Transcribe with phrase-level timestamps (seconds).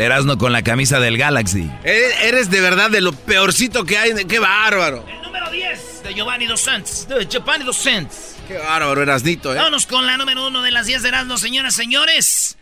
[0.00, 1.70] El Erasmo con la camisa del Galaxy.
[1.84, 4.14] Eres, eres de verdad de lo peorcito que hay.
[4.24, 5.04] ¡Qué bárbaro!
[5.06, 7.06] El número 10 de Giovanni Dos Santos.
[7.06, 8.16] De Giovanni Dos Santos.
[8.48, 9.58] ¡Qué bárbaro, Erasnito, eh!
[9.58, 12.56] Vámonos con la número uno de las 10 de Erasmo, señoras y señores.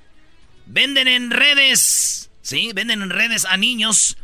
[0.67, 2.73] Venden en redes, ¿sí?
[2.75, 4.17] Venden en redes a niños,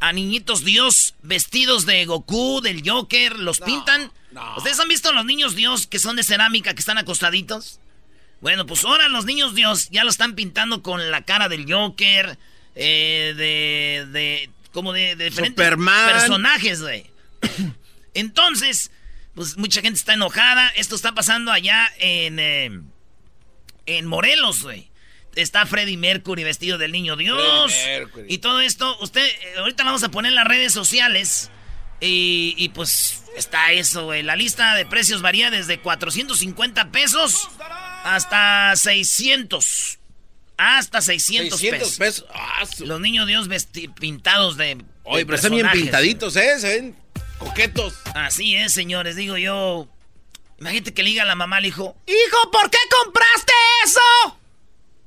[0.00, 4.12] a niñitos Dios, vestidos de Goku, del Joker, los pintan.
[4.58, 7.80] ¿Ustedes han visto a los niños Dios que son de cerámica, que están acostaditos?
[8.40, 12.38] Bueno, pues ahora los niños Dios ya lo están pintando con la cara del Joker,
[12.74, 16.12] eh, de, de, como de, de diferentes Superman.
[16.12, 17.06] personajes, güey.
[18.14, 18.90] Entonces,
[19.34, 20.68] pues mucha gente está enojada.
[20.76, 22.70] Esto está pasando allá en, eh,
[23.86, 24.90] en Morelos, güey.
[25.34, 27.74] Está Freddie Mercury vestido del niño Dios.
[28.28, 31.50] Y todo esto, usted, eh, ahorita vamos a poner en las redes sociales.
[32.00, 34.22] Y, y, pues está eso, güey.
[34.22, 37.48] La lista de precios varía desde 450 pesos
[38.14, 39.98] hasta 600.
[40.58, 41.98] Hasta 600, 600 pesos.
[41.98, 42.26] pesos.
[42.32, 44.78] Ah, su- Los niños Dios vesti- pintados de.
[45.04, 46.58] Oye, de pero están bien pintaditos, ¿eh?
[46.58, 46.96] Se ven
[47.38, 47.94] coquetos.
[48.14, 49.88] Así es, señores, digo yo.
[50.58, 53.52] Imagínate que le diga a la mamá al hijo, Hijo, ¿por qué compraste
[53.84, 54.38] eso?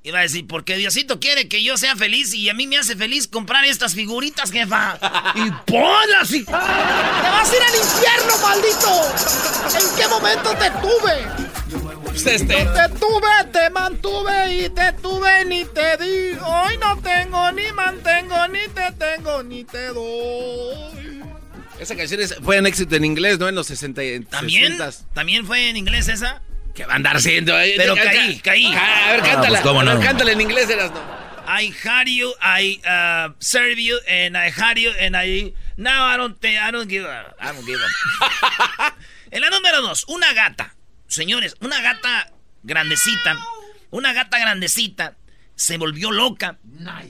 [0.03, 2.95] Iba a decir, porque Diosito quiere que yo sea feliz y a mí me hace
[2.95, 4.97] feliz comprar estas figuritas, jefa.
[5.35, 6.45] y ponlas y...
[6.45, 9.89] ¡Te vas a ir al infierno, maldito!
[9.89, 11.48] ¿En qué momento te tuve?
[12.25, 16.37] Este, Te tuve, te mantuve y te tuve ni te di.
[16.43, 21.23] Hoy no tengo ni mantengo, ni te tengo, ni te doy.
[21.79, 23.47] esa canción es- fue un éxito en inglés, ¿no?
[23.47, 24.73] En los 60 y- ¿También?
[24.77, 25.05] 60s.
[25.13, 26.41] ¿También fue en inglés esa?
[26.75, 27.57] ¿Qué va a andar siendo?
[27.59, 27.75] eh?
[27.77, 28.65] Pero Ca- caí, ca- caí.
[28.75, 29.47] Ah, a ver, Ah, cántala.
[29.49, 30.01] pues, cómo A ver, no.
[30.01, 30.99] cántala en inglés, Erasmo.
[31.47, 36.17] I hired you, I uh, serve you, and I hired you, and I now I
[36.17, 38.95] don't think- I don't give a, I don't give a.
[39.31, 40.75] en la número dos, una gata,
[41.09, 42.31] señores, una gata
[42.63, 43.37] grandecita,
[43.89, 45.17] una gata grandecita
[45.55, 46.57] se volvió loca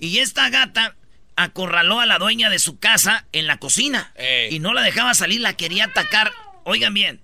[0.02, 0.96] y esta gata
[1.36, 4.56] acorraló a la dueña de su casa en la cocina Ey.
[4.56, 6.32] y no la dejaba salir, la quería atacar.
[6.64, 7.22] Oigan bien,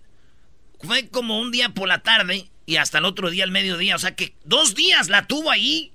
[0.81, 3.95] fue como un día por la tarde y hasta el otro día al mediodía.
[3.95, 5.91] O sea que dos días la tuvo ahí.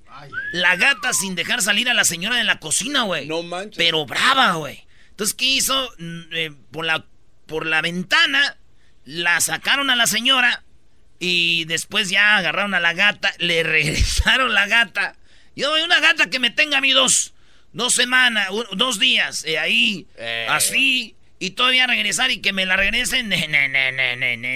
[0.53, 3.27] La gata sin dejar salir a la señora de la cocina, güey.
[3.27, 3.77] No manches.
[3.77, 4.85] Pero brava, güey.
[5.11, 5.91] Entonces, ¿qué hizo?
[5.99, 7.07] Mm, eh, por, la,
[7.47, 8.57] por la ventana
[9.05, 10.63] la sacaron a la señora
[11.21, 15.15] y después ya agarraron a la gata, le regresaron la gata.
[15.55, 17.35] Yo doy una gata que me tenga a mí dos,
[17.73, 20.47] dos semanas, un- dos días, eh, ahí, Eh.
[20.49, 23.29] así, y todavía regresar y que me la regresen.
[23.29, 23.69] Ne, ne,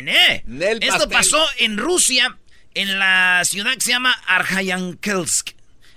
[0.03, 0.43] ne,
[0.81, 2.37] Esto pasó en Rusia,
[2.75, 5.51] en la ciudad que se llama Arjayankelsk.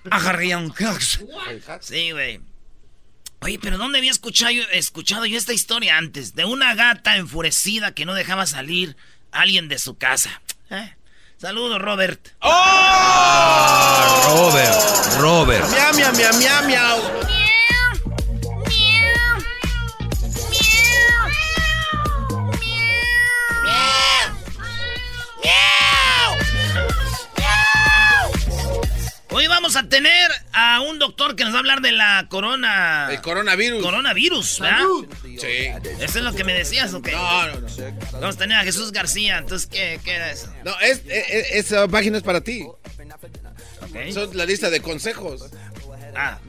[0.09, 1.21] Arjayankelsk.
[1.81, 2.39] Sí, güey.
[3.39, 6.33] Oye, pero ¿dónde había escuchado yo, escuchado yo esta historia antes?
[6.35, 8.95] De una gata enfurecida que no dejaba salir
[9.31, 10.41] a alguien de su casa.
[10.69, 10.93] ¿Eh?
[11.37, 12.19] Saludos, Robert.
[14.25, 15.69] Robert, Robert.
[15.69, 17.06] Miau, miau, miau, miau, miau.
[29.89, 33.07] Tener a un doctor que nos va a hablar de la corona.
[33.12, 33.84] El coronavirus.
[33.84, 34.84] Coronavirus, ¿verdad?
[35.24, 35.68] Sí.
[36.01, 37.12] Eso es lo que me decías, ¿o qué?
[37.12, 37.68] No, no, no.
[38.13, 40.54] Vamos a tener a Jesús García, entonces, ¿qué, qué era eso?
[40.63, 42.63] No, es, es- esa página es para ti.
[42.63, 44.12] Ok.
[44.13, 45.45] Son la lista de consejos.
[46.16, 46.39] Ah.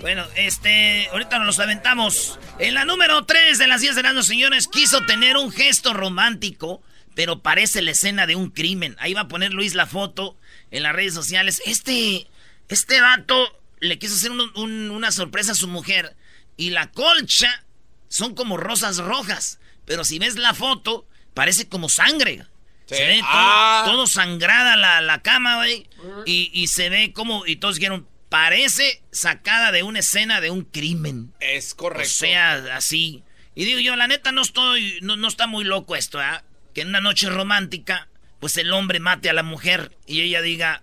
[0.00, 2.38] Bueno, este, ahorita nos los aventamos.
[2.58, 6.82] En la número 3 de las 10 de las señores, quiso tener un gesto romántico,
[7.14, 8.96] pero parece la escena de un crimen.
[8.98, 10.36] Ahí va a poner Luis la foto
[10.70, 11.62] en las redes sociales.
[11.66, 12.26] Este,
[12.68, 16.16] este vato le quiso hacer un- un- una sorpresa a su mujer
[16.56, 17.64] y la colcha
[18.08, 22.46] son como rosas rojas, pero si ves la foto, parece como sangre.
[22.86, 23.82] Se ve todo, Ah.
[23.84, 25.88] todo sangrada la, la cama, güey.
[26.24, 30.62] Y, y se ve como, y todos dijeron, parece sacada de una escena de un
[30.64, 31.32] crimen.
[31.40, 32.12] Es O correcto.
[32.12, 33.24] sea, así.
[33.56, 36.44] Y digo yo, la neta no estoy, no, no está muy loco esto, ¿ah?
[36.74, 38.08] Que en una noche romántica,
[38.40, 40.82] pues el hombre mate a la mujer y ella diga,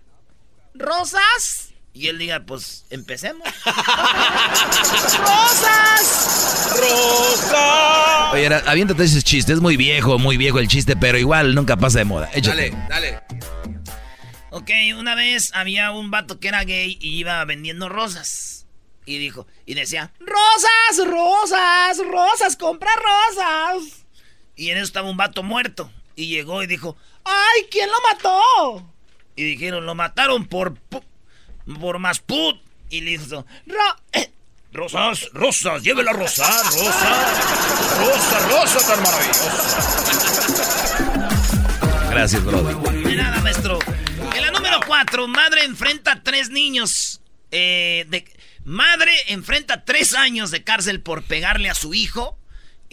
[0.74, 1.70] ¿rosas?
[1.92, 3.46] Y él diga, pues, empecemos.
[5.18, 6.74] ¡Rosas!
[6.76, 8.30] ¡Rosa!
[8.32, 9.52] Oye, era- aviéntate ese chiste.
[9.52, 12.28] Es muy viejo, muy viejo el chiste, pero igual nunca pasa de moda.
[12.32, 12.70] Échate.
[12.88, 13.20] Dale, dale.
[14.50, 18.66] Ok, una vez había un vato que era gay y iba vendiendo rosas.
[19.06, 24.04] Y dijo, y decía, rosas, rosas, rosas, compra rosas.
[24.56, 25.90] Y en eso estaba un vato muerto.
[26.16, 28.90] Y llegó y dijo, ¡ay, ¿quién lo mató?
[29.36, 30.74] Y dijeron, lo mataron por,
[31.80, 32.60] por más put.
[32.90, 33.96] Y le dijo, "Ro-
[34.72, 37.34] rosas, rosas, llévela rosa, rosa,
[37.98, 40.54] rosa, rosa tan maravillosa.
[42.10, 42.76] Gracias, brother.
[42.76, 43.78] De nada, maestro.
[44.34, 47.20] En la número 4, madre enfrenta a tres niños.
[47.50, 48.24] eh, de,
[48.64, 52.36] madre enfrenta tres años de cárcel por pegarle a su hijo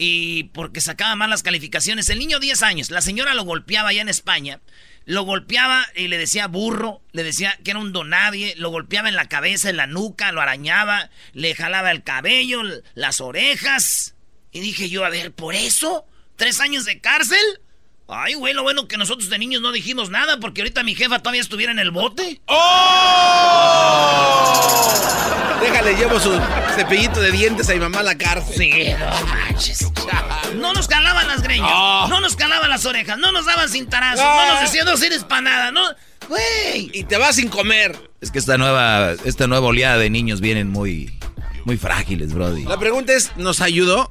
[0.04, 2.08] y porque sacaba malas calificaciones.
[2.08, 2.90] El niño 10 años.
[2.90, 4.58] La señora lo golpeaba allá en España.
[5.04, 9.14] Lo golpeaba y le decía burro, le decía que era un donadie, lo golpeaba en
[9.14, 12.62] la cabeza, en la nuca, lo arañaba, le jalaba el cabello,
[12.94, 14.16] las orejas.
[14.50, 16.04] Y dije yo, a ver, ¿por eso?
[16.34, 17.60] ¿Tres años de cárcel?
[18.08, 21.20] Ay, güey, lo bueno que nosotros de niños no dijimos nada porque ahorita mi jefa
[21.20, 22.40] todavía estuviera en el bote.
[22.46, 22.62] ¡Oh!
[25.62, 26.30] Déjale, llevo su
[26.74, 28.56] cepillito de dientes a mi mamá a la cárcel.
[28.56, 29.86] Sí, no manches.
[30.56, 32.08] No nos calaban las greñas, No.
[32.08, 34.34] no nos calaban las orejas, no nos daban cintarazos, No.
[34.46, 35.80] no nos decían no sirves para nada, no.
[36.28, 36.90] Güey.
[36.92, 37.98] Y te vas sin comer.
[38.20, 41.18] Es que esta nueva, esta nueva oleada de niños vienen muy,
[41.64, 42.64] muy frágiles, brody.
[42.64, 44.10] La pregunta es, ¿nos ayudó?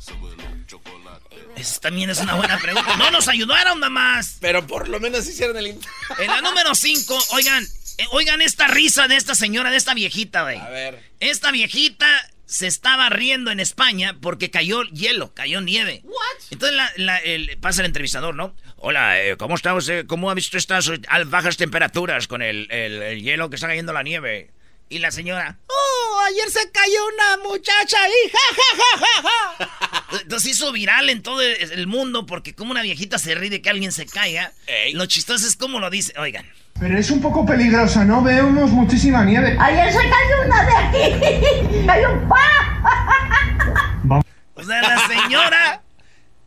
[1.56, 2.96] Eso también es una buena pregunta.
[2.98, 4.38] No nos ayudaron nada más.
[4.42, 5.68] Pero por lo menos hicieron el...
[5.68, 7.64] En la número 5, oigan,
[7.98, 10.58] eh, oigan esta risa de esta señora, de esta viejita, güey.
[10.58, 11.04] A ver.
[11.20, 12.08] Esta viejita
[12.46, 16.04] se estaba riendo en España porque cayó hielo, cayó nieve.
[16.50, 18.56] Entonces la- la- el- pasa el entrevistador, ¿no?
[18.76, 20.06] Hola, eh, ¿cómo está usted?
[20.06, 20.92] ¿Cómo ha visto estas
[21.28, 24.52] bajas temperaturas con el, el- el hielo que está cayendo la nieve?
[24.90, 28.12] Y la señora, ¡Oh, ayer se cayó una muchacha ahí!
[28.34, 30.08] ¡Ja, ja, ja, ja, ja!
[30.24, 33.70] Entonces hizo viral en todo el- mundo porque como una viejita se ríe de que
[33.70, 34.52] alguien se caiga.
[34.68, 34.92] Ey.
[34.94, 36.14] Lo chistoso es como lo dice.
[36.20, 36.46] Oigan.
[36.82, 38.24] Pero es un poco peligrosa, ¿no?
[38.24, 39.56] Vemos muchísima nieve.
[39.60, 41.84] Ayer se cayó una de aquí.
[41.86, 44.24] Cayó un pa.
[44.56, 45.82] O sea, la señora.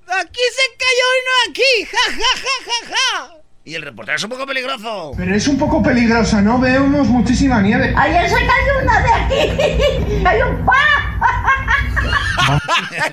[0.06, 1.84] Aquí se cayó uno aquí.
[1.90, 3.34] Ja, ja, ja, ja, ja.
[3.64, 5.12] Y el reportero es un poco peligroso.
[5.16, 6.58] Pero es un poco peligrosa, ¿no?
[6.60, 7.94] Vemos muchísima nieve.
[7.96, 10.22] Ayer se cayó una de aquí.
[10.24, 10.74] Cayó un pa.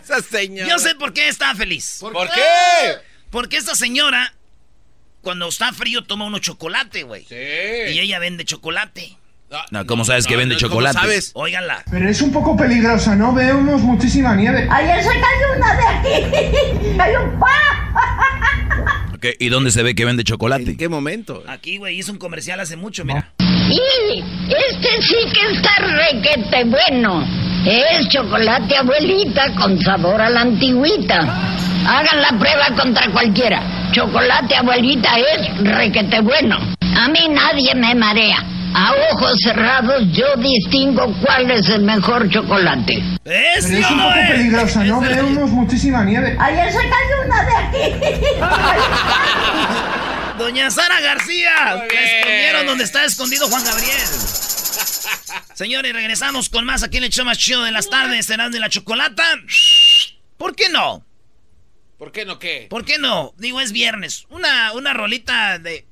[0.04, 0.70] Esa señora.
[0.70, 1.98] Yo sé por qué está feliz.
[2.00, 2.98] ¿Por, qué?
[3.30, 4.34] Porque esta señora,
[5.22, 7.26] cuando está frío, toma uno chocolate, güey.
[7.26, 7.36] Sí.
[7.36, 9.18] Y ella vende chocolate.
[9.70, 10.98] No, ¿cómo sabes que vende ¿cómo chocolate?
[10.98, 11.32] sabes?
[11.34, 11.84] Óiganla.
[11.92, 13.34] Pero es un poco peligrosa, ¿no?
[13.34, 14.68] Vemos muchísima nieve.
[14.72, 16.88] Ayer se cayó una de aquí.
[16.98, 19.12] Cayó un pa.
[19.14, 20.72] Ok, ¿Y dónde se ve que vende chocolate?
[20.72, 21.44] ¿En qué momento?
[21.48, 23.34] Aquí, güey, hizo un comercial hace mucho, mira.
[23.40, 27.24] Y este sí que está requete bueno.
[27.66, 31.61] Es chocolate abuelita con sabor a la antigüita.
[31.86, 33.62] Hagan la prueba contra cualquiera.
[33.92, 36.58] Chocolate abuelita es requete bueno.
[36.96, 38.46] A mí nadie me marea.
[38.74, 43.04] A ojos cerrados yo distingo cuál es el mejor chocolate.
[43.26, 45.02] ¡Eso, Pero es un poco ¿no?
[45.02, 46.38] Vemos muchísima nieve.
[46.40, 47.96] Ayer se cayó una de aquí.
[50.38, 51.86] Doña Sara García.
[51.90, 53.98] Escondieron donde está escondido Juan Gabriel.
[55.54, 58.60] Señores, regresamos con más aquí en el show más chido de las tardes, Cenando y
[58.60, 59.24] la Chocolata.
[60.38, 61.04] ¿Por qué no?
[62.02, 62.66] ¿Por qué no qué?
[62.68, 63.32] ¿Por qué no?
[63.38, 64.26] Digo, es viernes.
[64.32, 65.86] Una, una rolita de.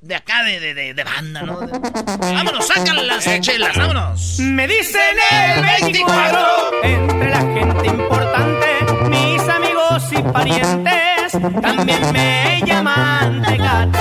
[0.00, 1.58] De acá, de, de, de banda, ¿no?
[1.58, 4.38] Vámonos, sácale las eh, chelas, vámonos.
[4.38, 8.66] Me dicen el 24, entre la gente importante,
[9.08, 13.98] mis amigos y parientes, también me llaman Tecate.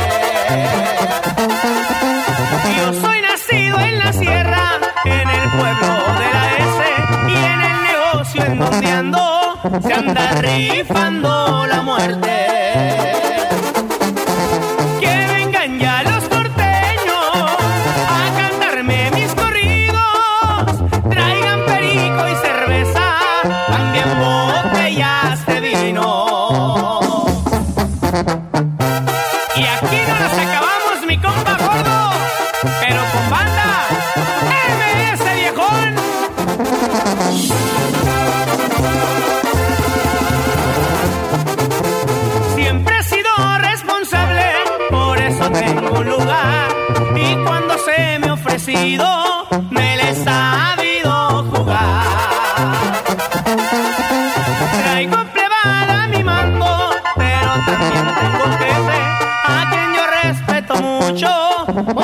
[2.77, 5.87] Yo soy nacido en la sierra, en el pueblo
[6.19, 6.83] de la S,
[7.27, 9.26] y en el negocio en donde ando
[9.81, 12.26] se anda rifando la muerte.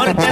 [0.06, 0.28] Porque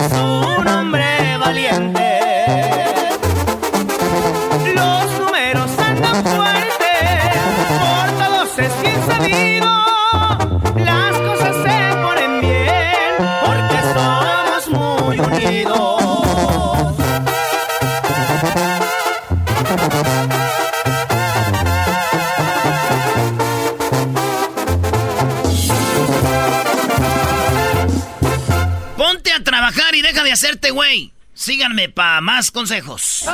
[30.31, 31.11] de hacerte güey.
[31.33, 33.25] Síganme para más consejos.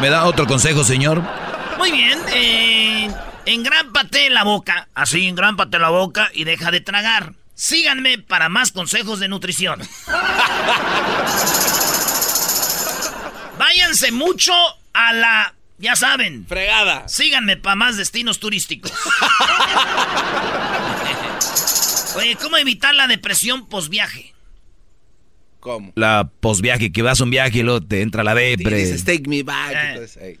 [0.00, 1.22] ¿Me da otro consejo, señor?
[1.76, 3.10] Muy bien, eh,
[3.44, 7.34] engrámpate la boca, así engrámpate la boca y deja de tragar.
[7.54, 9.78] Síganme para más consejos de nutrición.
[13.58, 14.54] Váyanse mucho
[14.94, 16.46] a la, ya saben.
[16.48, 17.06] Fregada.
[17.08, 18.90] Síganme para más destinos turísticos.
[22.16, 24.33] Oye, ¿cómo evitar la depresión posviaje?
[25.64, 25.92] ¿Cómo?
[25.96, 28.76] La posviaje, que vas a un viaje y luego te entra la depre.
[28.76, 29.72] Dices, take me back.
[29.72, 29.90] Eh.
[29.94, 30.38] entonces.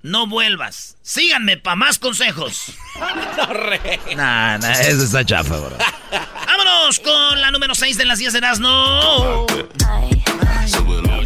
[0.00, 0.96] No vuelvas.
[1.02, 2.72] Síganme para más consejos.
[3.36, 4.00] No, re.
[4.16, 5.76] Nah, nah, eso está chafa, bro.
[6.46, 8.68] Vámonos con la número 6 de las 10 de Erasmo.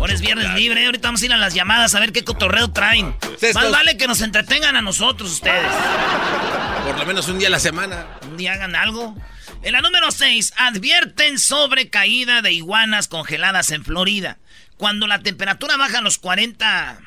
[0.00, 0.87] Ahora es viernes libre.
[0.87, 3.14] Ahorita vamos a ir a las llamadas a ver qué cotorreo traen.
[3.40, 5.70] Estos- Más vale que nos entretengan a nosotros ustedes.
[6.87, 8.06] Por lo menos un día a la semana.
[8.28, 9.14] Un día hagan algo.
[9.62, 14.38] En la número 6, advierten sobre caída de iguanas congeladas en Florida.
[14.79, 16.99] Cuando la temperatura baja a los 40...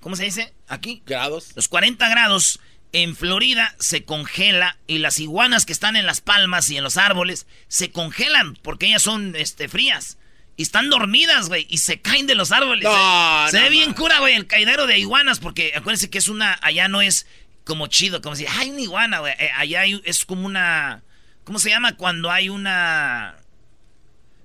[0.00, 0.52] ¿Cómo se dice?
[0.66, 1.02] Aquí.
[1.06, 1.50] Grados.
[1.54, 2.58] Los 40 grados
[2.92, 6.96] en Florida se congela y las iguanas que están en las palmas y en los
[6.96, 10.18] árboles se congelan porque ellas son este, frías.
[10.56, 12.84] Y están dormidas, güey, y se caen de los árboles.
[12.84, 16.28] No, se no ve bien cura, güey, el caidero de iguanas porque acuérdense que es
[16.28, 16.58] una...
[16.60, 17.26] Allá no es
[17.64, 18.46] como chido, como si...
[18.46, 19.32] Hay una iguana, güey.
[19.38, 21.02] eh, allá hay- es como una...
[21.50, 23.34] ¿Cómo se llama cuando hay una...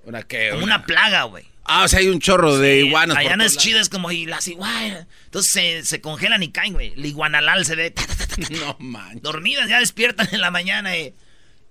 [0.02, 0.48] ¿Una qué?
[0.50, 1.44] Como una plaga, güey.
[1.62, 3.16] Ah, o sea, hay un chorro de iguanas.
[3.16, 5.06] Allá no es chido, es como y las iguanas.
[5.26, 6.94] Entonces se, se congelan y caen, güey.
[6.94, 8.26] El iguanalal se ve ta, ta, ta.
[8.50, 9.22] No manches.
[9.22, 10.96] dormidas, ya despiertan en la mañana.
[10.96, 11.14] Y,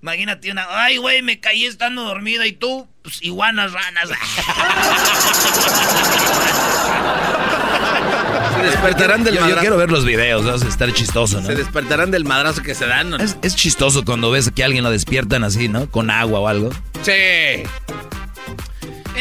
[0.01, 4.11] imagínate una, ay, güey, me caí estando dormida y tú, pues iguanas, ranas.
[8.65, 9.61] Se despertarán del Yo, yo madrazo.
[9.61, 11.45] quiero ver los videos, va a estar chistoso, ¿no?
[11.47, 13.11] Se despertarán del madrazo que se dan.
[13.11, 13.17] ¿no?
[13.17, 15.89] Es, es chistoso cuando ves que alguien lo despiertan así, ¿no?
[15.91, 16.71] Con agua o algo.
[17.03, 17.11] Sí.
[17.11, 17.63] en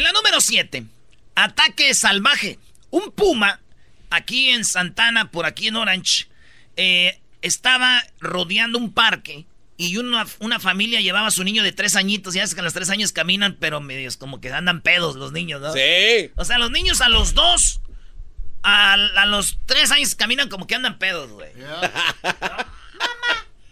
[0.03, 0.85] la número 7,
[1.35, 2.59] ataque salvaje.
[2.91, 3.61] Un puma,
[4.11, 6.27] aquí en Santana, por aquí en Orange,
[6.77, 9.45] eh, estaba rodeando un parque.
[9.77, 12.33] Y una, una familia llevaba a su niño de tres añitos.
[12.33, 15.33] Ya es que a los tres años caminan, pero medios como que andan pedos los
[15.33, 15.73] niños, ¿no?
[15.73, 16.31] Sí.
[16.37, 17.81] O sea, los niños a los dos,
[18.65, 21.51] a, a los tres años caminan como que andan pedos, güey.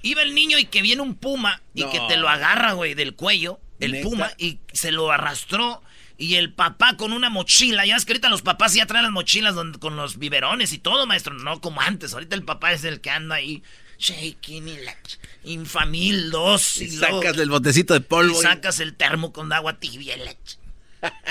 [0.03, 1.91] Iba el niño y que viene un puma y No.
[1.93, 4.09] que te lo agarra, güey, del cuello, el ¿Neta?
[4.09, 5.83] puma, y se lo arrastró.
[6.19, 9.13] Y el papá con una mochila, ya ves que ahorita los papás ya traen las
[9.13, 12.13] mochilas donde- con los biberones y todo, maestro, no como antes.
[12.15, 13.63] Ahorita el papá es el que anda ahí
[13.99, 14.97] shaking y la
[15.45, 18.39] infamil dos y, Y luego- sacas el botecito de y polvo.
[18.39, 20.59] y- sacas el termo con agua tibia y la ch-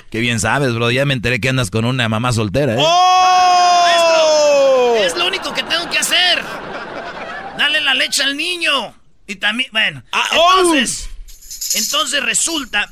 [0.09, 0.91] Qué bien sabes, bro.
[0.91, 2.79] Ya me enteré que andas con una mamá soltera, ¿eh?
[2.79, 4.95] ¡Oh!
[5.05, 6.41] Es lo único que tengo que hacer.
[7.57, 8.93] Dale la leche al niño.
[9.27, 10.03] Y también, bueno.
[10.11, 10.53] Ah, oh.
[10.59, 11.09] entonces,
[11.75, 12.91] entonces resulta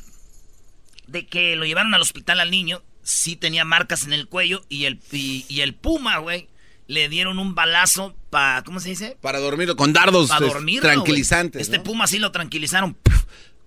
[1.06, 2.82] de que lo llevaron al hospital al niño.
[3.02, 6.48] Sí tenía marcas en el cuello y el, y, y el puma, güey,
[6.86, 9.16] le dieron un balazo para, ¿cómo se dice?
[9.20, 10.82] Para dormirlo con dardos Para es, dormirlo.
[10.82, 11.62] tranquilizantes.
[11.62, 11.84] Este ¿no?
[11.84, 12.96] puma sí lo tranquilizaron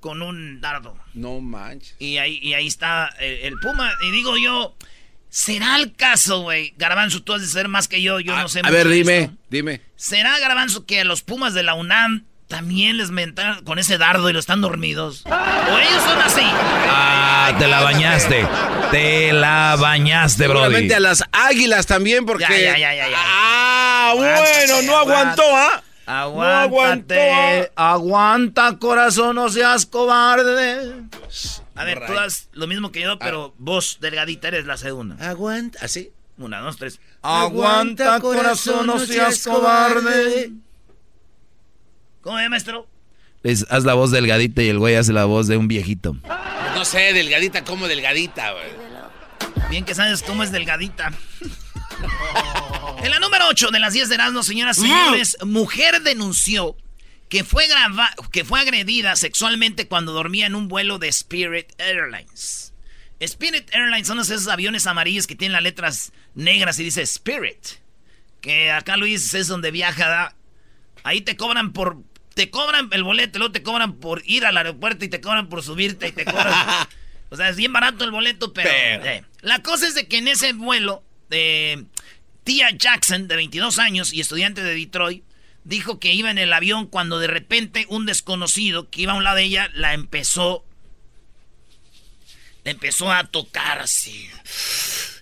[0.04, 0.98] con un dardo.
[1.14, 1.96] No manches.
[1.98, 3.90] Y ahí, y ahí está el, el Puma.
[4.06, 4.76] Y digo yo,
[5.30, 6.74] ¿será el caso, güey?
[6.78, 9.34] Garbanzo, tú has de ser más que yo, yo no sé a ver, dime, esto.
[9.50, 9.80] dime.
[9.96, 14.30] ¿Será, Garbanzo, que a los Pumas de la UNAM también les mentaron con ese dardo
[14.30, 15.24] y lo están dormidos?
[15.26, 16.44] ¿O ellos son así?
[16.44, 18.46] Ah, te la bañaste.
[18.92, 20.64] Te la bañaste, Brody.
[20.64, 22.44] Seguramente a las águilas también, porque.
[22.44, 23.18] Ya, ya, ya, ya, ya.
[23.18, 23.84] ¡Ah!
[24.06, 25.83] Ah, bueno, no aguantó, ¿ah?
[26.06, 31.06] Aguántate, aguanta corazón, no seas cobarde.
[31.76, 35.16] A ver, tú das lo mismo que yo, pero vos, delgadita, eres la segunda.
[35.28, 36.12] Aguanta, así.
[36.38, 37.00] Una, dos, tres.
[37.22, 40.52] Aguanta corazón, no seas cobarde.
[42.22, 42.88] ¿Cómo es, maestro?
[43.44, 46.16] Es, haz la voz delgadita y el güey hace la voz de un viejito.
[46.76, 48.66] No sé, delgadita como delgadita, güey.
[49.70, 51.12] Bien que sabes cómo es delgadita.
[53.04, 56.76] en la número 8 de las 10 de Erasmo, señoras y señores, mujer denunció
[57.30, 62.74] que fue, grava- que fue agredida sexualmente cuando dormía en un vuelo de Spirit Airlines.
[63.20, 67.58] Spirit Airlines son esos aviones amarillos que tienen las letras negras y dice Spirit.
[68.42, 70.08] Que acá Luis es donde viaja.
[70.08, 70.36] ¿da?
[71.04, 71.98] Ahí te cobran por.
[72.36, 75.64] Te cobran el boleto, luego te cobran por ir al aeropuerto y te cobran por
[75.64, 76.54] subirte y te cobran.
[77.30, 78.70] o sea, es bien barato el boleto, pero.
[78.70, 79.06] Pero.
[79.06, 79.24] eh.
[79.42, 81.84] La cosa es de que en ese vuelo, eh,
[82.44, 85.24] Tia Jackson, de 22 años y estudiante de Detroit,
[85.64, 89.24] dijo que iba en el avión cuando de repente un desconocido que iba a un
[89.24, 90.66] lado de ella la empezó.
[92.64, 94.30] La empezó a tocar así.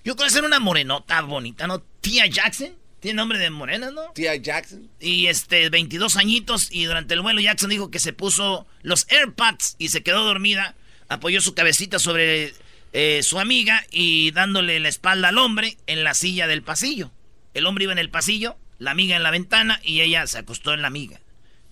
[0.04, 1.82] Yo creo que era una morenota bonita, ¿no?
[2.02, 2.76] Tia Jackson.
[3.00, 4.12] Tiene nombre de morena, ¿no?
[4.14, 4.88] Tía Jackson.
[5.00, 6.68] Y este, 22 añitos.
[6.72, 10.76] Y durante el vuelo, Jackson dijo que se puso los AirPods y se quedó dormida.
[11.10, 12.54] Apoyó su cabecita sobre
[12.94, 17.12] eh, su amiga y dándole la espalda al hombre en la silla del pasillo.
[17.54, 20.74] El hombre iba en el pasillo, la amiga en la ventana y ella se acostó
[20.74, 21.20] en la amiga.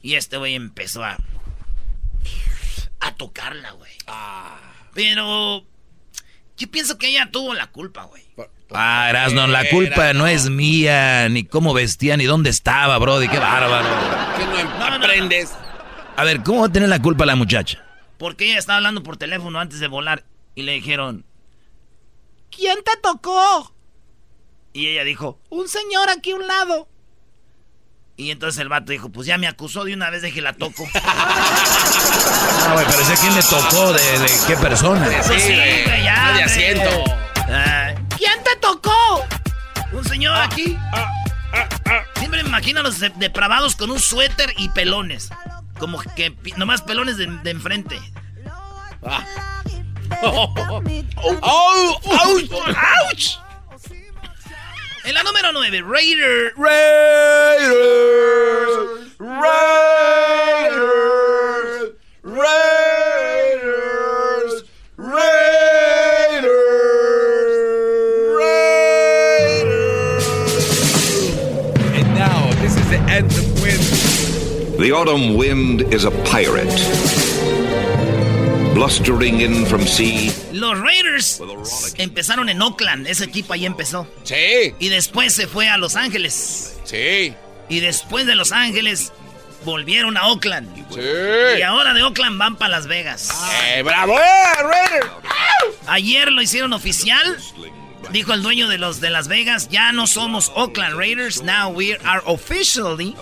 [0.01, 1.17] Y este güey empezó a.
[2.99, 3.91] a tocarla, güey.
[4.93, 5.65] Pero.
[6.57, 8.23] Yo pienso que ella tuvo la culpa, güey.
[8.71, 13.39] Ah, Erasno, la culpa no es mía, ni cómo vestía, ni dónde estaba, brody, qué
[13.39, 13.87] bárbaro.
[14.37, 15.51] ¿Qué no aprendes?
[16.15, 17.83] A ver, ¿cómo va a tener la culpa la muchacha?
[18.17, 20.25] Porque ella estaba hablando por teléfono antes de volar
[20.59, 21.25] y le dijeron,
[22.51, 23.73] ¿quién te tocó?
[24.73, 26.89] Y ella dijo, un señor aquí a un lado.
[28.17, 30.51] Y entonces el vato dijo, pues ya me acusó de una vez de que la
[30.53, 30.85] toco.
[32.61, 35.05] Ah, güey, pero sé quién le tocó, de, de qué persona.
[35.25, 37.03] Pues sí, güey, ya, de asiento.
[37.47, 38.91] Ah, ¿Quién te tocó?
[39.93, 40.77] Un señor aquí.
[42.17, 45.29] Siempre me imagino a los de- depravados con un suéter y pelones.
[45.79, 47.99] Como que nomás pelones de, de enfrente.
[50.23, 50.49] ¡Oh!
[51.41, 52.01] ¡Auch!
[52.05, 53.39] ¡Auch!
[55.05, 56.53] En la número 9, Raider.
[56.55, 57.69] Raiders,
[59.17, 59.69] Raiders,
[62.23, 62.83] Raiders,
[64.97, 65.49] Raiders.
[71.95, 73.83] And now, this is the anthem wind.
[74.79, 77.18] The autumn wind is a pirate.
[78.73, 80.31] Blustering in from sea.
[80.53, 81.41] Los Raiders
[81.97, 83.07] empezaron en Oakland.
[83.07, 84.07] Ese equipo ahí empezó.
[84.23, 86.77] Sí, Y después se fue a Los Ángeles.
[86.83, 87.33] sí,
[87.67, 89.11] Y después de Los Ángeles
[89.65, 90.77] volvieron a Oakland.
[90.77, 91.61] Y sí.
[91.63, 93.31] ahora de Oakland van para Las Vegas.
[93.65, 94.17] ¡Eh, bravo!
[94.17, 95.07] ¡Eh, Raiders!
[95.87, 97.37] Ayer lo hicieron oficial.
[98.11, 101.95] Dijo el dueño de los de Las Vegas, ya no somos Oakland Raiders, now we
[102.05, 103.15] are officially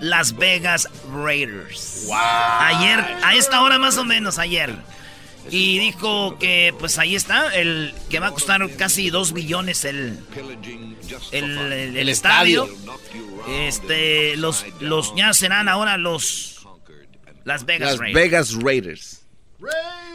[0.00, 1.91] Las Vegas Raiders.
[2.10, 4.74] Ayer, a esta hora más o menos ayer.
[5.50, 10.20] Y dijo que pues ahí está, el que va a costar casi 2 billones el,
[11.32, 12.68] el, el- el estadio.
[13.48, 16.64] Este, los, los ya serán ahora los
[17.44, 18.14] Las Vegas Las Raiders.
[18.14, 19.18] Vegas Raiders.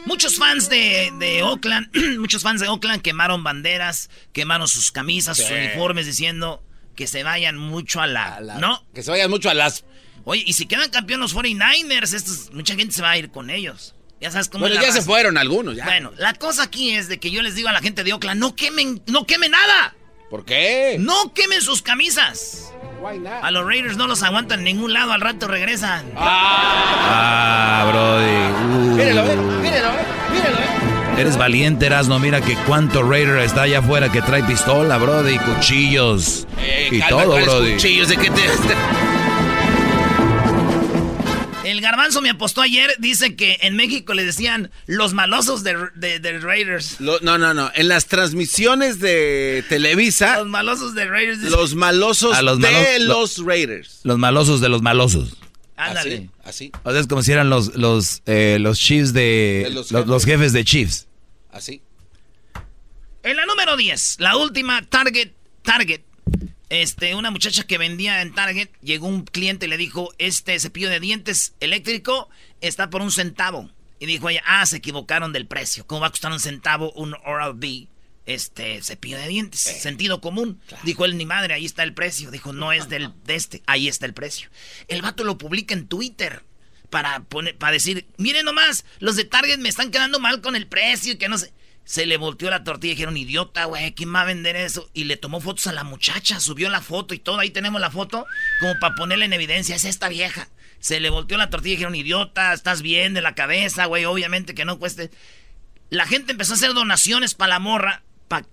[0.06, 5.50] Muchos fans de, de Oakland, muchos fans de Oakland quemaron banderas, quemaron sus camisas, sus
[5.50, 6.62] uniformes diciendo
[6.96, 8.84] que se vayan mucho a la, ¿no?
[8.94, 9.84] Que se vayan mucho a las.
[10.24, 13.50] Oye, y si quedan campeón los 49ers, estos, mucha gente se va a ir con
[13.50, 13.94] ellos.
[14.20, 15.84] Ya sabes cómo Bueno, ya se fueron algunos, ya.
[15.84, 18.40] Bueno, la cosa aquí es de que yo les digo a la gente de Oakland,
[18.40, 19.94] no quemen, no quemen nada.
[20.28, 20.96] ¿Por qué?
[20.98, 22.72] No quemen sus camisas.
[23.42, 26.04] A los Raiders no los aguantan en ningún lado, al rato regresan.
[26.16, 28.74] Ah, brody.
[28.74, 28.96] uh.
[28.96, 31.20] Mírelo, eh, mírelo, eh, mírelo, eh.
[31.20, 32.18] Eres valiente, Erasno.
[32.18, 36.46] Mira que cuánto Raider está allá afuera que trae pistola, brody, y cuchillos.
[36.60, 37.72] Eh, y calma, todo, ¿cuáles brody.
[37.74, 38.08] cuchillos?
[38.08, 38.42] ¿De qué te.?
[41.68, 46.18] El garbanzo me apostó ayer, dice que en México le decían los malosos de, de-
[46.18, 47.00] de Raiders.
[47.00, 47.70] Lo- no, no, no.
[47.74, 51.38] En las transmisiones de Televisa, Los malosos de Raiders.
[51.42, 54.00] los malosos A los de los Raiders.
[54.04, 55.36] Los malosos de los malosos.
[55.76, 56.30] Ándale.
[56.42, 59.62] Así, así, O sea, es como si eran los, los, eh, los Chiefs de...
[59.64, 61.06] De los los, los jefes de Chiefs.
[61.52, 61.82] así.
[63.22, 66.00] En la número 10, la última Target, Target.
[66.70, 70.90] Este, una muchacha que vendía en Target, llegó un cliente y le dijo, este cepillo
[70.90, 72.28] de dientes eléctrico
[72.60, 73.70] está por un centavo.
[74.00, 75.86] Y dijo ella, ah, se equivocaron del precio.
[75.86, 77.88] ¿Cómo va a costar un centavo un Oral-B
[78.28, 80.60] este, cepillo de dientes, sentido común.
[80.84, 82.30] Dijo él, ni madre, ahí está el precio.
[82.30, 84.50] Dijo, no es del, de este, ahí está el precio.
[84.86, 86.44] El vato lo publica en Twitter
[86.90, 90.66] para, poner, para decir, miren nomás, los de Target me están quedando mal con el
[90.66, 91.52] precio y que no sé.
[91.88, 94.90] Se le volteó la tortilla y dijeron, idiota, güey, ¿quién va a vender eso?
[94.92, 97.38] Y le tomó fotos a la muchacha, subió la foto y todo.
[97.38, 98.26] Ahí tenemos la foto
[98.60, 100.50] como para ponerle en evidencia, es esta vieja.
[100.80, 104.54] Se le volteó la tortilla y dijeron, idiota, estás bien de la cabeza, güey, obviamente
[104.54, 105.10] que no cueste.
[105.88, 108.02] La gente empezó a hacer donaciones para la morra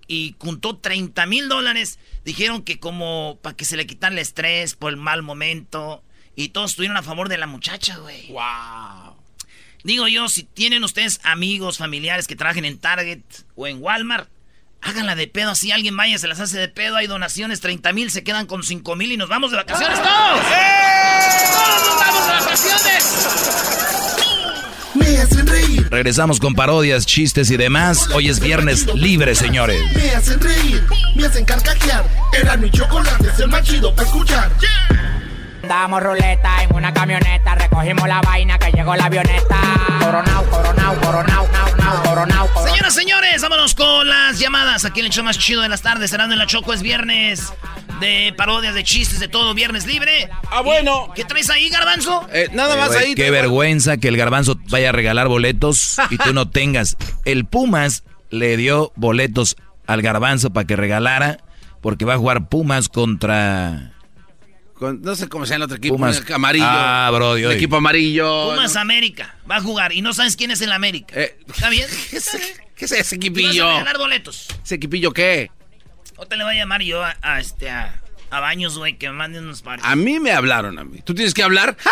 [0.08, 2.00] y juntó 30 mil dólares.
[2.24, 6.06] Dijeron que como para que se le quitara el estrés por el mal momento.
[6.38, 8.32] Y todos estuvieron a favor de la muchacha, güey.
[8.32, 9.05] ¡Wow!
[9.86, 13.20] Digo yo, si tienen ustedes amigos, familiares que trabajen en Target
[13.56, 14.28] o en Walmart,
[14.82, 15.52] háganla de pedo.
[15.52, 16.96] Así alguien vaya, se las hace de pedo.
[16.96, 20.40] Hay donaciones, 30 mil, se quedan con 5 mil y nos vamos de vacaciones todos.
[20.40, 20.74] ¡Eh!
[21.54, 23.04] ¡Todos nos vamos de vacaciones!
[24.96, 25.88] Me hacen reír.
[25.92, 28.10] Regresamos con parodias, chistes y demás.
[28.10, 29.80] Hoy es viernes libre, señores.
[29.94, 30.84] Me hacen reír.
[31.16, 32.10] Me hacen carcajear.
[32.34, 34.52] Era mi chocolate, es el más chido para escuchar.
[35.68, 39.58] Damos ruleta en una camioneta, recogimos la vaina que llegó la avioneta.
[40.00, 42.50] Coronao, coronao, coronao, coronao, coronao.
[42.68, 44.86] Señoras, señores, vámonos con las llamadas.
[44.86, 47.52] Aquí en el show más chido de las tardes, cerrando en la Choco es viernes
[48.00, 50.30] de parodias, de chistes, de todo, viernes libre.
[50.52, 51.12] Ah, bueno.
[51.16, 52.28] ¿Qué traes ahí, Garbanzo?
[52.32, 53.16] Eh, nada más ahí.
[53.16, 56.96] Qué vergüenza que el Garbanzo vaya a regalar boletos y tú no tengas.
[57.24, 59.56] El Pumas le dio boletos
[59.88, 61.38] al Garbanzo para que regalara,
[61.82, 63.95] porque va a jugar Pumas contra
[64.94, 65.96] no sé cómo se llama el otro equipo.
[65.96, 66.24] Pumas.
[66.32, 66.66] Amarillo.
[66.68, 68.52] Ah, bro, El equipo amarillo.
[68.52, 69.36] Pumas América.
[69.50, 69.94] Va a jugar.
[69.94, 71.14] Y no sabes quién es el América.
[71.20, 71.88] Eh, ¿Está bien?
[72.10, 72.38] ¿Qué es,
[72.76, 73.66] ¿Qué es ese equipillo?
[73.66, 74.48] Vas a regalar boletos.
[74.64, 75.52] ¿Ese equipillo qué?
[76.18, 79.08] O te le voy a llamar yo a, a este a, a Baños, güey, que
[79.10, 79.84] me manden unos pares.
[79.86, 81.00] A mí me hablaron a mí.
[81.04, 81.76] ¿Tú tienes que hablar?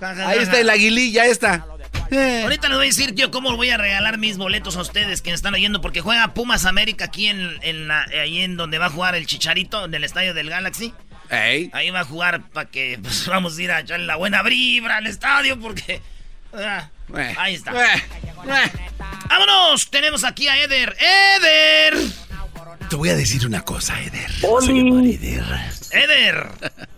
[0.00, 1.66] Ahí está el aguililla, esta.
[2.10, 2.42] Eh.
[2.44, 5.30] Ahorita les voy a decir yo cómo voy a regalar mis boletos a ustedes que
[5.30, 8.86] me están oyendo porque juega Pumas América aquí en, en la, ahí en donde va
[8.86, 10.94] a jugar el Chicharito en el estadio del Galaxy.
[11.30, 14.98] Ahí va a jugar para que pues, vamos a ir a echarle la buena vibra
[14.98, 16.00] al estadio porque
[16.52, 16.88] ah,
[17.36, 17.72] ahí está.
[19.28, 20.96] Vámonos, tenemos aquí a Eder.
[20.98, 21.94] Eder.
[22.88, 24.30] Te voy a decir una cosa, Eder.
[24.62, 25.44] Eder.
[25.90, 26.48] Eder.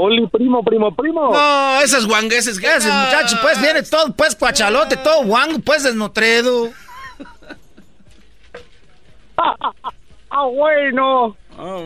[0.00, 1.32] Oli, primo, primo, primo.
[1.32, 2.60] No, esas guangueses.
[2.60, 3.36] ¿Qué haces, muchacho?
[3.42, 6.70] Pues viene todo, pues, cuachalote, todo guango, pues, desnutrido.
[9.36, 11.36] ah, bueno.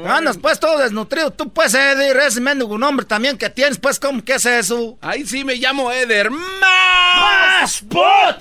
[0.07, 1.31] Andas, pues, todo desnutrido.
[1.31, 4.98] Tú, pues, Eder, ese mendigo nombre también que tienes, pues, ¿cómo que es eso?
[5.01, 6.31] Ahí sí me llamo Eder.
[6.31, 7.83] ¡Más!
[7.88, 8.37] ¡Bot!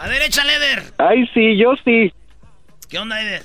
[0.00, 0.82] A ver, échale, Eder.
[0.98, 2.12] Ay, sí, yo sí.
[2.88, 3.42] ¿Qué onda, Eder?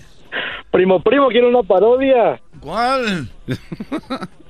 [0.72, 2.42] Primo, primo, quiero una parodia.
[2.60, 3.30] ¿Cuál?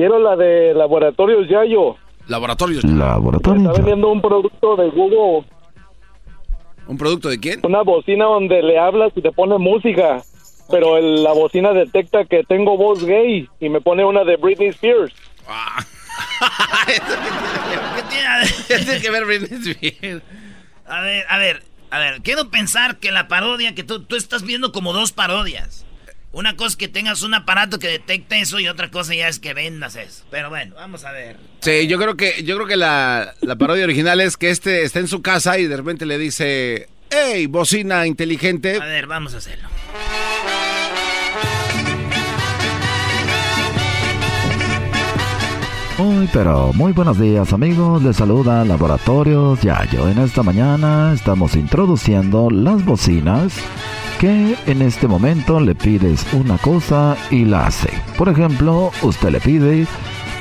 [0.00, 1.94] Quiero la de Laboratorios Yayo.
[2.26, 3.64] Laboratorios Laboratorios.
[3.66, 5.46] Está vendiendo un producto de Google.
[6.86, 7.60] ¿Un producto de quién?
[7.64, 10.22] Una bocina donde le hablas y te pone música.
[10.70, 14.68] Pero el- la bocina detecta que tengo voz gay y me pone una de Britney
[14.68, 15.12] Spears.
[16.86, 18.82] ¿Qué tiene?
[18.86, 20.22] Tiene que ver Britney Spears.
[20.86, 22.22] A ver, a ver, a ver.
[22.22, 25.84] Quiero pensar que la parodia, que tú, tú estás viendo como dos parodias.
[26.32, 29.40] Una cosa es que tengas un aparato que detecte eso y otra cosa ya es
[29.40, 30.24] que vendas eso.
[30.30, 31.36] Pero bueno, vamos a ver.
[31.60, 35.00] Sí, yo creo que, yo creo que la, la parodia original es que este está
[35.00, 38.76] en su casa y de repente le dice, hey, bocina inteligente.
[38.76, 39.68] A ver, vamos a hacerlo.
[46.00, 50.08] Muy pero muy buenos días amigos, les saluda Laboratorios Yayo.
[50.08, 53.52] En esta mañana estamos introduciendo las bocinas
[54.18, 57.90] que en este momento le pides una cosa y la hace.
[58.16, 59.86] Por ejemplo, usted le pide,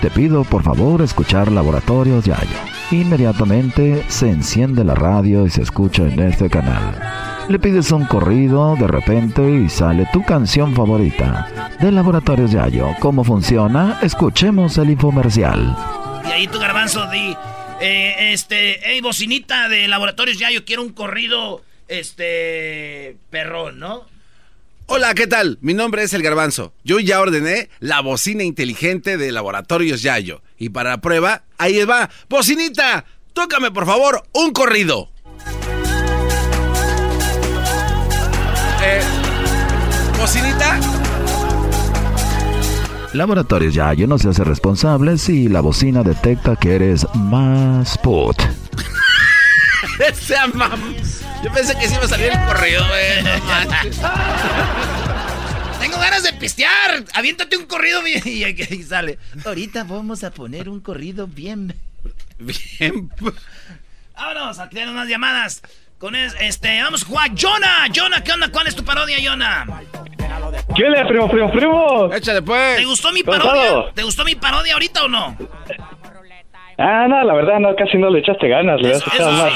[0.02, 2.58] te pido por favor escuchar Laboratorios Yayo.
[2.92, 7.29] Inmediatamente se enciende la radio y se escucha en este canal.
[7.50, 12.90] Le pides un corrido de repente y sale tu canción favorita de Laboratorios Yayo.
[13.00, 13.98] ¿Cómo funciona?
[14.04, 15.76] Escuchemos el infomercial.
[16.28, 17.36] Y ahí tu garbanzo di,
[17.82, 24.06] eh, este, hey, bocinita de laboratorios ya, yo quiero un corrido, este, perrón, ¿no?
[24.86, 25.58] Hola, ¿qué tal?
[25.62, 26.74] Mi nombre es El Garbanzo.
[26.84, 30.44] Yo ya ordené la bocina inteligente de Laboratorios Yayo.
[30.60, 32.12] Y para la prueba, ahí va.
[32.30, 33.06] ¡Bocinita!
[33.34, 35.10] Tócame, por favor, un corrido.
[38.82, 39.02] Eh,
[40.18, 40.80] ¿Bocinita?
[43.14, 48.38] Laboratorios Yayo no se hace responsable si la bocina detecta que eres más put.
[50.08, 50.96] Ese mam.
[51.44, 53.24] Yo pensé que sí iba a salir el corrido, güey.
[55.80, 57.04] Tengo ganas de pistear.
[57.14, 58.22] Aviéntate un corrido bien.
[58.26, 59.18] Y ahí sale.
[59.46, 61.76] Ahorita vamos a poner un corrido bien.
[62.38, 63.10] Bien.
[64.16, 65.62] Vámonos, a tener unas llamadas.
[66.00, 67.30] Con es- este, vamos a jugar.
[67.38, 68.50] Jonah, Jonah, ¿qué onda?
[68.52, 69.66] ¿Cuál es tu parodia, Jonah?
[70.76, 72.14] ¿Qué le, primo, primo, primo?
[72.14, 72.78] Échale, pues.
[72.78, 73.92] ¿Te gustó mi parodia?
[73.94, 75.36] ¿Te gustó mi parodia ahorita o no?
[76.78, 79.52] Ah, no, la verdad, no, casi no le echaste ganas, le has echado más.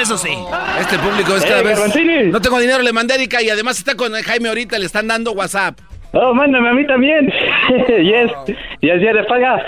[0.00, 0.30] Eso sí.
[0.78, 1.72] Este público es Eh, cada vez.
[1.76, 2.30] Garbanzini.
[2.30, 5.08] No tengo dinero, le mandé a Erika y además está con Jaime ahorita, le están
[5.08, 5.80] dando WhatsApp.
[6.12, 7.26] Oh, mándame a mí también.
[7.88, 8.30] yes,
[8.80, 9.64] yes, ya le paga.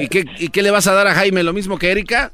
[0.00, 1.44] ¿Y qué, ¿Y qué le vas a dar a Jaime?
[1.44, 2.32] ¿Lo mismo que Erika?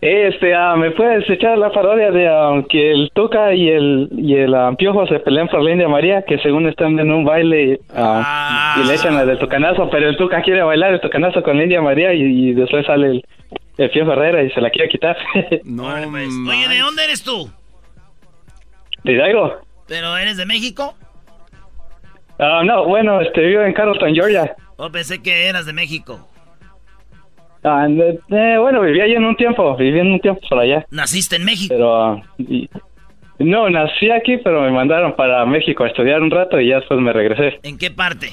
[0.01, 4.35] Este, ah, ¿me puedes echar la parodia de ah, que el Tuca y el y
[4.35, 7.79] el ah, Piojo se pelean por la India María, que según están en un baile
[7.95, 11.55] ah, y le echan la del Tucanazo, pero el Tuca quiere bailar el Tucanazo con
[11.57, 13.25] la India María y, y después sale el,
[13.77, 15.15] el Piojo Herrera y se la quiere quitar.
[15.65, 17.47] No, Oye, ¿de dónde eres tú?
[19.03, 19.57] ¿De Hidalgo?
[19.91, 20.95] ¿Pero eres de México?
[22.39, 24.55] Ah, no, bueno, este, vivo en Carrollton, Georgia.
[24.77, 26.29] Oh, pensé que eras de México.
[27.61, 30.85] Ah, eh, bueno, viví allí en un tiempo, viví en un tiempo por allá.
[30.91, 31.73] ¿Naciste en México?
[31.75, 32.69] Pero, ah, y-
[33.39, 36.97] no, nací aquí, pero me mandaron para México a estudiar un rato y ya después
[37.01, 37.59] me regresé.
[37.63, 38.29] ¿En qué parte?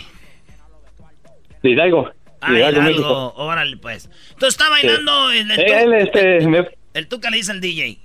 [1.65, 2.09] De Hidalgo.
[2.41, 2.83] Ah, Hidalgo, Hidalgo.
[2.83, 3.33] México.
[3.37, 4.09] Órale, pues.
[4.31, 7.99] Entonces está bailando el, el, él, este, me- el Tuca le dice al DJ.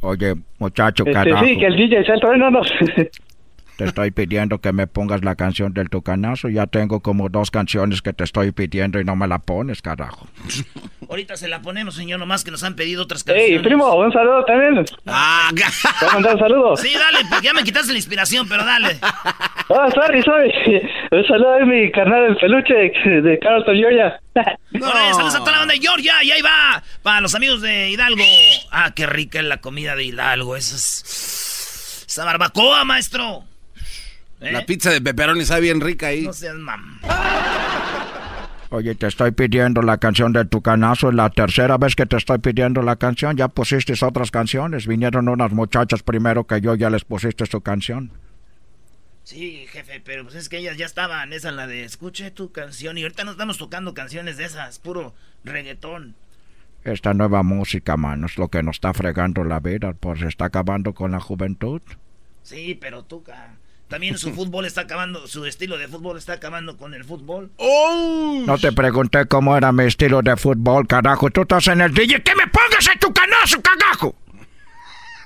[0.00, 1.44] Oye, muchacho, este, carajo.
[1.44, 2.04] sí, que el DJ.
[3.76, 6.48] Te estoy pidiendo que me pongas la canción del tucanazo.
[6.48, 10.26] Ya tengo como dos canciones que te estoy pidiendo y no me la pones, carajo.
[11.10, 13.52] Ahorita se la ponemos, señor, nomás que nos han pedido otras canciones.
[13.52, 14.84] Ey, primo, un saludo también.
[15.06, 15.62] Ah, ¿Te
[16.00, 16.76] voy a mandar un saludo?
[16.76, 18.96] Sí, dale, porque ya me quitaste la inspiración, pero dale.
[19.68, 20.50] Oh, sorry, sorry.
[21.10, 24.18] Un saludo a mi carnal el peluche de, Carlton, Georgia.
[24.34, 27.90] Órale, saludos a toda la banda de Georgia y ahí va para los amigos de
[27.90, 28.24] Hidalgo.
[28.70, 30.56] Ah, qué rica es la comida de Hidalgo.
[30.56, 32.06] Esa es...
[32.08, 33.44] Esa barbacoa, maestro.
[34.40, 34.52] ¿Eh?
[34.52, 36.24] La pizza de pepperoni sabe bien rica ahí.
[36.24, 37.00] No seas mam.
[38.70, 41.08] Oye, te estoy pidiendo la canción del tucanazo.
[41.08, 43.36] Es la tercera vez que te estoy pidiendo la canción.
[43.36, 44.86] Ya pusiste otras canciones.
[44.86, 48.10] Vinieron unas muchachas primero que yo, ya les pusiste su canción.
[49.22, 51.32] Sí, jefe, pero pues es que ellas ya estaban.
[51.32, 52.98] Esa la de escuche tu canción.
[52.98, 56.14] Y ahorita no estamos tocando canciones de esas, puro reggaetón.
[56.84, 60.44] Esta nueva música, mano, es lo que nos está fregando la vida, pues se está
[60.44, 61.82] acabando con la juventud.
[62.44, 63.55] Sí, pero Tuca.
[63.88, 67.52] También su fútbol está acabando, su estilo de fútbol está acabando con el fútbol.
[67.58, 71.30] No te pregunté cómo era mi estilo de fútbol, carajo.
[71.30, 72.20] Tú estás en el DJ.
[72.22, 74.16] ¡Que me pongas en tu canazo, cagajo!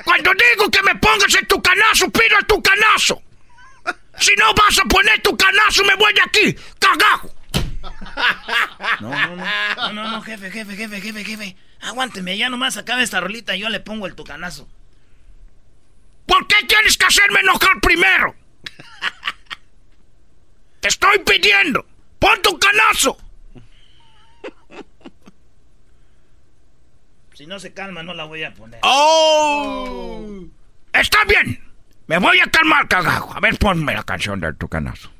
[0.04, 3.22] Cuando digo que me pongas en tu canazo, pido el tu canazo.
[4.18, 7.30] Si no vas a poner tu canazo, me voy de aquí, cagajo.
[9.00, 9.44] No, no, no.
[9.76, 11.56] No, no, no, jefe, jefe, jefe, jefe, jefe.
[11.80, 14.68] Aguánteme, ya nomás acabe esta rolita y yo le pongo el tucanazo.
[16.26, 18.34] ¿Por qué tienes que hacerme enojar primero?
[20.80, 21.84] Te estoy pidiendo.
[22.18, 23.16] Pon tu canazo.
[27.34, 28.80] Si no se calma, no la voy a poner.
[28.82, 30.44] ¡Oh!
[30.92, 31.62] Está bien.
[32.06, 33.32] Me voy a calmar, cagajo.
[33.34, 35.10] A ver, ponme la canción del tucanazo.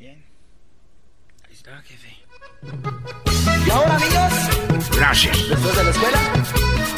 [0.00, 0.24] Ahí
[1.52, 2.16] está, jefe.
[3.66, 4.59] Y ahora, amigos,
[5.00, 5.48] Gracias.
[5.48, 6.18] después de la escuela,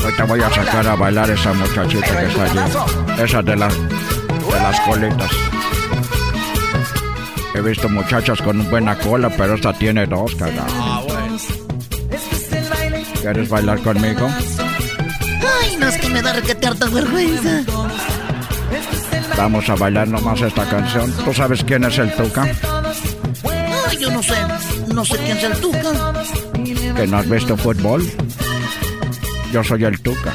[0.02, 3.22] Ahorita voy a sacar a bailar esa muchachita que está allí.
[3.22, 5.30] Esa de las de las colitas.
[7.54, 11.06] He visto muchachas con buena cola, pero esta tiene dos, cagajo.
[13.20, 14.28] ¿Quieres bailar conmigo?
[15.60, 17.62] Ay, no es que me da requete harta vergüenza.
[19.36, 21.12] Vamos a bailar nomás esta canción.
[21.24, 22.42] ¿Tú sabes quién es el Tuca?
[23.88, 24.34] Ay, yo no sé.
[24.92, 26.12] No sé quién es el Tuca.
[26.96, 28.02] ¿Que no has visto fútbol?
[29.52, 30.32] Yo soy el Tuca.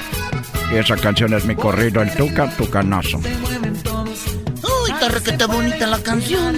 [0.72, 3.20] Y esa canción es mi corrido, el Tuca, Tucanazo.
[3.24, 6.56] Ay, está requete bonita la canción.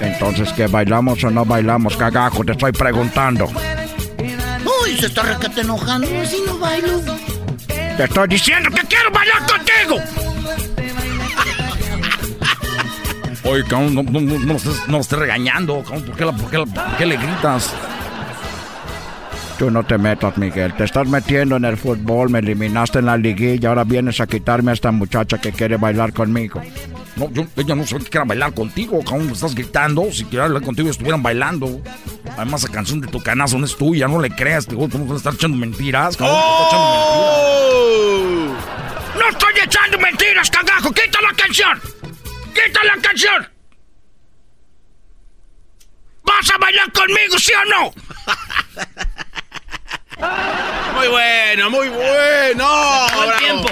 [0.00, 2.44] Entonces, ¿qué bailamos o no bailamos, cagajo?
[2.44, 3.46] Te estoy preguntando.
[3.46, 6.06] Uy, se está requete enojando.
[6.24, 7.00] Si no bailo.
[7.96, 10.37] Te estoy diciendo que quiero bailar contigo.
[13.48, 16.02] Oye, cabrón, no, no, no, no, estés, no estés regañando, cabrón.
[16.04, 17.72] ¿Por qué, la- por qué la- por qué le gritas?
[19.58, 20.72] Tú no te metas, Miguel.
[20.74, 24.70] Te estás metiendo en el fútbol, me eliminaste en la liguilla, ahora vienes a quitarme
[24.70, 26.62] a esta muchacha que quiere bailar conmigo.
[27.16, 29.26] No, yo, ella no sabe que quiera bailar contigo, cabrón.
[29.26, 30.04] Me estás gritando.
[30.12, 31.80] Si quiera bailar contigo, estuvieran bailando.
[32.36, 34.66] Además, la canción de tu canazo no es tuya, no le creas.
[34.66, 36.36] Te ¿Cómo vas a estar echando mentiras, cabrón?
[36.38, 38.64] Te está echando mentiras.
[39.18, 40.92] ¡No estoy echando mentiras, cagajo!
[40.92, 41.78] ¡Quita la canción!
[42.64, 43.48] ¡Quita la canción!
[46.22, 47.92] ¿Vas a bailar conmigo, sí o no?
[50.94, 53.06] Muy bueno, muy bueno.
[53.14, 53.68] Buen tiempo.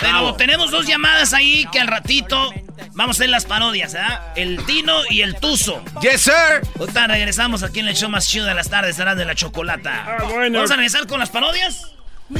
[0.00, 2.50] Pero tenemos dos llamadas ahí que al ratito
[2.92, 4.32] vamos a hacer las parodias, ¿ah?
[4.36, 5.84] El Tino y el Tuzo.
[6.00, 6.62] Yes, sir.
[6.78, 10.06] Ahorita regresamos aquí en el show más chido de las tardes, será de la chocolata.
[10.06, 10.58] Ah, bueno.
[10.60, 11.92] ¿Vamos a regresar con las parodias?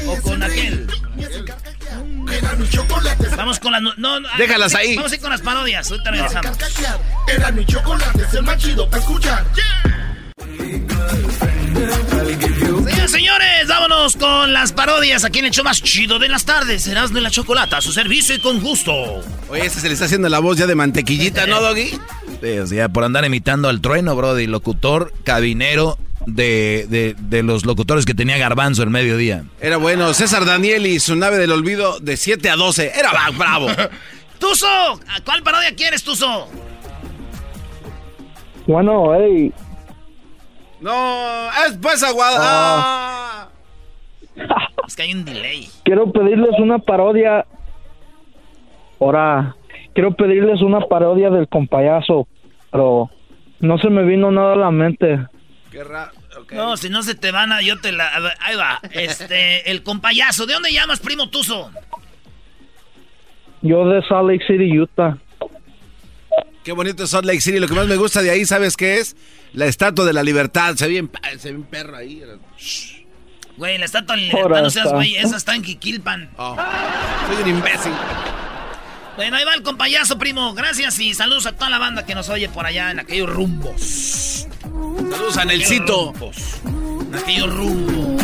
[0.07, 0.87] ¿O con aquel?
[3.37, 3.83] Vamos con las...
[3.83, 4.97] No, no, Déjalas sí, ahí.
[4.97, 6.59] Vamos a ir con las parodias, ahorita regresamos.
[7.27, 9.45] Era mi chocolate, es el más chido para escuchar.
[12.85, 16.83] Señores, señores, vámonos con las parodias aquí en el show más chido de las tardes.
[16.83, 18.93] Serás de la chocolata, a su servicio y con gusto.
[19.49, 21.99] Oye, este se le está haciendo la voz ya de mantequillita, ¿no, Doggy?
[22.43, 27.65] Sí, o sea, por andar imitando al trueno, Brody, locutor, cabinero de, de, de los
[27.65, 29.45] locutores que tenía Garbanzo el mediodía.
[29.61, 30.13] Era bueno.
[30.15, 32.93] César Daniel y su nave del olvido de 7 a 12.
[32.99, 33.69] Era bravo.
[34.39, 36.49] Tuzo, ¿a ¿cuál parodia quieres, Tuzo?
[38.67, 39.53] Bueno, hey,
[40.81, 42.39] No, es pues aguada.
[42.41, 43.49] Ah.
[44.87, 45.69] Es que hay un delay.
[45.85, 47.47] quiero pedirles una parodia.
[48.99, 49.55] Ahora,
[49.95, 52.27] quiero pedirles una parodia del compayazo,
[52.73, 53.09] pero
[53.61, 55.21] no se me vino nada a la mente.
[55.71, 56.13] Qué raro.
[56.53, 57.63] No, si no se te van a...
[57.63, 58.09] Yo te la...
[58.09, 58.81] a ver, ahí va.
[58.91, 60.47] Este, el compayazo.
[60.47, 61.71] ¿De dónde llamas, primo Tuzo?
[63.63, 65.17] Yo de Salt Lake City, Utah.
[66.65, 67.61] Qué bonito es Salt Lake City.
[67.61, 69.17] Lo que más me gusta de ahí, ¿sabes qué es?
[69.53, 70.75] La estatua de la libertad.
[70.77, 72.23] Se ve pa- se ve un perro ahí.
[73.57, 75.17] Güey, la estatua de Ahora libertad, no seas güey.
[75.17, 76.31] Esa está en Jiquilpan.
[76.37, 77.93] Soy un imbécil.
[79.17, 80.55] Bueno, ahí va el compayazo, primo.
[80.55, 84.47] Gracias y saludos a toda la banda que nos oye por allá en aquellos rumbos.
[84.61, 86.13] Saludos a Nelsito.
[86.23, 88.23] En aquellos rumbos.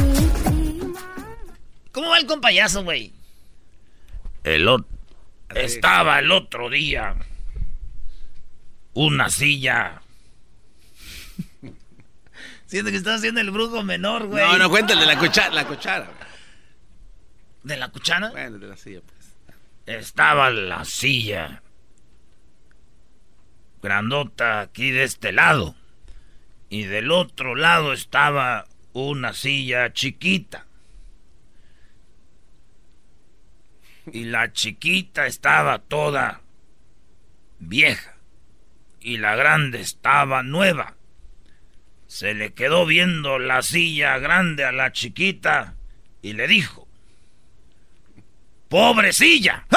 [1.92, 3.12] ¿Cómo va el compayazo, güey?
[4.44, 4.86] El ot-
[5.54, 7.16] Estaba el otro día.
[8.94, 10.00] Una silla.
[12.66, 14.44] Siento que estás haciendo el brujo menor, güey.
[14.44, 15.50] No, no, cuéntale la cuchara.
[15.54, 16.08] La cuchara.
[17.62, 18.30] ¿De la cuchara?
[18.30, 19.16] Bueno, de la silla, pues.
[19.86, 21.62] Estaba la silla.
[23.82, 25.74] Grandota aquí de este lado.
[26.68, 30.66] Y del otro lado estaba una silla chiquita.
[34.12, 36.40] Y la chiquita estaba toda
[37.58, 38.16] vieja.
[39.00, 40.94] Y la grande estaba nueva.
[42.06, 45.74] Se le quedó viendo la silla grande a la chiquita
[46.22, 46.86] y le dijo,
[48.68, 49.66] ¡Pobrecilla!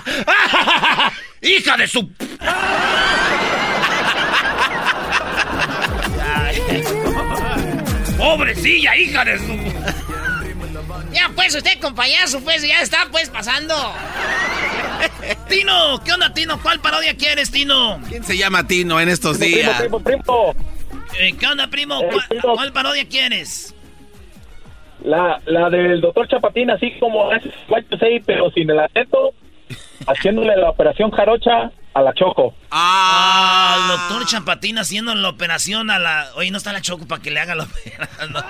[1.42, 2.10] ¡Hija de su...
[8.36, 9.56] ¡Pobrecilla, hija de su...
[11.12, 13.74] Ya pues usted con payaso, pues ya está pues pasando.
[15.48, 16.60] Tino, ¿qué onda, Tino?
[16.62, 18.00] ¿Cuál parodia quieres, Tino?
[18.08, 19.80] ¿Quién se llama Tino en estos Primo, días?
[19.80, 20.54] primo, primo,
[21.18, 22.00] Eh, ¿Qué onda, primo?
[22.02, 22.54] Eh, ¿Cuál, primo.
[22.54, 23.74] cuál parodia quieres?
[25.02, 27.30] La, la del doctor Chapatín, así como
[27.98, 29.32] Say, pero sin el acento,
[30.06, 32.54] haciéndole la operación jarocha a la Choco.
[32.70, 36.26] Ah, el doctor Chapatín haciendo la operación a la...
[36.36, 38.32] Oye, no está la Choco para que le haga la operación.
[38.32, 38.40] no.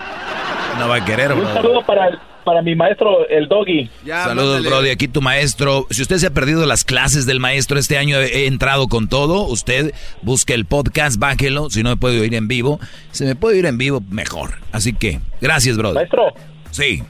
[0.78, 1.54] No va a querer, Y un bro.
[1.54, 3.90] saludo para, el- para mi maestro, el Doggy.
[4.06, 4.90] Saludos, Brody.
[4.90, 5.86] Aquí tu maestro.
[5.90, 9.42] Si usted se ha perdido las clases del maestro este año, he entrado con todo.
[9.46, 11.70] Usted busque el podcast, bájelo.
[11.70, 12.78] Si no me puede oír en vivo,
[13.10, 14.58] se me puede oír en vivo, mejor.
[14.72, 15.94] Así que, gracias, Brody.
[15.96, 16.32] Maestro.
[16.70, 17.02] Sí.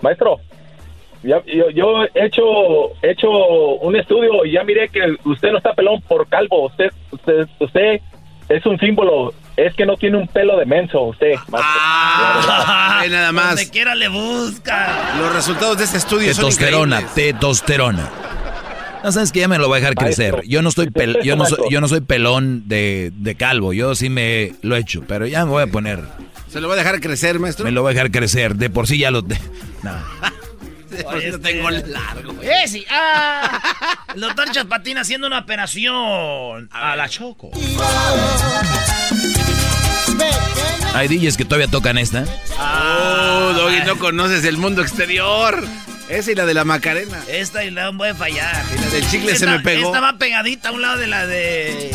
[0.00, 0.49] Maestro, ya-
[1.22, 1.42] yo,
[1.74, 2.42] yo he hecho,
[3.02, 6.66] he hecho un estudio y ya miré que usted no está pelón por calvo.
[6.66, 8.00] Usted, usted, usted
[8.48, 9.32] es un símbolo.
[9.56, 11.32] Es que no tiene un pelo de menso, usted.
[11.52, 13.56] Ah, ve nada más.
[13.56, 15.14] Donde quiera le busca.
[15.18, 17.14] Los resultados de este estudio son Testosterona, increíbles.
[17.40, 18.08] testosterona.
[19.04, 20.32] No sabes que ya me lo voy a dejar crecer.
[20.32, 23.72] Maestro, Yo no estoy pel- yo no soy, yo no soy pelón de, de calvo.
[23.72, 26.00] Yo sí me lo he hecho, pero ya me voy a poner.
[26.48, 27.64] ¿Se lo va a dejar crecer, maestro?
[27.64, 28.56] Me lo voy a dejar crecer.
[28.56, 29.22] De por sí ya lo.
[29.22, 29.38] te-
[29.82, 29.92] No.
[31.02, 32.34] Por eso tengo largo.
[32.42, 32.84] Eh, sí.
[32.90, 33.60] Ah,
[34.14, 37.50] el doctor Chapatín haciendo una operación a la Choco.
[40.94, 42.24] Hay DJs que todavía tocan esta.
[42.58, 45.64] Oh, Doggy, no conoces el mundo exterior.
[46.08, 47.22] Esa y la de la Macarena.
[47.28, 48.64] Esta y la voy a fallar.
[48.74, 49.86] Y la del chicle se me pegó.
[49.86, 51.90] Esta va pegadita a un lado de la de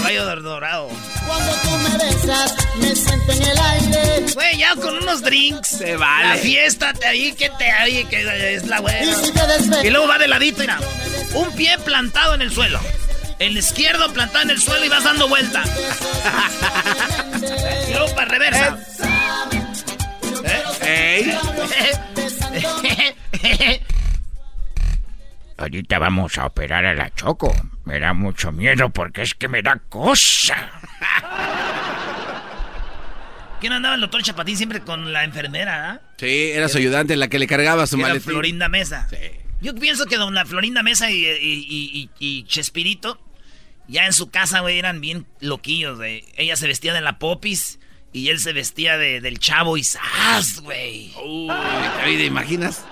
[0.00, 0.88] Caballo Dorado.
[1.26, 4.26] Cuando tú me besas, me siento en el aire.
[4.34, 5.68] Güey, ya con unos drinks.
[5.68, 6.28] Se vale.
[6.28, 9.02] La fiesta te ahí que te ahí que es la buena.
[9.02, 10.78] Y si te Y luego va de ladito, mira.
[11.34, 12.80] Un pie plantado en el suelo.
[13.38, 15.62] El izquierdo plantado en el suelo y vas dando vuelta.
[17.88, 18.78] y luego para reversa.
[20.82, 21.38] Ey.
[25.58, 27.54] Ahorita vamos a operar a la Choco.
[27.90, 30.70] Me da mucho miedo porque es que me da cosa.
[33.60, 36.00] ¿Quién andaba el doctor Chapatín siempre con la enfermera, ah?
[36.16, 38.30] Sí, era su ayudante, la que le cargaba su Era maletín.
[38.30, 39.08] Florinda Mesa.
[39.60, 43.20] Yo pienso que don la Florinda Mesa y, y- y- y- y Chespirito,
[43.88, 46.24] ya en su casa, güey, eran bien loquillos, güey.
[46.36, 47.80] Ella se vestía de la popis
[48.12, 51.12] y él se vestía de- del chavo y ¡zas, güey!
[52.04, 52.84] ¿te imaginas?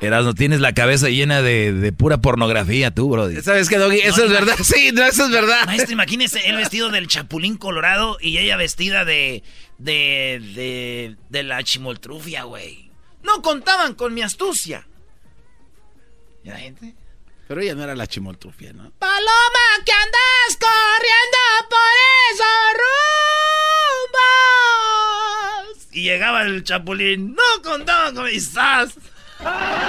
[0.00, 3.42] Erasmo, tienes la cabeza llena de, de pura pornografía tú, Brody.
[3.42, 3.98] ¿Sabes qué, Doggy?
[4.00, 4.56] Eso es verdad.
[4.64, 5.66] Sí, no, eso es verdad.
[5.66, 9.42] Maestro, imagínese él vestido del chapulín colorado y ella vestida de.
[9.78, 10.40] de.
[10.54, 11.16] de.
[11.28, 12.90] de la chimoltrufia, güey.
[13.22, 14.86] No contaban con mi astucia.
[16.44, 16.94] ¿Y la gente?
[17.46, 18.90] Pero ella no era la chimoltrufia, ¿no?
[18.98, 21.38] Paloma, que andas corriendo
[21.68, 21.78] por
[22.32, 22.72] esos
[25.74, 25.88] rumbos.
[25.92, 27.34] Y llegaba el chapulín.
[27.34, 28.52] No contaban con mis
[29.42, 29.80] sas.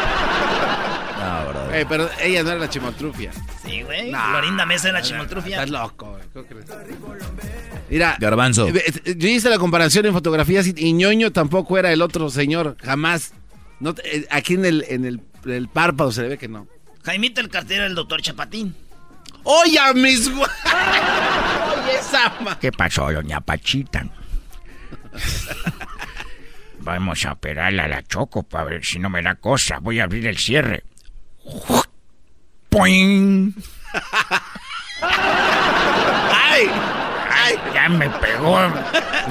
[1.74, 3.32] Eh, pero ella no era la chimoltrufia.
[3.66, 4.12] Sí, güey.
[4.12, 5.56] Nah, Florinda Mesa de la no, chimoltrufia.
[5.56, 6.24] Estás loco, güey.
[6.34, 6.66] ¿Cómo crees?
[7.90, 8.68] Mira, Garbanzo.
[8.68, 12.76] eh, eh, yo hice la comparación en fotografías y, ñoño tampoco era el otro señor,
[12.84, 13.34] jamás.
[13.80, 16.68] No, eh, aquí en el, en el, el párpado se le ve que no.
[17.04, 18.76] Jaimito el cartero del doctor Chapatín.
[19.44, 20.46] Oye, mis Oye,
[22.00, 24.06] esa ma- ¿Qué pasó, doña Pachita?
[26.82, 29.80] Vamos a operarla a la Choco para ver si no me da cosa.
[29.80, 30.84] Voy a abrir el cierre.
[32.70, 33.54] ¡Poing!
[35.02, 36.70] ¡Ay!
[37.30, 37.56] ¡Ay!
[37.74, 38.58] Ya me pegó.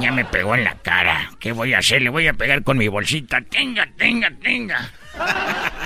[0.01, 1.30] Ya me pegó en la cara.
[1.40, 2.03] ¿Qué voy a hacer?
[2.03, 3.40] Le voy a pegar con mi bolsita.
[3.40, 4.90] Tenga, tenga, tenga.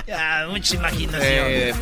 [0.05, 1.23] Ya, mucha imaginación.
[1.23, 1.73] Eh.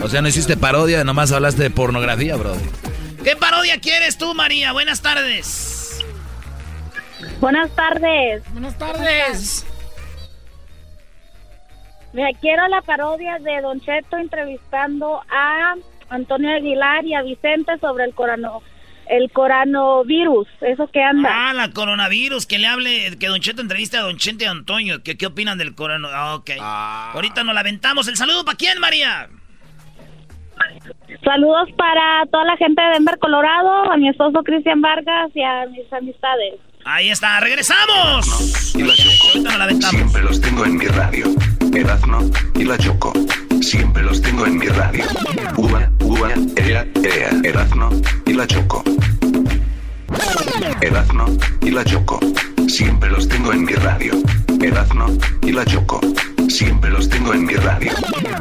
[0.00, 2.64] O sea, no hiciste parodia, nomás hablaste de pornografía, Brody.
[3.22, 4.72] ¿Qué parodia quieres tú, María?
[4.72, 5.91] Buenas tardes.
[7.40, 8.42] Buenas tardes.
[8.52, 9.66] Buenas tardes.
[12.12, 15.74] Mira, quiero la parodia de Don Cheto entrevistando a
[16.10, 18.62] Antonio Aguilar y a Vicente sobre el corano,
[19.06, 21.30] el coronavirus, eso que anda.
[21.32, 24.50] Ah, la coronavirus, que le hable, que Don Cheto entreviste a Don Chente y a
[24.50, 26.14] Antonio, que qué opinan del coronavirus.
[26.14, 26.50] Ah, ok.
[27.14, 28.06] Ahorita nos la aventamos.
[28.08, 29.30] ¿El saludo para quién, María?
[31.24, 35.66] Saludos para toda la gente de Denver, Colorado, a mi esposo Cristian Vargas y a
[35.66, 36.60] mis amistades.
[36.84, 38.74] Ahí está, regresamos.
[38.74, 39.38] Y la Choco.
[39.56, 39.88] La.
[39.88, 41.26] Siempre los tengo en mi radio.
[41.74, 43.12] Erazno y la Choco.
[43.60, 45.04] Siempre los tengo en mi radio.
[45.56, 47.30] Uva, uva, ea, ea.
[47.44, 47.90] Erazno
[48.26, 48.82] y la Choco.
[50.80, 51.26] Erazno
[51.60, 52.18] y la Choco.
[52.68, 54.20] Siempre los tengo en mi radio.
[54.60, 55.06] Erazno
[55.42, 56.00] y la Choco.
[56.48, 57.92] Siempre los tengo en mi radio.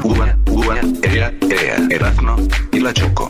[0.03, 1.77] Uva, uva, ea, ea.
[1.91, 2.37] Erazno
[2.71, 3.29] y la Choco.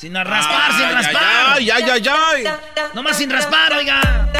[0.00, 1.22] Sin raspar, sin raspar.
[1.58, 2.44] ay, ay, ay, ay.
[2.94, 4.32] Nomás sin raspar, oiga.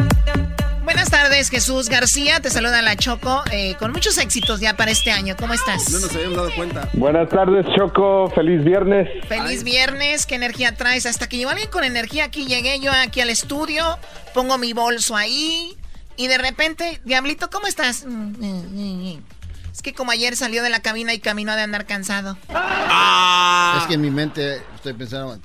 [0.85, 2.41] Buenas tardes, Jesús García.
[2.41, 3.43] Te saluda la Choco.
[3.51, 5.37] eh, con muchos éxitos ya para este año.
[5.39, 5.91] ¿Cómo estás?
[5.91, 6.89] No nos habíamos dado cuenta.
[6.95, 8.31] Buenas tardes, Choco.
[8.35, 9.07] Feliz viernes.
[9.29, 11.05] Feliz viernes, ¿qué energía traes?
[11.05, 13.99] Hasta que llegó alguien con energía aquí, llegué yo aquí al estudio,
[14.33, 15.77] pongo mi bolso ahí
[16.17, 18.07] y de repente, Diablito, ¿cómo estás?
[18.07, 19.19] Mm,
[19.81, 22.37] Es que como ayer salió de la cabina y caminó de andar cansado.
[22.51, 25.39] Es que en mi mente estoy pensando.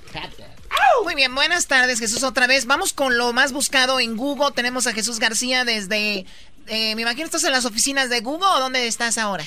[1.05, 2.65] Muy bien, buenas tardes Jesús otra vez.
[2.65, 4.51] Vamos con lo más buscado en Google.
[4.53, 6.25] Tenemos a Jesús García desde...
[6.67, 9.45] eh, me imagino estás en las oficinas de Google o dónde estás ahora?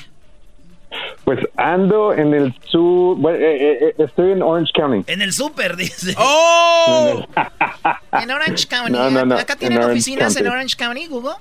[1.26, 3.18] Pues ando en el sur.
[3.18, 5.12] bueno, eh, eh, estoy en Orange County.
[5.12, 6.14] En el súper, dice.
[6.16, 7.26] ¡Oh!
[8.12, 8.93] En Orange County.
[8.93, 10.49] No, no, no, ¿Acá en tienen Orange oficinas en County.
[10.57, 11.34] Orange County, Google?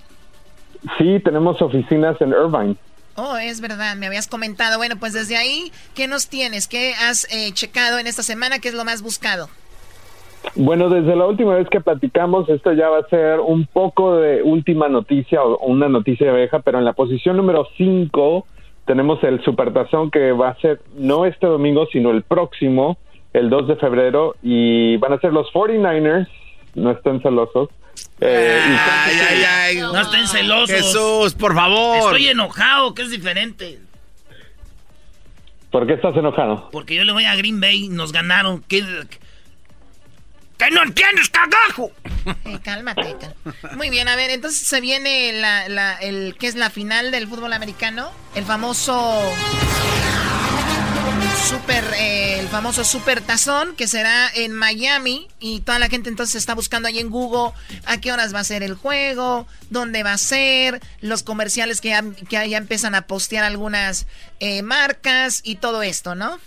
[0.97, 2.75] Sí, tenemos oficinas en Irvine.
[3.19, 4.77] Oh, es verdad, me habías comentado.
[4.77, 6.67] Bueno, pues desde ahí, ¿qué nos tienes?
[6.67, 8.59] ¿Qué has eh, checado en esta semana?
[8.59, 9.49] ¿Qué es lo más buscado?
[10.55, 14.43] Bueno, desde la última vez que platicamos, esto ya va a ser un poco de
[14.43, 18.45] última noticia o una noticia vieja, pero en la posición número 5
[18.85, 22.97] tenemos el Supertazón que va a ser no este domingo, sino el próximo,
[23.33, 26.27] el 2 de febrero, y van a ser los 49ers,
[26.77, 27.69] no estén celosos,
[28.21, 29.77] Eh, y- Ay, ay, ay.
[29.77, 30.69] No estén celosos.
[30.75, 31.97] Jesús, por favor.
[31.97, 33.79] Estoy enojado, que es diferente.
[35.71, 36.69] ¿Por qué estás enojado?
[36.71, 38.63] Porque yo le voy a Green Bay, nos ganaron.
[38.67, 38.83] ¿Qué,
[40.57, 41.91] que no entiendes, cagajo?
[42.45, 43.35] Eh, cálmate, cal-
[43.75, 47.27] Muy bien, a ver, entonces se viene la, la, el, ¿qué es la final del
[47.27, 48.09] fútbol americano?
[48.35, 49.21] El famoso
[51.37, 56.35] super, eh, el famoso super tazón que será en Miami y toda la gente entonces
[56.35, 57.53] está buscando ahí en Google
[57.85, 61.89] a qué horas va a ser el juego, dónde va a ser, los comerciales que
[61.89, 64.07] ya, que ya empiezan a postear algunas
[64.39, 66.39] eh, marcas y todo esto, ¿no?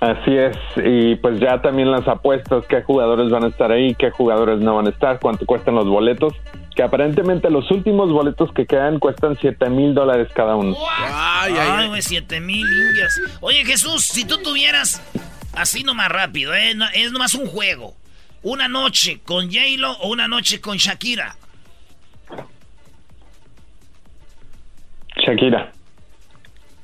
[0.00, 4.10] Así es, y pues ya también las apuestas, qué jugadores van a estar ahí, qué
[4.10, 6.32] jugadores no van a estar, cuánto cuestan los boletos,
[6.74, 10.74] que aparentemente los últimos boletos que quedan cuestan 7 mil dólares cada uno.
[11.06, 13.20] Ay, ay, güey, siete mil indias.
[13.42, 15.02] Oye, Jesús, si tú tuvieras,
[15.54, 16.74] así nomás rápido, ¿eh?
[16.74, 17.94] No- es nomás un juego.
[18.42, 21.36] Una noche con J-Lo o una noche con Shakira.
[25.16, 25.72] Shakira,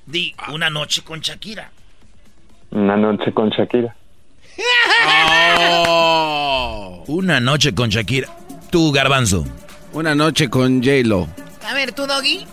[0.05, 1.71] Di, una noche con Shakira.
[2.71, 3.95] Una noche con Shakira.
[7.07, 8.29] Una noche con Shakira.
[8.71, 9.45] Tú, Garbanzo.
[9.93, 11.29] Una noche con J-Lo.
[11.65, 12.47] A ver, tú, Doggy.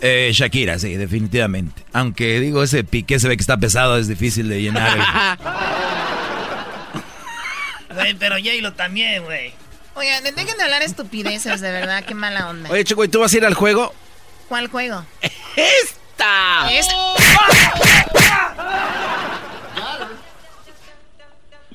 [0.00, 1.82] Eh, Shakira, sí, definitivamente.
[1.92, 4.98] Aunque digo, ese piqué se ve que está pesado, es difícil de llenar.
[7.94, 9.52] Güey, pero J-Lo también, güey.
[9.94, 12.70] Oigan, dejen de hablar estupideces, de verdad, qué mala onda.
[12.70, 13.92] Oye, Chico, ¿y tú vas a ir al juego?
[14.48, 15.04] ¿Cuál juego?
[16.18, 16.72] ¡Esta!
[16.72, 16.88] Es-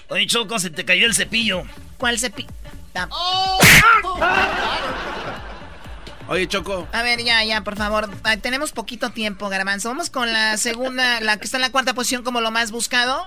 [0.10, 1.64] Oye, Choco, se te cayó el cepillo.
[1.98, 2.50] ¿Cuál cepillo?
[6.28, 6.88] Oye, Choco.
[6.92, 8.10] A ver, ya, ya, por favor.
[8.24, 9.90] Ah, tenemos poquito tiempo, Garbanzo.
[9.90, 13.26] Vamos con la segunda, la que está en la cuarta posición como lo más buscado.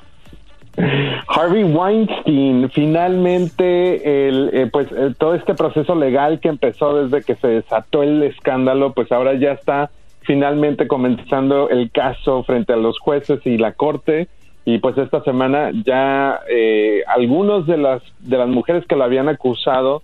[1.29, 7.35] Harvey Weinstein, finalmente, el, eh, pues eh, todo este proceso legal que empezó desde que
[7.37, 9.91] se desató el escándalo, pues ahora ya está
[10.27, 14.29] finalmente comenzando el caso frente a los jueces y la corte.
[14.65, 19.29] Y pues esta semana ya eh, algunos de las de las mujeres que lo habían
[19.29, 20.03] acusado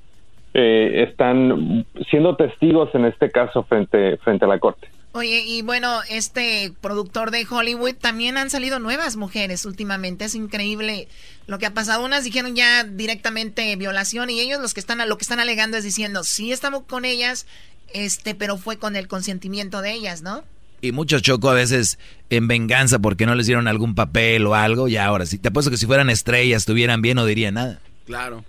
[0.54, 4.88] eh, están siendo testigos en este caso frente frente a la corte.
[5.14, 10.24] Oye, y bueno, este productor de Hollywood también han salido nuevas mujeres últimamente.
[10.24, 11.06] Es increíble
[11.46, 12.02] lo que ha pasado.
[12.02, 15.84] Unas dijeron ya directamente violación y ellos los que están lo que están alegando es
[15.84, 17.46] diciendo sí estamos con ellas,
[17.94, 20.44] este, pero fue con el consentimiento de ellas, ¿no?
[20.80, 24.88] Y muchos choco a veces en venganza porque no les dieron algún papel o algo.
[24.88, 27.78] Y ahora sí, te apuesto que si fueran estrellas, estuvieran bien, no dirían nada.
[28.04, 28.44] Claro.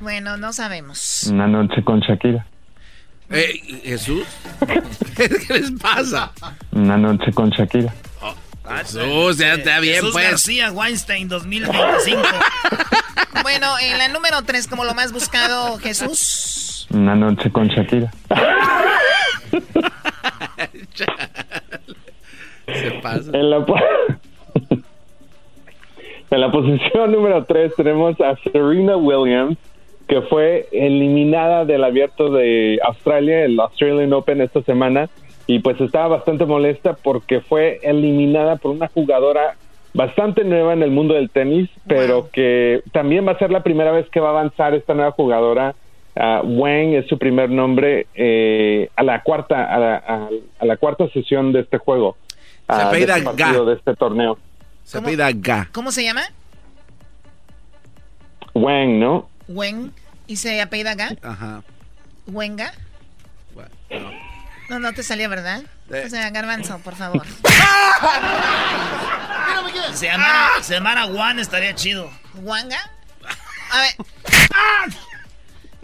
[0.00, 1.24] Bueno, no sabemos.
[1.30, 2.46] Una noche con Shakira.
[3.30, 4.26] Eh, ¿Jesús?
[5.16, 6.32] ¿Qué les pasa?
[6.72, 7.94] Una noche con Shakira.
[8.78, 10.30] Jesús, ya está bien, Jesús pues.
[10.30, 12.22] García Weinstein 2025.
[13.42, 16.73] Bueno, en la número 3 como lo más buscado, Jesús.
[16.92, 18.10] Una noche con Shakira.
[22.66, 23.30] Se pasa.
[23.36, 23.76] En la, po-
[26.30, 29.58] en la posición número 3 tenemos a Serena Williams,
[30.08, 35.08] que fue eliminada del abierto de Australia, el Australian Open esta semana,
[35.46, 39.56] y pues estaba bastante molesta porque fue eliminada por una jugadora
[39.92, 43.92] bastante nueva en el mundo del tenis, pero que también va a ser la primera
[43.92, 45.74] vez que va a avanzar esta nueva jugadora.
[46.16, 50.28] Ah, Wang es su primer nombre eh, a la cuarta a la, a-
[50.60, 52.16] a la cuarta sesión de este juego.
[52.28, 52.36] Se
[52.68, 53.70] ah, de apellida este partido, Ga.
[53.70, 54.38] de este torneo.
[54.84, 55.68] Se pida Ga.
[55.72, 56.22] ¿Cómo se llama?
[58.54, 59.28] Wang, ¿no?
[59.48, 59.92] Wen.
[60.26, 61.10] ¿Y se apellida Ga?
[61.22, 61.62] Ajá.
[62.26, 62.72] ¿Wenga?
[64.70, 65.62] No, no te salió, ¿verdad?
[65.92, 66.04] Eh.
[66.06, 67.26] O sea, Garbanzo, por favor.
[69.90, 72.08] Si se llamara, se llamara Juan, estaría chido.
[72.42, 72.78] ¿Wanga?
[73.70, 73.94] A ver.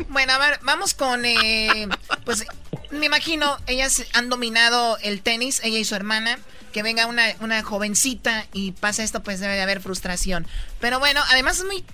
[0.09, 1.24] Bueno, a ver, vamos con.
[1.24, 1.88] eh,
[2.24, 2.44] pues
[2.90, 6.38] me imagino, ellas han dominado el tenis, ella y su hermana.
[6.72, 10.46] Que venga una, una jovencita y pasa esto, pues debe de haber frustración.
[10.78, 11.84] Pero bueno, además es muy,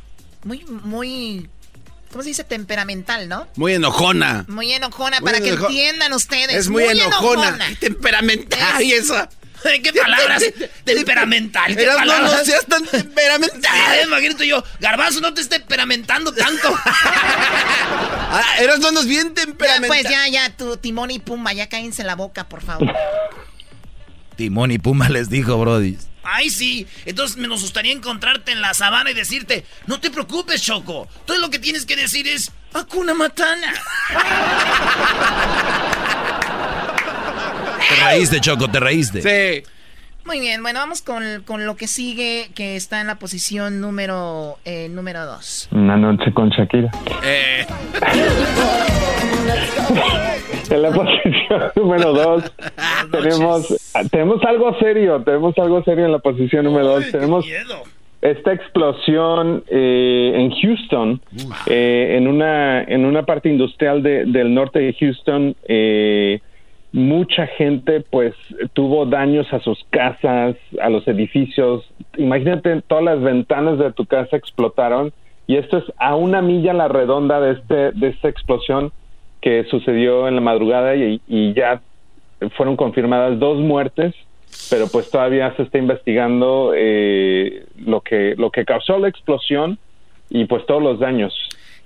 [0.44, 1.48] muy, muy.
[2.10, 2.44] ¿Cómo se dice?
[2.44, 3.48] Temperamental, ¿no?
[3.56, 4.44] Muy enojona.
[4.48, 6.54] Muy enojona, Muy para que entiendan ustedes.
[6.54, 7.58] Es muy, enojona.
[7.80, 9.30] Temperamental y esa.
[9.82, 10.42] ¿Qué palabras?
[10.84, 11.74] temperamental.
[11.76, 12.32] ¿Qué Eras, no, palabras?
[12.32, 13.60] no seas tan temperamental.
[13.96, 16.74] Sí, imagínate yo, Garbanzo, no te esté temperamentando tanto.
[16.84, 19.88] Ah, eras no andas bien Ya, temperamental.
[19.88, 22.92] pues ya, ya, tu timón y pumba, ya cállense la boca, por favor.
[24.36, 25.96] Timón y Puma les dijo, Brody.
[26.22, 26.86] Ay, sí.
[27.06, 31.08] Entonces me nos gustaría encontrarte en la sabana y decirte, no te preocupes, Choco.
[31.24, 33.72] Todo lo que tienes que decir es, Hakuna Matana.
[37.88, 39.22] Te reíste, Choco, te reíste.
[39.22, 39.62] Sí.
[40.24, 44.56] Muy bien, bueno, vamos con, con lo que sigue, que está en la posición número
[44.64, 45.68] eh, número dos.
[45.70, 46.90] Una noche con Shakira.
[47.22, 47.64] Eh,
[50.68, 52.52] En la posición número dos
[53.12, 57.10] tenemos, tenemos algo serio, tenemos algo serio en la posición número dos.
[57.12, 57.46] Tenemos
[58.20, 61.20] esta explosión eh, en Houston,
[61.66, 65.54] eh, en una en una parte industrial de- del norte de Houston.
[65.68, 66.40] eh,
[66.96, 68.34] mucha gente pues
[68.72, 71.84] tuvo daños a sus casas, a los edificios.
[72.16, 75.12] Imagínate, todas las ventanas de tu casa explotaron
[75.46, 78.92] y esto es a una milla a la redonda de este de esta explosión
[79.42, 81.20] que sucedió en la madrugada y,
[81.52, 81.82] ya
[82.56, 84.14] fueron confirmadas dos muertes,
[84.70, 89.78] pero pues todavía se está investigando eh, lo que lo que causó la explosión
[90.30, 91.34] y pues todos los daños.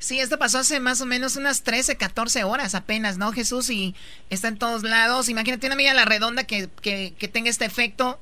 [0.01, 3.69] Sí, esto pasó hace más o menos unas 13, 14 horas apenas, ¿no, Jesús?
[3.69, 3.95] Y
[4.31, 5.29] está en todos lados.
[5.29, 8.19] Imagínate una milla a la redonda que, que, que tenga este efecto.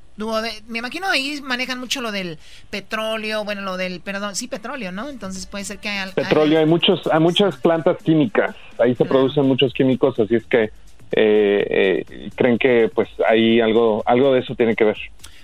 [0.66, 5.09] Me imagino ahí manejan mucho lo del petróleo, bueno, lo del, perdón, sí, petróleo, ¿no?
[5.09, 6.12] Entonces puede ser que haya...
[6.12, 10.64] Petróleo, hay muchos hay muchas plantas químicas, ahí se producen muchos químicos, así es que
[11.12, 14.99] eh, eh, creen que pues ahí algo algo de eso tiene que ver.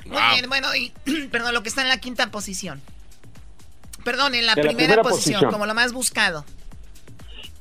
[0.07, 0.93] Muy bien, bueno, y,
[1.31, 2.83] perdón, lo que está en la quinta posición.
[4.05, 5.53] Perdón, en la, En la primera, posición, posición.
[5.53, 6.45] como lo más buscado.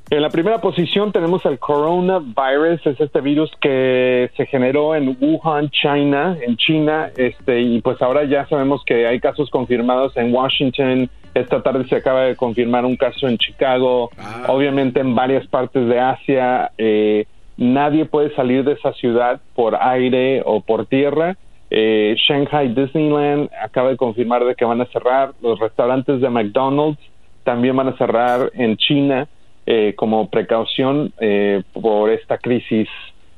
[0.09, 5.69] En la primera posición tenemos el coronavirus, es este virus que se generó en Wuhan,
[5.71, 11.09] China, en China, este y pues ahora ya sabemos que hay casos confirmados en Washington.
[11.33, 14.11] Esta tarde se acaba de confirmar un caso en Chicago,
[14.47, 16.71] obviamente en varias partes de Asia.
[16.77, 17.25] eh,
[17.57, 21.37] nadie puede salir de esa ciudad por aire o por tierra.
[21.76, 25.34] Eh, Shanghai Disneyland acaba de confirmar de que van a cerrar.
[25.41, 27.01] Los restaurantes de McDonald's
[27.43, 29.28] también van a cerrar en China
[29.65, 32.88] eh, como precaución eh, por esta crisis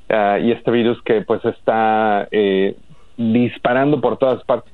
[0.10, 2.76] ah, y este virus que pues está eh,
[3.16, 4.74] disparando por todas partes.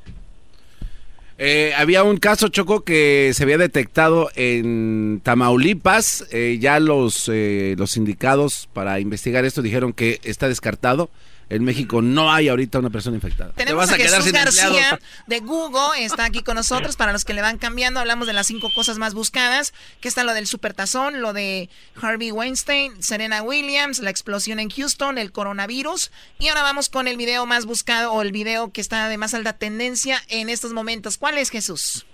[1.38, 6.28] Eh, había un caso, Choco, que se había detectado en Tamaulipas.
[6.32, 11.12] Eh, ya los, los sindicados para investigar esto dijeron que está descartado.
[11.52, 13.52] En México no hay ahorita una persona infectada.
[13.52, 14.98] Tenemos a, Jesús García
[15.28, 18.00] de Google, está aquí con nosotros para los que le van cambiando.
[18.00, 21.70] Hablamos de las cinco cosas más buscadas, que está lo del supertazón, lo de
[22.02, 26.12] Harvey Weinstein, Serena Williams, la explosión en Houston, el coronavirus.
[26.40, 29.34] Y ahora vamos con el video más buscado o el video que está de más
[29.34, 31.18] alta tendencia en estos momentos.
[31.18, 32.06] ¿Cuál es Jesús?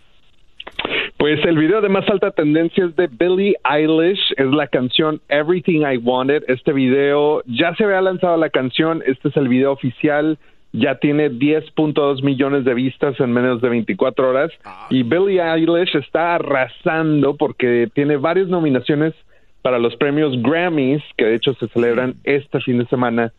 [1.17, 5.81] Pues el video de más alta tendencia es de Billie Eilish, es la canción Everything
[5.81, 6.43] I Wanted.
[6.47, 10.37] Este video ya se había lanzado la canción, este es el video oficial,
[10.73, 14.51] ya tiene 10.2 millones de vistas en menos de 24 horas
[14.89, 19.13] y Billie Eilish está arrasando porque tiene varias nominaciones
[19.63, 23.33] para los premios Grammys que de hecho se celebran este fin de semana.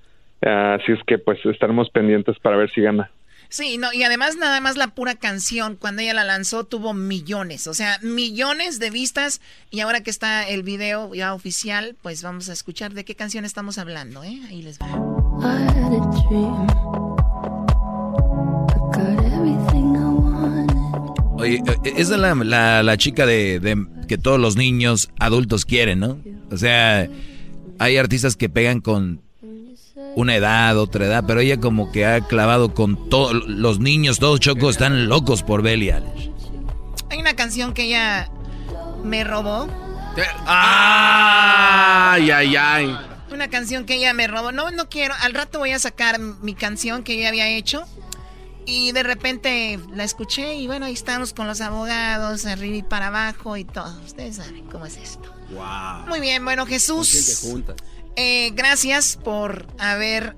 [0.45, 3.11] Ah, así es que pues estaremos pendientes para ver si gana.
[3.51, 7.67] Sí, no, y además nada más la pura canción, cuando ella la lanzó, tuvo millones,
[7.67, 9.41] o sea, millones de vistas.
[9.71, 13.45] Y ahora que está el video ya oficial, pues vamos a escuchar de qué canción
[13.47, 14.39] estamos hablando, ¿eh?
[14.49, 14.89] Ahí les va.
[21.39, 25.65] Oye, eh, esa es la, la, la chica de, de que todos los niños adultos
[25.65, 26.19] quieren, ¿no?
[26.51, 27.09] O sea,
[27.79, 29.23] hay artistas que pegan con
[30.19, 34.41] una edad, otra edad, pero ella como que ha clavado con todos los niños, todos
[34.41, 36.33] chocos están locos por Eilish.
[37.09, 38.29] Hay una canción que ella
[39.05, 39.69] me robó.
[40.45, 42.99] Ay, ay, ay.
[43.31, 44.51] Una canción que ella me robó.
[44.51, 45.15] No, no quiero.
[45.21, 47.85] Al rato voy a sacar mi canción que ella había hecho.
[48.67, 53.07] Y de repente la escuché y bueno, ahí estamos con los abogados, arriba y para
[53.07, 53.99] abajo y todo.
[54.05, 55.33] Ustedes saben cómo es esto.
[55.53, 56.09] Wow.
[56.09, 57.47] Muy bien, bueno, Jesús.
[58.19, 60.35] Eh, gracias por haber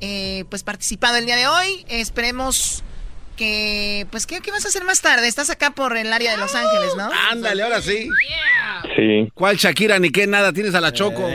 [0.00, 1.84] eh, pues participado el día de hoy.
[1.88, 2.82] Esperemos
[3.36, 5.26] que, pues, ¿qué, ¿qué vas a hacer más tarde?
[5.28, 7.10] Estás acá por el área de Los Ángeles, ¿no?
[7.30, 8.08] Ándale, ahora sí.
[8.96, 10.52] Sí, ¿Cuál Shakira ni qué nada?
[10.52, 11.28] Tienes a la Choco.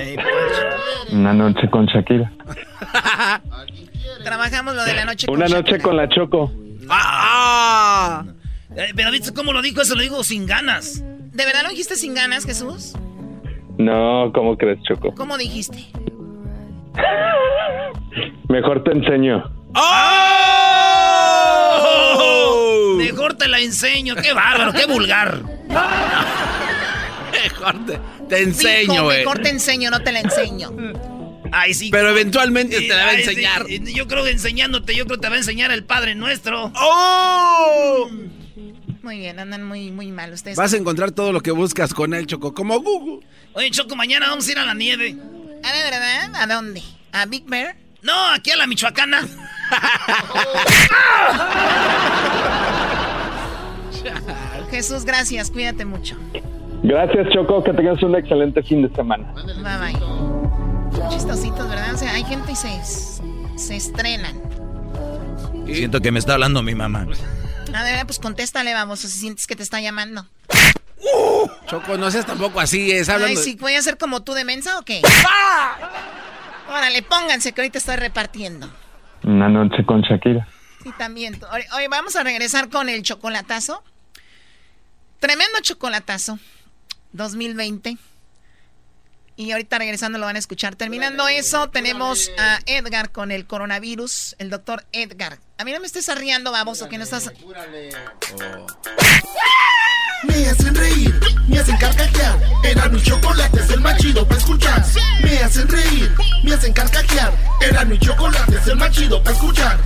[1.12, 2.32] una noche con Shakira.
[4.24, 5.28] Trabajamos lo de la noche.
[5.30, 5.84] Una con noche Shakira.
[5.84, 6.52] con la Choco.
[6.90, 8.24] ¡Ah!
[8.76, 11.02] Eh, pero viste cómo lo dijo, eso lo digo sin ganas.
[11.02, 12.94] ¿De verdad lo dijiste sin ganas, Jesús?
[13.80, 15.16] No, ¿cómo crees, Choco?
[15.16, 15.86] ¿Cómo dijiste?
[18.50, 19.50] Mejor te enseño.
[19.74, 19.86] ¡Oh!
[22.98, 25.42] Mejor te la enseño, qué bárbaro, qué vulgar.
[27.32, 29.20] Mejor te, te enseño, Dijo, güey.
[29.20, 30.72] Mejor te enseño, no te la enseño.
[31.54, 31.90] Ay, sí.
[31.90, 33.66] Pero eventualmente te la va a sí, enseñar.
[33.68, 36.74] Yo creo que enseñándote, yo creo que te va a enseñar el Padre Nuestro.
[36.76, 38.10] ¡Oh!
[39.02, 40.58] Muy bien, andan muy, muy mal ustedes.
[40.58, 43.26] Vas a encontrar todo lo que buscas con él, Choco, como Google.
[43.54, 45.16] Oye, Choco, mañana vamos a ir a la nieve.
[45.64, 46.36] A ver, ¿verdad?
[46.36, 46.84] ¿A dónde?
[47.12, 47.76] ¿A Big Bear?
[48.02, 49.22] No, aquí a la Michoacana.
[54.72, 55.52] Jesús, gracias.
[55.52, 56.16] Cuídate mucho.
[56.84, 57.64] Gracias, Choco.
[57.64, 59.34] Que tengas un excelente fin de semana.
[59.34, 61.10] Bye bye.
[61.10, 61.94] Chistositos, ¿verdad?
[61.94, 62.70] O sea, hay gente y se,
[63.56, 64.36] se estrenan.
[65.66, 67.06] Siento que me está hablando mi mamá.
[67.74, 70.28] A ver, pues contéstale, vamos, si sientes que te está llamando.
[71.68, 73.40] Choco, no seas tampoco así, es hablando.
[73.40, 75.02] Ay, sí, ¿voy a ser como tú de mensa o qué?
[76.70, 78.72] Órale, pónganse que ahorita estoy repartiendo.
[79.24, 80.48] Una noche con Shakira.
[80.86, 81.40] Y también.
[81.52, 83.84] Hoy, hoy vamos a regresar con el chocolatazo.
[85.20, 86.40] Tremendo chocolatazo.
[87.12, 87.98] 2020.
[89.36, 90.76] Y ahorita regresando lo van a escuchar.
[90.76, 94.36] Terminando eso, tenemos a Edgar con el coronavirus.
[94.38, 95.40] El doctor Edgar.
[95.60, 97.30] A mí no me estés arriando, baboso, que no estás.
[100.24, 102.40] Me hacen reír, me hacen carcajear.
[102.64, 104.86] Era mi chocolate, es el más chido para escuchar.
[105.22, 107.34] Me hacen reír, me hacen carcajear.
[107.60, 109.80] Era mi chocolate, es el más chido para escuchar.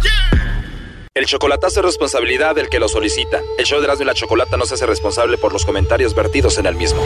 [1.16, 3.42] El chocolatazo es responsabilidad del que lo solicita.
[3.58, 6.60] El show de Erasmo y la Chocolata no se hace responsable por los comentarios vertidos
[6.60, 7.02] en el mismo.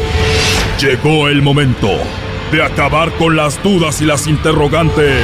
[0.81, 1.87] Llegó el momento
[2.51, 5.23] de acabar con las dudas y las interrogantes.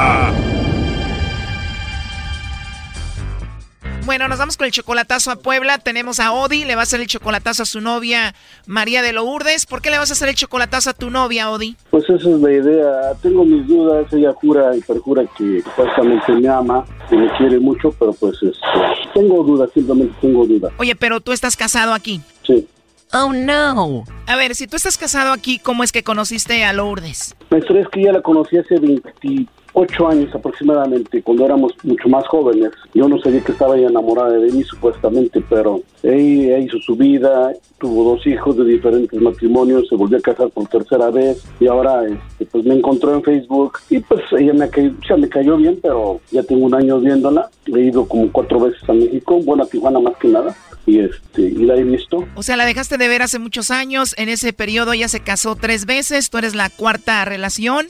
[4.05, 5.77] Bueno, nos vamos con el chocolatazo a Puebla.
[5.77, 8.33] Tenemos a Odi, le va a hacer el chocolatazo a su novia
[8.65, 9.67] María de Lourdes.
[9.67, 11.75] ¿Por qué le vas a hacer el chocolatazo a tu novia, Odi?
[11.91, 13.13] Pues esa es la idea.
[13.21, 14.11] Tengo mis dudas.
[14.11, 18.59] Ella jura y perjura que supuestamente me ama, que me quiere mucho, pero pues este,
[19.13, 20.73] tengo dudas, simplemente tengo dudas.
[20.77, 22.21] Oye, pero tú estás casado aquí.
[22.45, 22.67] Sí.
[23.13, 24.05] Oh, no.
[24.25, 27.35] A ver, si tú estás casado aquí, ¿cómo es que conociste a Lourdes?
[27.55, 28.75] Historia es que ya la conocí hace
[29.73, 32.71] 28 años aproximadamente, cuando éramos mucho más jóvenes.
[32.93, 37.53] Yo no sabía que estaba ella enamorada de mí supuestamente, pero ella hizo su vida,
[37.77, 42.05] tuvo dos hijos de diferentes matrimonios, se volvió a casar por tercera vez y ahora
[42.05, 45.79] este, pues me encontró en Facebook y pues ella me cayó, sea, me cayó bien,
[45.81, 47.49] pero ya tengo un año viéndola.
[47.65, 50.55] He ido como cuatro veces a México, bueno, Tijuana más que nada.
[50.85, 52.25] Y, este, y la he visto.
[52.35, 54.15] O sea, la dejaste de ver hace muchos años.
[54.17, 56.31] En ese periodo ella se casó tres veces.
[56.31, 57.85] Tú eres la cuarta relación.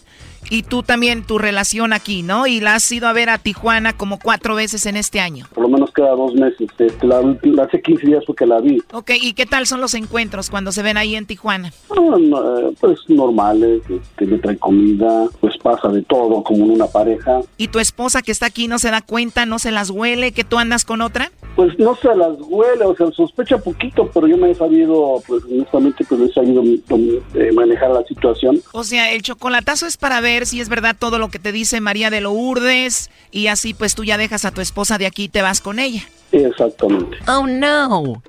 [0.49, 2.45] Y tú también tu relación aquí, ¿no?
[2.47, 5.47] Y la has ido a ver a Tijuana como cuatro veces en este año.
[5.53, 6.69] Por lo menos cada dos meses.
[6.77, 8.81] Este, la, la- hace 15 días fue que la vi.
[8.91, 11.71] Ok, ¿y qué tal son los encuentros cuando se ven ahí en Tijuana?
[11.89, 16.71] Ah, no, eh, pues normales, este, le trae comida, pues pasa de todo como en
[16.71, 17.41] una pareja.
[17.57, 20.43] ¿Y tu esposa que está aquí no se da cuenta, no se las huele que
[20.43, 21.31] tú andas con otra?
[21.55, 25.43] Pues no se las huele, o sea, sospecha poquito, pero yo me he sabido, pues
[25.45, 28.61] honestamente, pues he sabido eh, manejar la situación.
[28.71, 31.81] O sea, el chocolatazo es para ver si es verdad todo lo que te dice
[31.81, 35.29] María de Lourdes y así pues tú ya dejas a tu esposa de aquí y
[35.29, 36.03] te vas con ella.
[36.31, 37.17] Exactamente.
[37.27, 38.21] Oh no.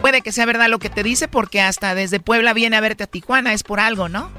[0.00, 3.04] Puede que sea verdad lo que te dice porque hasta desde Puebla viene a verte
[3.04, 4.30] a Tijuana, es por algo, ¿no?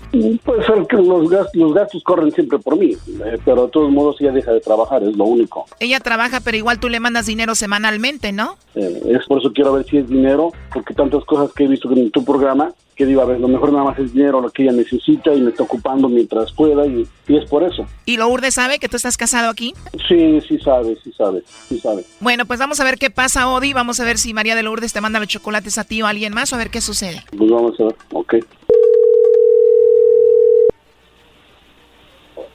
[0.44, 3.92] Pues el que los, gastos, los gastos corren siempre por mí, eh, pero de todos
[3.92, 5.66] modos ella deja de trabajar, es lo único.
[5.80, 8.58] Ella trabaja, pero igual tú le mandas dinero semanalmente, ¿no?
[8.74, 11.92] Eh, es por eso quiero ver si es dinero, porque tantas cosas que he visto
[11.92, 14.62] en tu programa, que digo, a ver, lo mejor nada más es dinero lo que
[14.62, 17.88] ella necesita y me está ocupando mientras pueda y, y es por eso.
[18.06, 19.74] ¿Y Lourdes sabe que tú estás casado aquí?
[20.08, 22.06] Sí, sí sabe, sí sabe, sí sabe.
[22.20, 23.74] Bueno, pues vamos a ver qué pasa, Odi.
[23.74, 26.10] Vamos a ver si María de Lourdes te manda los chocolates a ti o a
[26.10, 27.24] alguien más o a ver qué sucede.
[27.36, 28.36] Pues vamos a ver, ok.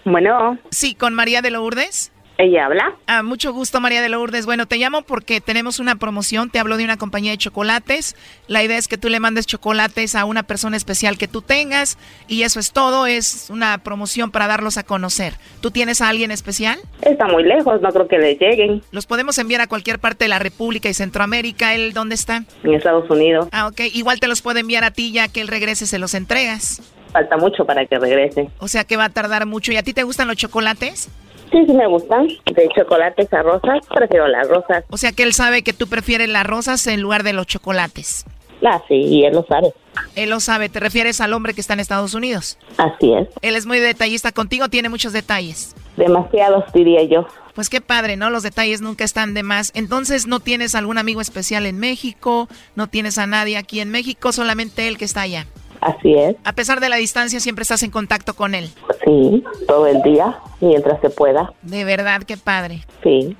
[0.05, 0.59] Bueno.
[0.71, 2.13] Sí, con María de Lourdes.
[2.39, 2.95] ¿Ella habla?
[3.07, 4.45] Ah, mucho gusto, María de Lourdes.
[4.45, 6.51] Bueno, te llamo porque tenemos una promoción.
[6.51, 8.15] Te hablo de una compañía de chocolates.
[8.47, 11.97] La idea es que tú le mandes chocolates a una persona especial que tú tengas.
[12.29, 13.07] Y eso es todo.
[13.07, 15.35] Es una promoción para darlos a conocer.
[15.63, 16.79] ¿Tú tienes a alguien especial?
[17.01, 18.83] Está muy lejos, no creo que le lleguen.
[18.91, 21.75] Los podemos enviar a cualquier parte de la República y Centroamérica.
[21.75, 22.45] ¿Él dónde está?
[22.65, 23.49] En Estados Unidos.
[23.53, 23.81] Ah, ok.
[23.95, 26.83] Igual te los puedo enviar a ti ya que él regrese, se los entregas.
[27.13, 28.51] Falta mucho para que regrese.
[28.59, 29.73] O sea que va a tardar mucho.
[29.73, 31.09] ¿Y a ti te gustan los chocolates?
[31.51, 32.27] Sí, sí me gustan.
[32.27, 34.85] De chocolates a rosas, prefiero las rosas.
[34.91, 38.25] O sea que él sabe que tú prefieres las rosas en lugar de los chocolates.
[38.65, 39.73] Ah, sí, y él lo sabe.
[40.15, 40.69] Él lo sabe.
[40.69, 42.59] ¿Te refieres al hombre que está en Estados Unidos?
[42.79, 43.29] Así es.
[43.43, 45.75] Él es muy detallista contigo, tiene muchos detalles.
[45.97, 47.27] Demasiados, diría yo.
[47.55, 48.29] Pues qué padre, ¿no?
[48.29, 49.73] Los detalles nunca están de más.
[49.75, 52.49] Entonces, ¿no tienes algún amigo especial en México?
[52.75, 54.33] ¿No tienes a nadie aquí en México?
[54.33, 55.47] Solamente él que está allá.
[55.81, 56.37] Así es.
[56.45, 58.71] A pesar de la distancia, siempre estás en contacto con él.
[59.05, 61.53] Sí, todo el día, mientras se pueda.
[61.63, 62.85] De verdad, qué padre.
[63.03, 63.37] Sí.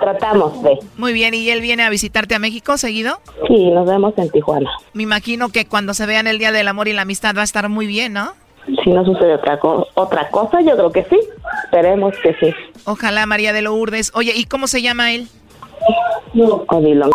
[0.00, 0.78] Tratamos de.
[0.96, 3.20] Muy bien, ¿y él viene a visitarte a México seguido?
[3.48, 4.70] Sí, nos vemos en Tijuana.
[4.94, 7.44] Me imagino que cuando se vean el Día del Amor y la Amistad va a
[7.44, 8.32] estar muy bien, ¿no?
[8.84, 11.18] Si no sucede otra, co- otra cosa, yo creo que sí.
[11.64, 12.54] Esperemos que sí.
[12.84, 14.10] Ojalá, María de Lourdes.
[14.14, 15.28] Oye, ¿y cómo se llama él?
[16.68, 17.11] Odilon.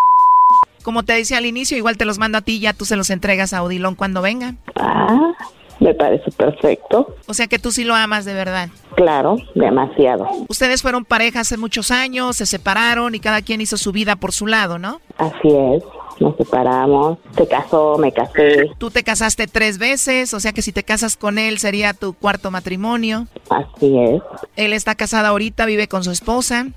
[0.88, 3.10] Como te decía al inicio, igual te los mando a ti, ya tú se los
[3.10, 4.56] entregas a Odilon cuando venga.
[4.78, 5.34] Ah,
[5.82, 7.14] me parece perfecto.
[7.28, 8.70] O sea que tú sí lo amas de verdad.
[8.96, 10.26] Claro, demasiado.
[10.48, 14.32] Ustedes fueron pareja hace muchos años, se separaron y cada quien hizo su vida por
[14.32, 15.02] su lado, ¿no?
[15.18, 15.84] Así es.
[16.20, 18.72] Nos separamos, se casó, me casé.
[18.78, 22.14] Tú te casaste tres veces, o sea que si te casas con él sería tu
[22.14, 23.28] cuarto matrimonio.
[23.50, 24.22] Así es.
[24.56, 26.68] Él está casado ahorita, vive con su esposa.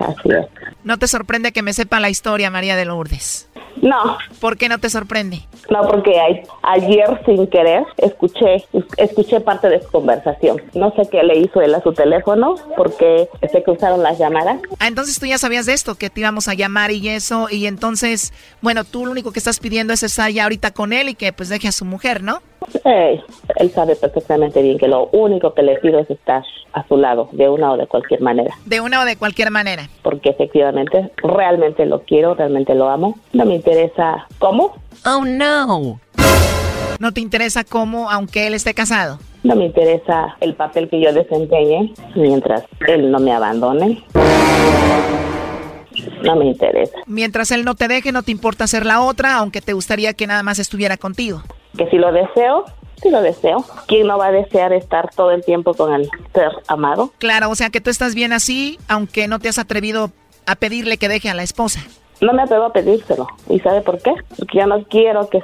[0.00, 0.46] Así es.
[0.84, 3.48] ¿No te sorprende que me sepa la historia, María de Lourdes?
[3.82, 4.16] No.
[4.40, 5.40] ¿Por qué no te sorprende?
[5.68, 8.64] No, porque a- ayer sin querer escuché
[8.96, 10.62] escuché parte de su conversación.
[10.74, 14.60] No sé qué le hizo él a su teléfono porque se cruzaron las llamadas.
[14.78, 17.66] Ah, entonces tú ya sabías de esto, que te íbamos a llamar y eso, y
[17.66, 18.03] entonces,
[18.60, 21.32] bueno, tú lo único que estás pidiendo es estar ya ahorita con él y que
[21.32, 22.42] pues deje a su mujer, ¿no?
[22.84, 23.20] Eh,
[23.56, 26.42] él sabe perfectamente bien que lo único que le pido es estar
[26.72, 28.54] a su lado de una o de cualquier manera.
[28.64, 29.88] De una o de cualquier manera.
[30.02, 33.18] Porque efectivamente, realmente lo quiero, realmente lo amo.
[33.32, 34.74] No me interesa cómo.
[35.04, 36.00] Oh, no.
[36.98, 39.18] ¿No te interesa cómo, aunque él esté casado?
[39.42, 44.02] No me interesa el papel que yo desempeñe mientras él no me abandone.
[46.22, 46.96] No me interesa.
[47.06, 50.26] Mientras él no te deje, no te importa ser la otra, aunque te gustaría que
[50.26, 51.42] nada más estuviera contigo.
[51.76, 52.64] Que si lo deseo,
[53.02, 53.64] sí lo deseo.
[53.86, 57.12] ¿Quién no va a desear estar todo el tiempo con el ser amado?
[57.18, 60.10] Claro, o sea que tú estás bien así, aunque no te has atrevido
[60.46, 61.80] a pedirle que deje a la esposa.
[62.24, 63.26] No me atrevo a pedírselo.
[63.50, 64.14] ¿Y sabe por qué?
[64.38, 65.42] Porque ya no quiero que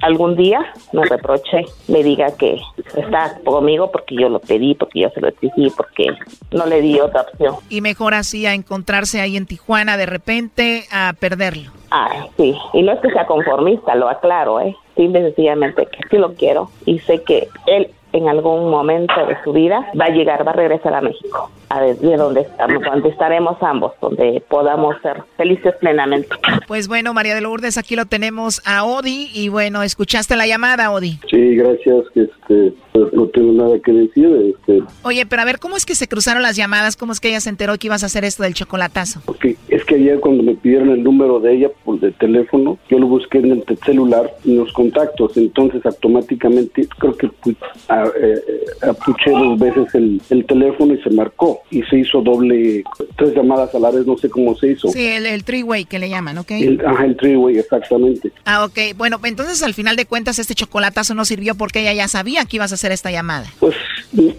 [0.00, 0.60] algún día
[0.92, 2.60] me reproche, me diga que
[2.96, 6.06] está conmigo porque yo lo pedí, porque yo se lo exigí, porque
[6.50, 7.56] no le di otra opción.
[7.68, 11.70] Y mejor así a encontrarse ahí en Tijuana de repente a perderlo.
[11.90, 12.56] Ah, sí.
[12.72, 14.74] Y no es que sea conformista, lo aclaro, ¿eh?
[14.96, 19.36] Simple y sencillamente que sí lo quiero y sé que él en algún momento de
[19.42, 22.82] su vida va a llegar, va a regresar a México, a de, de donde estamos,
[22.82, 26.28] donde estaremos ambos, donde podamos ser felices plenamente.
[26.66, 30.90] Pues bueno, María de Lourdes, aquí lo tenemos a Odi y bueno, escuchaste la llamada,
[30.90, 31.18] Odi.
[31.30, 32.04] Sí, gracias.
[32.14, 34.54] Este, pues no tengo nada que decir.
[34.56, 36.96] Este, Oye, pero a ver, ¿cómo es que se cruzaron las llamadas?
[36.96, 39.20] ¿Cómo es que ella se enteró que ibas a hacer esto del chocolatazo?
[39.24, 42.98] porque es que ayer cuando me pidieron el número de ella por de teléfono, yo
[42.98, 45.36] lo busqué en el celular en los contactos.
[45.36, 51.60] Entonces automáticamente creo que eh, eh, apuché dos veces el, el teléfono y se marcó
[51.70, 52.84] y se hizo doble
[53.16, 54.06] tres llamadas a la vez.
[54.06, 54.88] No sé cómo se hizo.
[54.88, 56.50] Sí, el, el three-way que le llaman, ¿ok?
[56.52, 58.32] El, ajá, el three-way, exactamente.
[58.44, 58.96] Ah, ok.
[58.96, 62.56] Bueno, entonces al final de cuentas este chocolatazo no sirvió porque ella ya sabía que
[62.56, 63.46] ibas a hacer esta llamada.
[63.60, 63.74] Pues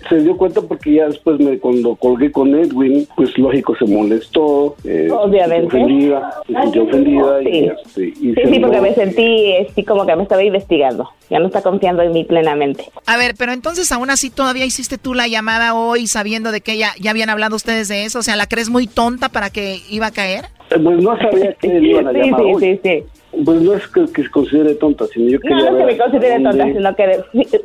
[0.10, 4.76] se dio cuenta porque ya después me, cuando colgué con Edwin, pues lógico se molestó,
[4.84, 5.72] eh, Obviamente.
[5.72, 7.72] se ofendida, se sintió ofendida y, Sí.
[7.86, 11.10] este, y Sí, se sí, porque me sentí así como que me estaba investigando.
[11.30, 12.86] Ya no está confiando en mí plenamente.
[13.08, 16.78] A ver, pero entonces aún así todavía hiciste tú la llamada hoy sabiendo de que
[16.78, 18.20] ya, ya habían hablado ustedes de eso.
[18.20, 20.46] O sea, ¿la crees muy tonta para que iba a caer?
[20.70, 22.62] Eh, Pues no sabía que le iban a llamar sí, hoy.
[22.62, 23.04] sí, sí.
[23.44, 26.58] Pues no es que, que se considere tonta, sino yo No, no me considere dónde-
[26.58, 27.20] tonta, sino que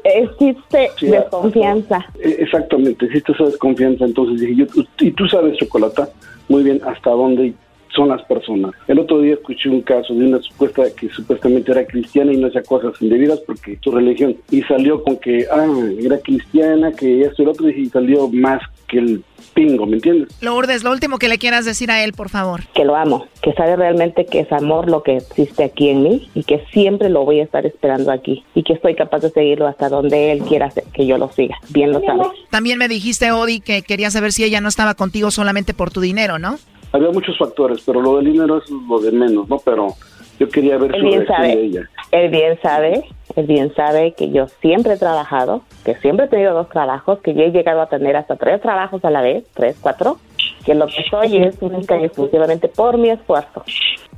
[0.05, 2.07] existe Sí, desconfianza.
[2.23, 4.05] Eh, Exactamente, existe esa desconfianza.
[4.05, 6.09] Entonces dije, yo, y tú sabes, Chocolata,
[6.49, 7.53] muy bien hasta dónde
[7.95, 8.71] son las personas.
[8.87, 12.47] El otro día escuché un caso de una supuesta que supuestamente era cristiana y no
[12.47, 14.37] hacía cosas indebidas porque su religión.
[14.51, 15.67] Y salió con que, ah,
[16.01, 18.61] era cristiana, que esto y lo otro, y salió más
[18.91, 19.25] que el
[19.55, 20.29] pingo, ¿me entiendes?
[20.43, 22.63] Lourdes, lo último que le quieras decir a él, por favor.
[22.75, 26.31] Que lo amo, que sabe realmente que es amor lo que existe aquí en mí
[26.35, 29.67] y que siempre lo voy a estar esperando aquí y que estoy capaz de seguirlo
[29.67, 31.57] hasta donde él quiera hacer- que yo lo siga.
[31.71, 32.27] Bien lo sabes.
[32.51, 36.01] También me dijiste, Odi, que querías saber si ella no estaba contigo solamente por tu
[36.01, 36.59] dinero, ¿no?
[36.93, 39.59] Había muchos factores, pero lo del dinero es lo de menos, ¿no?
[39.65, 39.95] Pero
[40.41, 41.91] yo quería ver Él su bien reacción de sabe, ella.
[42.11, 43.05] él bien sabe,
[43.37, 47.35] él bien sabe que yo siempre he trabajado, que siempre he tenido dos trabajos, que
[47.35, 50.19] yo he llegado a tener hasta tres trabajos a la vez, tres, cuatro,
[50.65, 53.63] que lo que soy es única y exclusivamente por mi esfuerzo.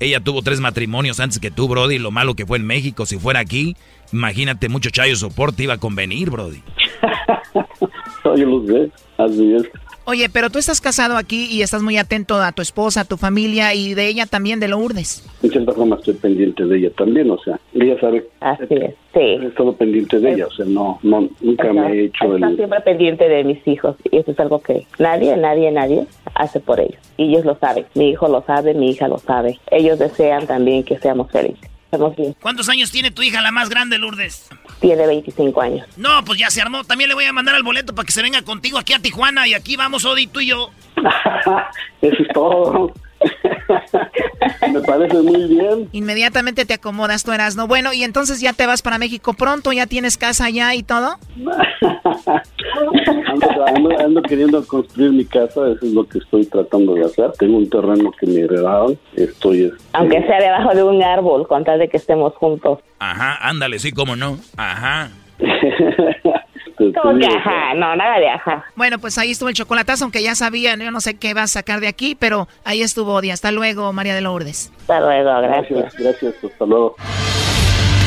[0.01, 1.99] Ella tuvo tres matrimonios antes que tú, Brody.
[1.99, 3.07] Lo malo que fue en México.
[3.07, 3.77] Si fuera aquí,
[4.12, 6.62] imagínate, mucho chayo soporte iba a convenir, Brody.
[8.25, 9.64] No, yo lo sé, así es.
[10.05, 13.16] Oye, pero tú estás casado aquí y estás muy atento a tu esposa, a tu
[13.16, 15.24] familia y de ella también, de Lourdes.
[15.42, 18.26] En cierta forma estoy pendiente de ella también, o sea, ella sabe.
[18.40, 19.20] Así es, sí.
[19.20, 22.57] He estado pendiente de ella, o sea, no, no, nunca me he hecho el...
[22.57, 26.80] siempre pendiente de mis hijos y eso es algo que nadie, nadie, nadie hace por
[26.80, 27.00] ellos.
[27.16, 27.86] Y ellos lo saben.
[27.94, 29.59] Mi hijo lo sabe, mi hija lo sabe.
[29.70, 31.72] Ellos desean también que seamos felices.
[31.93, 32.34] Estamos bien.
[32.40, 34.49] ¿Cuántos años tiene tu hija, la más grande, Lourdes?
[34.80, 35.86] Tiene 25 años.
[35.99, 36.84] No, pues ya se armó.
[36.84, 39.47] También le voy a mandar el boleto para que se venga contigo aquí a Tijuana
[39.47, 40.70] y aquí vamos, Odi, tú y yo.
[42.01, 42.95] Eso es todo.
[44.73, 45.89] Me parece muy bien.
[45.93, 47.66] Inmediatamente te acomodas, tú eras, ¿no?
[47.66, 51.16] Bueno, y entonces ya te vas para México pronto, ya tienes casa allá y todo.
[53.27, 57.33] ando, ando- ando queriendo construir mi casa, eso es lo que estoy tratando de hacer.
[57.39, 59.64] Tengo un terreno que me heredaron, estoy...
[59.64, 62.79] este, Aunque sea debajo de un árbol, con tal de que estemos juntos.
[62.99, 64.39] Ajá, ándale, sí, cómo no.
[64.57, 65.11] Ajá.
[67.01, 67.74] ¿Cómo que ajá?
[67.74, 68.64] No, nada de ajá.
[68.74, 71.47] Bueno, pues ahí estuvo el chocolatazo, aunque ya sabían, yo no sé qué va a
[71.47, 73.30] sacar de aquí, pero ahí estuvo Odi.
[73.30, 74.72] Hasta luego, María de Lourdes.
[74.80, 75.95] Hasta luego, gracias.
[75.97, 76.97] Gracias, hasta luego.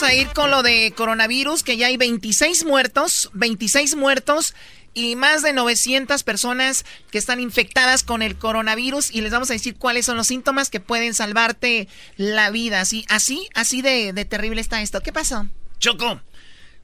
[0.00, 4.54] vamos a ir con lo de coronavirus, que ya hay 26 muertos, 26 muertos
[4.92, 9.54] y más de 900 personas que están infectadas con el coronavirus y les vamos a
[9.54, 11.88] decir cuáles son los síntomas que pueden salvarte
[12.18, 12.82] la vida.
[12.82, 15.00] Así, así, así de, de terrible está esto.
[15.00, 15.48] ¿Qué pasó?
[15.78, 16.20] Choco,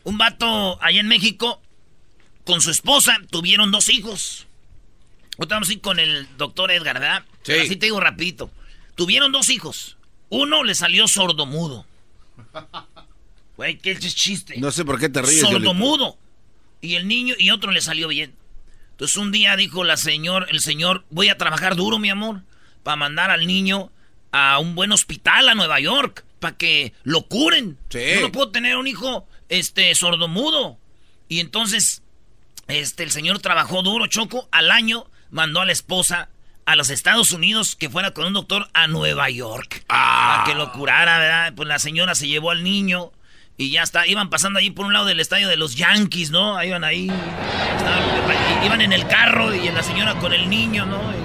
[0.05, 1.61] un vato allá en México
[2.47, 4.47] con su esposa tuvieron dos hijos.
[5.37, 7.25] Ahorita vamos a ir con el doctor Edgar, ¿verdad?
[7.43, 7.53] Sí.
[7.53, 8.51] Así te digo rapidito.
[8.95, 9.99] Tuvieron dos hijos.
[10.31, 11.85] Uno le salió sordomudo.
[13.63, 14.57] Güey, qué chiste.
[14.59, 15.41] No sé por qué te ríes.
[15.41, 16.19] Sordomudo.
[16.81, 18.35] Y el niño y otro le salió bien.
[18.91, 22.43] Entonces un día dijo la señor, el señor, voy a trabajar duro, mi amor,
[22.83, 23.93] para mandar al niño
[24.33, 27.79] a un buen hospital a Nueva York, para que lo curen.
[27.91, 30.77] Yo no puedo tener un hijo este sordomudo.
[31.29, 32.03] Y entonces
[32.67, 36.31] este el señor trabajó duro, Choco, al año mandó a la esposa
[36.67, 40.73] a los Estados Unidos que fuera con un doctor a Nueva York para que lo
[40.73, 41.53] curara, ¿verdad?
[41.55, 43.13] Pues la señora se llevó al niño
[43.57, 46.57] y ya está, iban pasando ahí por un lado del estadio de los Yankees, ¿no?
[46.57, 47.11] Ahí iban ahí,
[48.65, 51.01] iban en el carro y la señora con el niño, ¿no?
[51.13, 51.17] Y,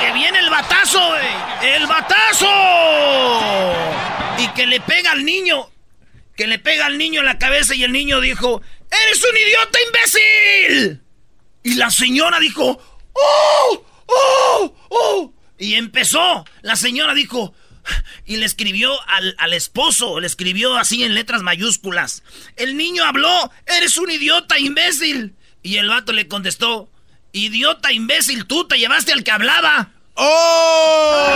[0.00, 2.46] que viene el batazo, güey, el batazo
[4.38, 5.70] y que le pega al niño,
[6.36, 9.78] que le pega al niño en la cabeza y el niño dijo, ¡Eres un idiota
[9.86, 11.02] imbécil!
[11.62, 12.78] Y la señora dijo,
[13.12, 13.84] ¡Oh!
[14.06, 14.74] ¡Oh!
[14.88, 15.32] ¡Oh!
[15.58, 16.44] Y empezó.
[16.62, 17.54] La señora dijo,
[18.24, 22.22] y le escribió al, al esposo, le escribió así en letras mayúsculas.
[22.56, 25.34] El niño habló, eres un idiota imbécil.
[25.62, 26.90] Y el vato le contestó,
[27.32, 29.90] idiota imbécil, tú te llevaste al que hablaba.
[30.14, 31.28] ¡Oh!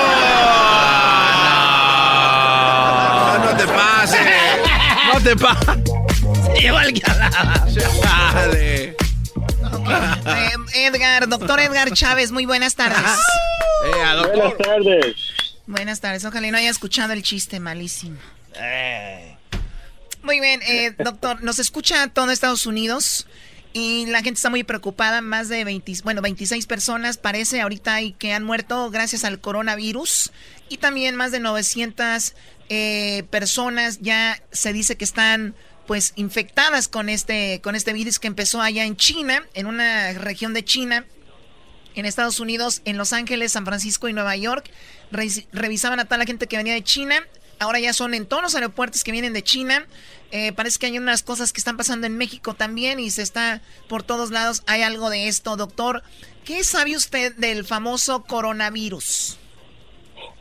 [3.44, 4.26] No te pases.
[5.12, 5.82] No te pases.
[6.44, 7.66] Se llevó al que hablaba.
[8.02, 8.96] Dale.
[9.88, 12.98] Eh, Edgar, doctor Edgar Chávez, muy buenas tardes.
[13.92, 15.14] Buenas tardes.
[15.66, 18.18] Buenas tardes, ojalá y no haya escuchado el chiste malísimo.
[20.22, 23.26] Muy bien, eh, doctor, nos escucha todo Estados Unidos
[23.72, 28.12] y la gente está muy preocupada, más de 20, bueno, 26 personas parece ahorita hay
[28.12, 30.30] que han muerto gracias al coronavirus
[30.68, 32.34] y también más de 900
[32.68, 35.54] eh, personas ya se dice que están
[35.86, 40.54] pues infectadas con este con este virus que empezó allá en China, en una región
[40.54, 41.04] de China
[41.96, 44.70] en Estados Unidos, en Los Ángeles, San Francisco y Nueva York.
[45.10, 47.16] Re- revisaban a toda la gente que venía de China.
[47.58, 49.86] Ahora ya son en todos los aeropuertos que vienen de China.
[50.30, 53.62] Eh, parece que hay unas cosas que están pasando en México también y se está
[53.88, 54.62] por todos lados.
[54.66, 56.02] Hay algo de esto, doctor.
[56.44, 59.38] ¿Qué sabe usted del famoso coronavirus?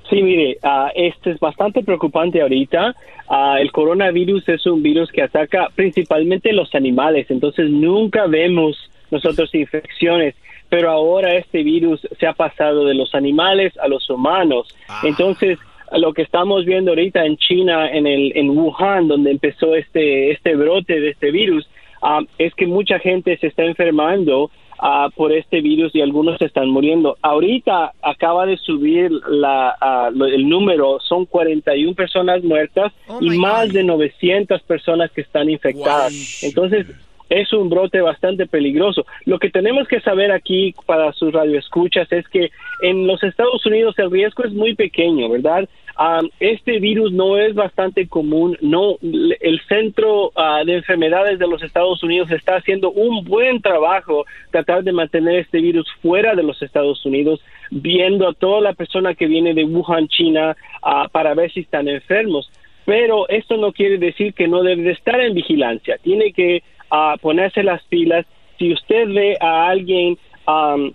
[0.10, 2.96] Sí, mire, ah, este es bastante preocupante ahorita.
[3.28, 8.78] Ah, el coronavirus es un virus que ataca principalmente los animales, entonces nunca vemos
[9.10, 10.36] nosotros infecciones,
[10.76, 14.68] pero ahora este virus se ha pasado de los animales a los humanos.
[15.04, 15.58] Entonces,
[15.94, 20.56] lo que estamos viendo ahorita en China, en, el, en Wuhan, donde empezó este, este
[20.56, 21.66] brote de este virus,
[22.02, 26.68] ah, es que mucha gente se está enfermando ah, por este virus y algunos están
[26.70, 27.16] muriendo.
[27.22, 33.72] Ahorita acaba de subir la, ah, lo- el número, son 41 personas muertas y más
[33.72, 36.44] de 900 personas que están infectadas.
[36.44, 36.88] Entonces,
[37.30, 39.06] es un brote bastante peligroso.
[39.26, 42.52] Lo que tenemos que saber aquí para sus radioescuchas es que
[42.82, 45.68] en los Estados Unidos el riesgo es muy pequeño, ¿verdad?
[45.98, 48.58] Ah, este virus no es bastante común.
[48.62, 54.26] No, el Centro ah, de Enfermedades de los Estados Unidos está haciendo un buen trabajo
[54.52, 59.16] tratar de mantener este virus fuera de los Estados Unidos, viendo a toda la persona
[59.16, 62.52] que viene de Wuhan, China, ah, para ver si están enfermos
[62.86, 65.98] pero esto no quiere decir que no debe de estar en vigilancia.
[65.98, 66.62] Tiene que
[66.96, 68.26] ah, ponerse las pilas.
[68.58, 70.94] Si usted ve a alguien am,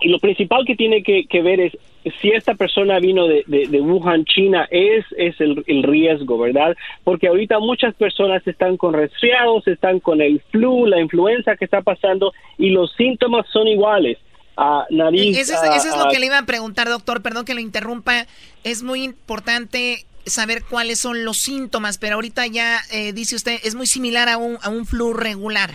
[0.00, 1.72] y lo principal que tiene que, que ver es
[2.20, 6.74] si esta persona vino de, de, de Wuhan, China, es, es el, el, riesgo, ¿verdad?
[7.04, 11.82] Porque ahorita muchas personas están con resfriados, están con el flu, la influenza que está
[11.82, 14.16] pasando y los síntomas son iguales.
[14.56, 17.54] Uh, nariz, eso, es, eso es lo que le iba a preguntar, doctor, perdón que
[17.54, 18.26] lo interrumpa.
[18.64, 23.74] Es muy importante saber cuáles son los síntomas, pero ahorita ya eh, dice usted, es
[23.74, 25.70] muy similar a un, a un flu regular.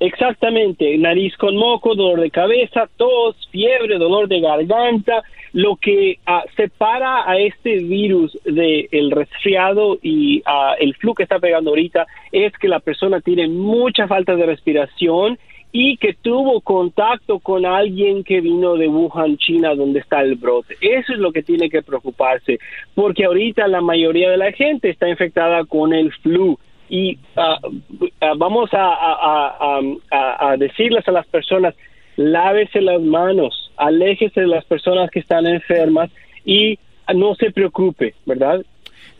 [0.00, 5.22] Exactamente, nariz con moco, dolor de cabeza, tos, fiebre, dolor de garganta.
[5.52, 11.24] Lo que uh, separa a este virus del el resfriado y uh, el flu que
[11.24, 15.38] está pegando ahorita es que la persona tiene mucha falta de respiración
[15.72, 20.76] y que tuvo contacto con alguien que vino de Wuhan, China, donde está el brote.
[20.80, 22.58] Eso es lo que tiene que preocuparse,
[22.94, 26.58] porque ahorita la mayoría de la gente está infectada con el flu
[26.88, 31.74] y uh, vamos a, decirles a las personas,
[32.16, 36.10] lávese las manos, aléjese de las personas que están enfermas
[36.44, 36.78] y
[37.14, 38.64] no se preocupe, ¿verdad?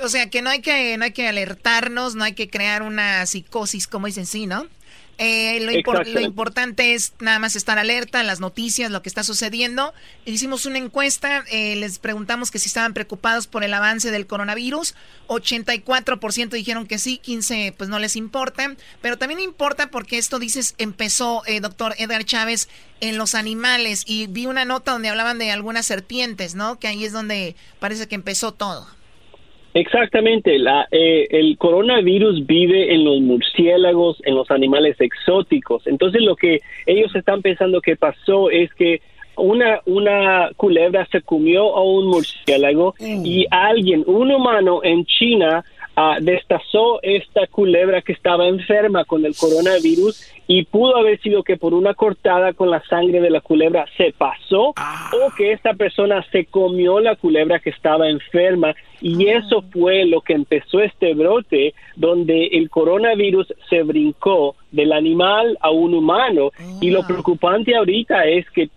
[0.03, 3.25] O sea, que no hay que, no hay que alertarnos, no hay que crear una
[3.27, 4.67] psicosis, como dicen sí, ¿no?
[5.23, 9.23] Eh, lo, impor lo, importante es nada más estar alerta, las noticias, lo que está
[9.23, 9.93] sucediendo.
[10.25, 14.95] Hicimos una encuesta, eh, les preguntamos que si estaban preocupados por el avance del coronavirus.
[15.29, 18.75] 84% dijeron que sí, 15% pues no les importa.
[19.03, 24.05] Pero también importa porque esto dices, empezó, eh, doctor Edgar Chávez, en los animales.
[24.07, 26.79] Y vi una nota donde hablaban de algunas serpientes, ¿no?
[26.79, 28.89] Que ahí es donde parece que empezó todo.
[29.73, 35.87] Exactamente, la, eh, el coronavirus vive en los murciélagos, en los animales exóticos.
[35.87, 39.01] Entonces lo que ellos están pensando que pasó es que
[39.37, 45.65] una, una culebra se comió a un murciélago y alguien, un humano en China,
[45.97, 51.57] uh, destazó esta culebra que estaba enferma con el coronavirus y pudo haber sido que
[51.57, 55.11] por una cortada con la sangre de la culebra se pasó Ah.
[55.13, 58.75] o que esta persona se comió la culebra que estaba enferma.
[59.01, 65.57] Y eso fue lo que empezó este brote donde el coronavirus se brincó del animal
[65.61, 66.51] a un humano.
[66.81, 68.69] Y lo preocupante ahorita es que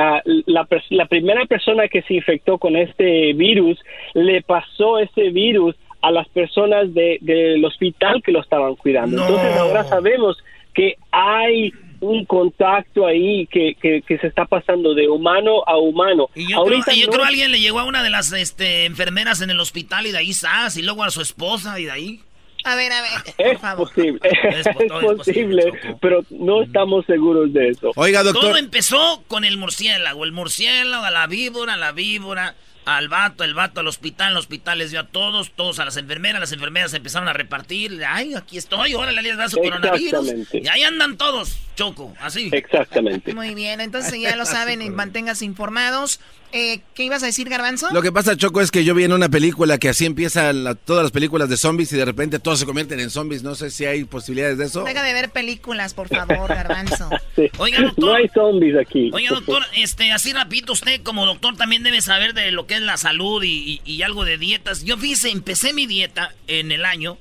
[0.00, 3.80] Uh, la, la, primera persona que se infectó con este virus
[4.14, 9.16] le pasó ese virus a las personas de, del hospital que lo estaban cuidando.
[9.16, 9.22] No.
[9.26, 10.36] Entonces ahora sabemos
[10.74, 16.28] que hay un contacto ahí que, que, que, se está pasando de humano a humano.
[16.34, 17.12] Y yo, creo, y yo no...
[17.12, 20.18] creo alguien le llegó a una de las este, enfermeras en el hospital y de
[20.18, 22.20] ahí sas, y luego a su esposa y de ahí.
[22.64, 23.10] A ver, a ver.
[23.38, 24.76] Es posible, es, es
[25.16, 27.92] posible, pero no estamos seguros de eso.
[27.96, 28.42] Oiga, doctor.
[28.42, 32.54] Todo empezó con el murciélago, el murciélago, la víbora, la víbora,
[32.96, 35.98] al vato, el vato al hospital, el hospital les dio a todos, todos a las
[35.98, 40.32] enfermeras, las enfermeras empezaron a repartir, ay, aquí estoy, órale, les da su coronavirus.
[40.54, 42.48] Y ahí andan todos, Choco, así.
[42.50, 43.34] Exactamente.
[43.34, 46.18] Muy bien, entonces ya lo saben, y manténganse informados.
[46.50, 47.88] Eh, ¿Qué ibas a decir, Garbanzo?
[47.92, 50.74] Lo que pasa, Choco, es que yo vi en una película que así empiezan la,
[50.74, 53.42] todas las películas de zombies y de repente todos se convierten en zombies.
[53.42, 54.82] No sé si hay posibilidades de eso.
[54.84, 57.10] Deja de ver películas, por favor, Garbanzo.
[57.36, 57.48] Sí.
[57.58, 58.04] Oiga, doctor.
[58.04, 59.10] No hay zombies aquí.
[59.12, 62.84] Oiga, doctor, este, así rapidito, usted como doctor también debe saber de lo que es
[62.84, 64.84] la salud y, y, y algo de dietas.
[64.84, 67.18] Yo fíjese, empecé mi dieta en el año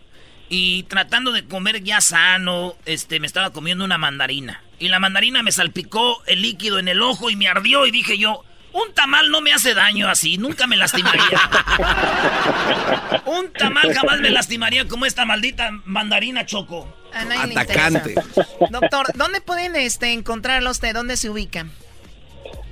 [0.50, 4.62] y tratando de comer ya sano, este, me estaba comiendo una mandarina.
[4.80, 8.18] Y la mandarina me salpicó el líquido en el ojo y me ardió y dije
[8.18, 8.44] yo,
[8.74, 11.40] un tamal no me hace daño así, nunca me lastimaría.
[13.26, 16.94] un tamal jamás me lastimaría como esta maldita mandarina choco.
[17.12, 18.16] Atacante.
[18.70, 20.94] Doctor, ¿dónde pueden este, encontrarlo usted?
[20.94, 21.72] ¿Dónde se ubican?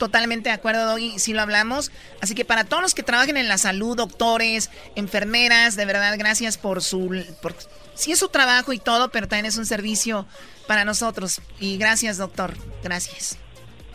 [0.00, 1.92] Totalmente de acuerdo, Doggy, sí lo hablamos.
[2.22, 6.56] Así que para todos los que trabajen en la salud, doctores, enfermeras, de verdad, gracias
[6.56, 7.22] por su...
[7.42, 7.54] Por,
[7.92, 10.24] sí es su trabajo y todo, pero también es un servicio
[10.66, 11.42] para nosotros.
[11.60, 12.54] Y gracias, doctor.
[12.82, 13.38] Gracias.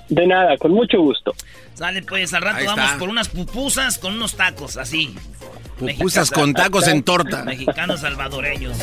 [0.07, 1.33] De nada, con mucho gusto.
[1.73, 5.15] Sale pues, al rato vamos por unas pupusas con unos tacos, así.
[5.79, 7.43] Pupusas con tacos en torta.
[7.45, 8.77] Mexicanos salvadoreños.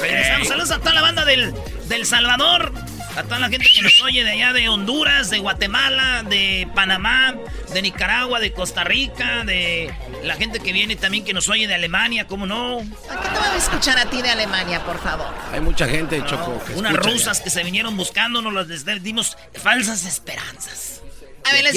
[0.44, 1.54] Saludos a toda la banda del,
[1.88, 2.72] del Salvador.
[3.16, 7.34] A toda la gente que nos oye de allá de Honduras, de Guatemala, de Panamá,
[7.72, 11.74] de Nicaragua, de Costa Rica, de la gente que viene también que nos oye de
[11.74, 12.78] Alemania, ¿cómo no?
[12.78, 15.26] ¿A qué te va a escuchar a ti de Alemania, por favor?
[15.52, 16.58] Hay mucha gente, Choco.
[16.74, 21.02] unas rusas que se vinieron buscándonos, les dimos falsas esperanzas.
[21.44, 21.76] A ver, les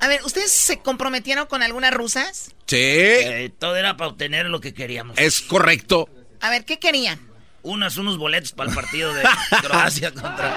[0.00, 2.50] a ver, ¿ustedes se comprometieron con algunas rusas?
[2.66, 2.76] Sí.
[2.76, 5.16] Eh, todo era para obtener lo que queríamos.
[5.18, 6.08] Es correcto.
[6.40, 7.18] A ver, ¿qué querían?
[7.64, 9.22] Unas, unos boletos para el partido de
[9.62, 10.54] Croacia contra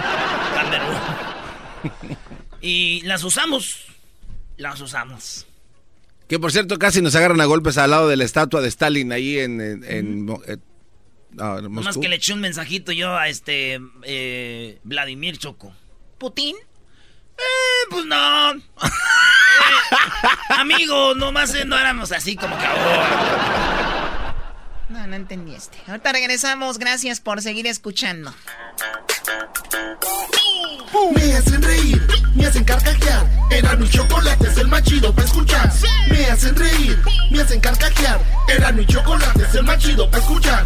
[0.53, 0.97] Camerún.
[2.61, 3.85] Y las usamos.
[4.57, 5.47] Las usamos.
[6.27, 9.11] Que por cierto, casi nos agarran a golpes al lado de la estatua de Stalin
[9.13, 9.61] ahí en.
[9.61, 10.25] en,
[11.71, 13.79] Más que le eché un mensajito yo a este.
[14.03, 15.73] Eh, Vladimir Choco.
[16.17, 16.55] ¿Putin?
[17.37, 18.51] Eh, pues no.
[18.53, 18.59] eh,
[20.49, 23.96] amigo, nomás no éramos así como que ahora.
[24.89, 25.77] No, no entendiste.
[25.87, 26.77] Ahorita regresamos.
[26.79, 28.33] Gracias por seguir escuchando.
[31.15, 33.25] Me hacen reír, me hacen carcajear.
[33.51, 35.71] Era mi chocolate, es el más chido para escuchar.
[36.09, 36.97] Me hacen reír,
[37.29, 38.19] me hacen carcajear.
[38.47, 40.65] Era mi chocolate, es el más chido para escuchar.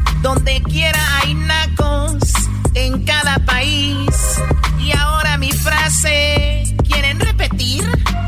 [0.21, 2.21] Donde quiera hay nacos.
[2.73, 4.07] En cada país.
[4.79, 6.63] Y ahora mi frase.
[6.87, 7.83] ¿Quieren repetir?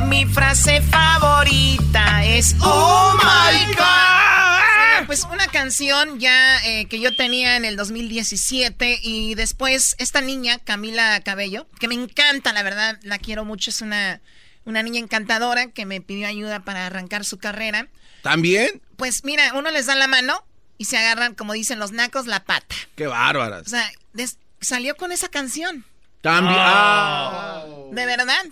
[0.08, 5.06] Mi frase favorita es Oh my God.
[5.06, 10.60] Pues una canción ya eh, que yo tenía en el 2017 y después esta niña,
[10.60, 14.22] Camila Cabello, que me encanta, la verdad, la quiero mucho, es una,
[14.66, 17.88] una niña encantadora que me pidió ayuda para arrancar su carrera.
[18.22, 18.82] ¿También?
[18.96, 20.44] Pues mira, uno les da la mano
[20.78, 22.76] y se agarran, como dicen los nacos, la pata.
[22.96, 23.68] Qué bárbaras.
[23.68, 25.86] O sea, des- salió con esa canción.
[26.22, 26.56] También.
[26.60, 27.64] Ah.
[27.92, 28.44] ¿De verdad?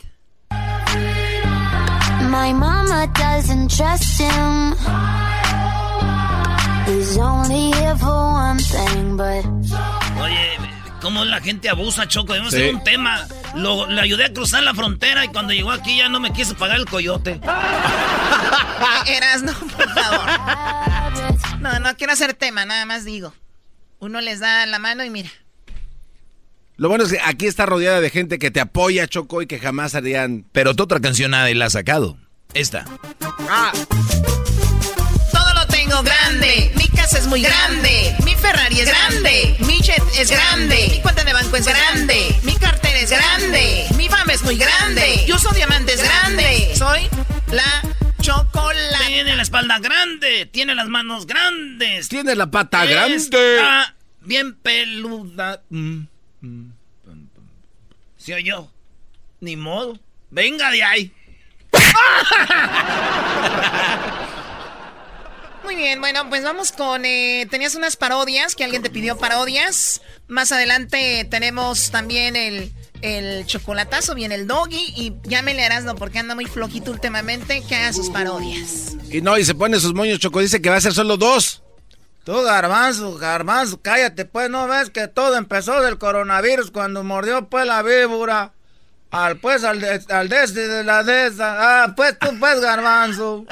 [2.30, 4.76] My mama doesn't trust him.
[6.88, 9.46] He's only here for one thing, but
[10.22, 10.58] Oye,
[11.02, 12.34] cómo la gente abusa, Choco.
[12.34, 12.62] Debemos Sí.
[12.62, 13.28] hacer un tema.
[13.56, 16.56] Lo, le ayudé a cruzar la frontera y cuando llegó aquí ya no me quiso
[16.56, 17.40] pagar el coyote.
[19.08, 20.30] Eras, no, por favor.
[21.60, 23.34] No, no quiero hacer tema, nada más digo.
[24.00, 25.30] Uno les da la mano y mira.
[26.78, 29.60] Lo bueno es que aquí está rodeada de gente que te apoya, Choco, y que
[29.60, 30.46] jamás harían.
[30.52, 32.18] Pero tu otra canción nadie la ha sacado.
[32.54, 32.86] Esta.
[33.20, 34.51] Lo
[35.92, 36.72] tengo grande.
[36.76, 38.16] Mi casa es muy grande.
[38.24, 39.58] Mi Ferrari es grande.
[39.60, 40.88] Mi jet es grande.
[40.90, 42.34] Mi cuenta de banco es grande.
[42.44, 43.88] Mi cartera es grande.
[43.98, 45.26] Mi fama es muy grande.
[45.28, 46.72] Yo uso diamantes grande.
[46.76, 47.10] Soy
[47.52, 47.82] la
[48.22, 49.06] chocolate.
[49.08, 52.08] Tiene la espalda grande, tiene las manos grandes.
[52.08, 53.58] Tiene la pata Está grande.
[54.22, 55.62] bien peluda.
[55.70, 56.04] Mm,
[56.40, 56.72] mm,
[57.04, 57.44] pum, pum.
[58.18, 58.72] ¿Sí o yo?
[59.42, 60.00] Ni modo.
[60.30, 61.12] Venga de ahí.
[65.64, 67.06] Muy bien, bueno, pues vamos con...
[67.06, 70.02] eh, tenías unas parodias, que alguien te pidió parodias.
[70.28, 74.94] Más adelante tenemos también el, el chocolatazo, viene el doggy.
[74.96, 75.96] Y ya me le harás, ¿no?
[75.96, 78.96] Porque anda muy flojito últimamente, que haga sus parodias.
[79.12, 80.40] Y no, y se pone sus moños, Choco.
[80.40, 81.62] Dice que va a ser solo dos.
[82.24, 87.66] Tú, Garbanzo, Garbanzo, cállate, pues, ¿no ves que todo empezó del coronavirus cuando mordió, pues,
[87.66, 88.54] la víbora?
[89.12, 91.84] Al, pues, al de, al de este de la de esa.
[91.84, 93.46] Ah, pues, tú, pues, Garbanzo.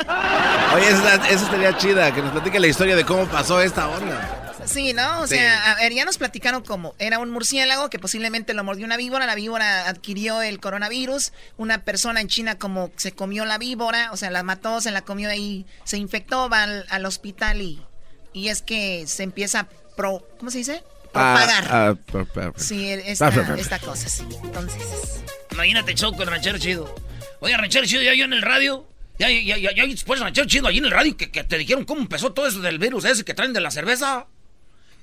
[0.74, 4.54] Oye, esa, esa estaría chida, que nos platique la historia de cómo pasó esta onda.
[4.66, 5.22] Sí, ¿no?
[5.22, 5.36] O Sí.
[5.36, 6.94] sea, a ver, ya nos platicaron cómo.
[7.00, 9.26] Era un murciélago que posiblemente lo mordió una víbora.
[9.26, 11.34] La víbora adquirió el coronavirus.
[11.58, 14.12] Una persona en China como se comió la víbora.
[14.12, 16.50] O sea, la mató, se la comió y se infectó.
[16.50, 17.84] Va al, al hospital y,
[18.32, 19.68] y es que se empieza a
[19.98, 20.26] pro...
[20.38, 20.84] ¿Cómo se dice?
[21.12, 21.66] Propagar.
[21.70, 24.26] Ah, ah, Sí, esta, per- per- esta cosa, sí.
[24.44, 25.24] Entonces...
[25.52, 26.94] Imagínate, Choco, el ranchero chido.
[27.40, 28.88] Oye, ranchero chido, ya yo en el radio.
[29.18, 31.84] Ya, ya, ya, ya, después ranchero chido, ahí en el radio, que, que te dijeron
[31.84, 34.28] cómo empezó todo eso del virus ese que traen de la cerveza.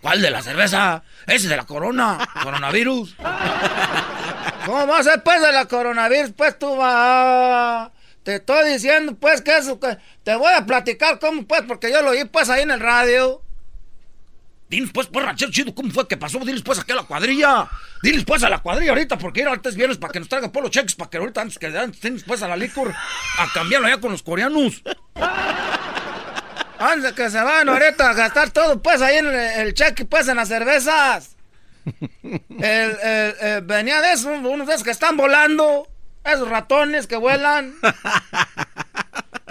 [0.01, 1.03] ¿Cuál de la cerveza?
[1.27, 3.17] Ese de la corona, coronavirus.
[4.65, 6.33] ¿Cómo va a ser pues de la coronavirus?
[6.37, 7.91] Pues tú vas...
[8.23, 9.79] Te estoy diciendo pues que eso...
[9.79, 12.81] Que te voy a platicar cómo pues, porque yo lo oí pues ahí en el
[12.81, 13.43] radio.
[14.69, 16.39] Diles pues, pues, ranchero chido, ¿cómo fue que pasó?
[16.41, 17.69] Diles pues aquí a la cuadrilla.
[18.03, 20.69] Diles pues a la cuadrilla ahorita, porque ir antes viernes para que nos traigan polo
[20.69, 24.11] cheques, para que ahorita antes que antes pues a la licor a cambiarlo allá con
[24.13, 24.83] los coreanos.
[26.79, 30.29] Antes que se van ahorita a gastar todo, pues ahí en el, el cheque, pues
[30.29, 31.35] en las cervezas.
[31.87, 35.89] El, el- el- venía de esos, unos de esos que están volando,
[36.23, 37.75] esos ratones que vuelan.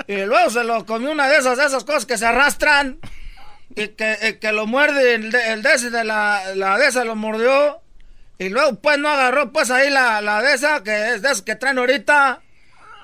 [0.07, 2.99] Y luego se lo comió una de esas, de esas cosas que se arrastran.
[3.75, 7.15] Y que, que lo muerde el de, el de de la, la de esa lo
[7.15, 7.81] mordió.
[8.37, 11.41] Y luego pues no agarró pues ahí la, la de esa, que es de esas
[11.41, 12.41] que traen ahorita.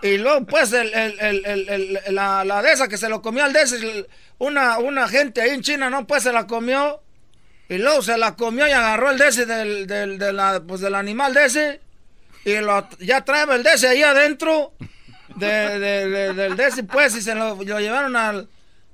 [0.02, 3.62] Y luego pues el, el- la, la de esa que se lo comió al de
[3.62, 4.08] ese,
[4.40, 6.08] una, una gente ahí en China, ¿no?
[6.08, 7.02] Pues se la comió.
[7.70, 10.82] Y luego se la comió y agarró el de ese del, del, de la- pues,
[10.82, 11.82] del animal de ese.
[12.44, 14.74] Y lo, ya trae el de ese ahí adentro.
[15.36, 15.48] De,
[15.80, 18.50] de- de- del de ese pues y se lo, lo llevaron al,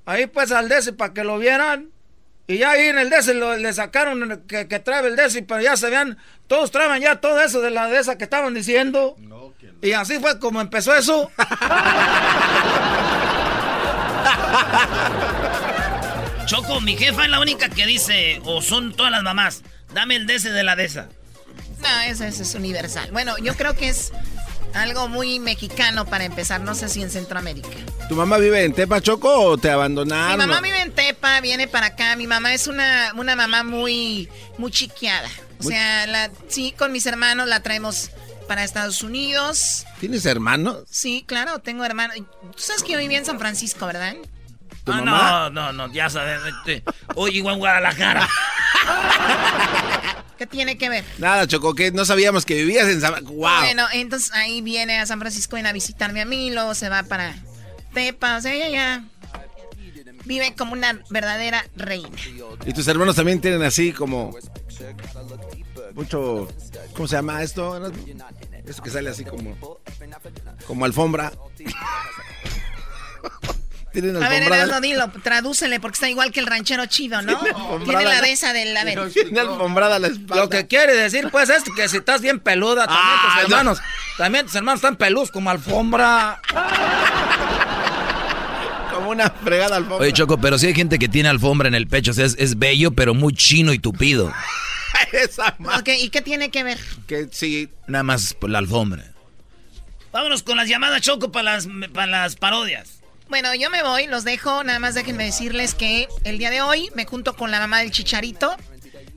[0.08, 1.90] ahí pues al de ese para que lo vieran.
[2.46, 5.60] Y ya ahí en el DC lo- le sacaron que, que trae el DC, pero
[5.60, 6.16] ya se vean,
[6.46, 9.16] todos traen ya todo eso de la de esa que estaban diciendo.
[9.82, 11.30] Y así fue como empezó eso.
[16.46, 19.62] Choco, mi jefa es la única que dice, o son todas las mamás,
[19.92, 21.08] dame el DC de la de esa.
[21.82, 23.10] No, eso, eso es universal.
[23.12, 24.12] Bueno, yo creo que es
[24.78, 26.60] algo muy mexicano para empezar.
[26.60, 27.68] No sé si en Centroamérica.
[28.08, 30.38] ¿Tu mamá vive en Tepa, Choco, o te Mi abandonaron?
[30.38, 32.16] mamá vive en Tepa, viene para acá.
[32.16, 35.28] Mi mamá es una, una mamá muy, muy chiqueada.
[35.60, 38.10] O Muy- sea, la, sí, con mis hermanos la traemos
[38.46, 39.84] para Estados Unidos.
[40.00, 40.78] ¿Tienes hermanos?
[40.90, 42.16] Sí, claro, tengo hermanos.
[42.16, 44.14] Tú sabes que yo vivía en San Francisco, ¿verdad?
[44.84, 45.50] ¿Tu Ah, mamá?
[45.50, 46.40] no, no, no, ya sabes.
[46.46, 46.82] este,
[47.14, 48.26] Oye, igual en Guadalajara.
[50.38, 51.04] ¿Qué tiene que ver?
[51.18, 53.24] Nada, Choco, que no sabíamos que vivías en San...
[53.24, 53.38] ¡Wow!
[53.38, 57.02] Bueno, entonces ahí viene a San Francisco viene a visitarme a mí, luego se va
[57.02, 57.34] para
[57.92, 59.04] Tepa, o sea, ella ya
[60.26, 62.16] vive como una verdadera reina.
[62.64, 64.32] Y tus hermanos también tienen así como...
[65.94, 66.46] Mucho...
[66.94, 67.90] ¿Cómo se llama esto?
[68.64, 69.56] Esto que sale así como...
[70.66, 71.32] Como alfombra.
[73.92, 74.42] Tienen A ver.
[74.42, 77.38] Erasmo, dilo, tradúcele porque está igual que el ranchero chido, ¿no?
[77.84, 78.76] Tiene la de esa del...
[78.76, 79.10] A ver.
[79.12, 80.36] Tiene alfombrada la espalda.
[80.44, 83.56] Lo que quiere decir, pues, es que si estás bien peluda, también Ah, tus no.
[83.56, 83.78] hermanos,
[84.18, 86.40] también tus hermanos están peludos como alfombra.
[88.92, 89.98] Como una fregada alfombra.
[89.98, 92.10] Oye, Choco, pero sí hay gente que tiene alfombra en el pecho.
[92.10, 94.32] O sea, es, es bello, pero muy chino y tupido.
[95.12, 96.78] Esa Ok, ¿y qué tiene que ver?
[97.06, 97.68] Que sí.
[97.86, 99.04] Nada más por la alfombra.
[100.12, 102.97] Vámonos con las llamadas Choco para las, para las parodias.
[103.28, 104.64] Bueno, yo me voy, los dejo.
[104.64, 107.90] Nada más déjenme decirles que el día de hoy me junto con la mamá del
[107.90, 108.56] Chicharito,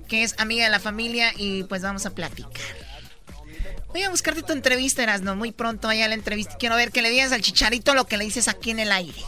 [0.07, 2.51] que es amiga de la familia, y pues vamos a platicar.
[3.89, 6.57] Voy a buscarte tu entrevista, Erasno, muy pronto allá la entrevista.
[6.57, 9.21] Quiero ver que le digas al Chicharito lo que le dices aquí en el aire.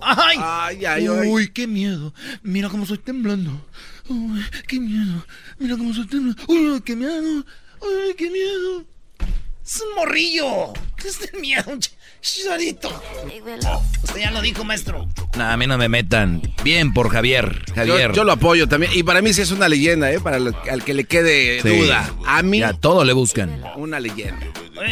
[0.00, 0.36] ¡Ay!
[0.40, 1.28] Ay, ay, ay.
[1.28, 2.12] Uy, qué miedo.
[2.42, 3.66] Mira cómo estoy temblando.
[4.08, 5.26] Uy, qué miedo.
[5.58, 6.42] Mira cómo estoy temblando.
[6.48, 7.44] Uy, qué miedo.
[7.80, 8.84] Uy, qué miedo.
[9.64, 10.72] Es un morrillo.
[10.96, 11.78] ¿Qué es de miedo?
[12.26, 12.88] Chicharito.
[14.02, 15.08] Usted ya lo dijo, maestro.
[15.36, 16.42] Nah, a mí no me metan.
[16.64, 17.62] Bien por Javier.
[17.74, 18.08] Javier.
[18.10, 18.90] Yo, yo lo apoyo también.
[18.94, 20.18] Y para mí sí es una leyenda, ¿eh?
[20.20, 21.68] Para lo- al que le quede Sí.
[21.68, 22.12] duda.
[22.26, 23.62] A mí, Ya todo le buscan.
[23.76, 24.44] una leyenda.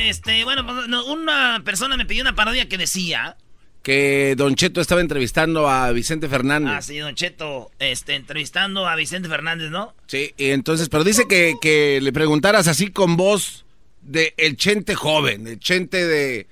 [0.07, 3.37] Este, bueno, pues, no, una persona me pidió una parodia que decía.
[3.83, 6.73] Que Don Cheto estaba entrevistando a Vicente Fernández.
[6.75, 9.95] Ah, sí, Don Cheto, este, entrevistando a Vicente Fernández, ¿no?
[10.07, 13.67] Sí, y entonces, pero dice que, que le preguntaras así con voz
[14.01, 16.47] de el chente joven, el chente de,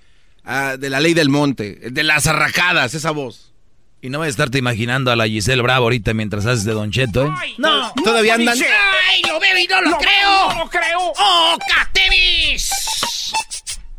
[0.45, 3.53] ah, de la ley del monte, de las arracadas, esa voz.
[4.01, 6.91] Y no voy a estarte imaginando a la Giselle Bravo ahorita mientras haces de Don
[6.91, 7.55] Cheto, ¿eh?
[7.59, 7.93] No.
[8.03, 8.59] Todavía andan.
[8.59, 10.49] ¡Ay, lo veo y no lo creo!
[10.49, 11.13] ¡No lo creo!
[11.17, 12.69] ¡Oh, Catemis!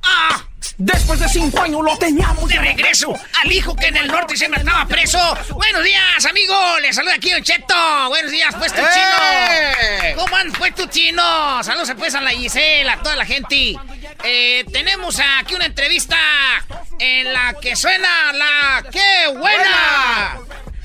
[0.04, 0.44] ¡Ah!
[0.78, 3.14] Después de cinco años lo teníamos De regreso
[3.44, 5.20] al hijo que en el norte siempre estaba preso.
[5.52, 6.56] Buenos días, amigo.
[6.82, 7.76] Le saluda aquí Don Cheto.
[8.10, 8.86] Buenos días, pues tu ¡Eh!
[8.94, 10.22] chino.
[10.22, 11.64] ¿Cómo andas, pues tu chino?
[11.64, 13.78] Saludos pues a la Gisela, a toda la gente.
[14.24, 16.16] Eh, tenemos aquí una entrevista
[17.00, 20.38] en la que suena la ¡Qué buena!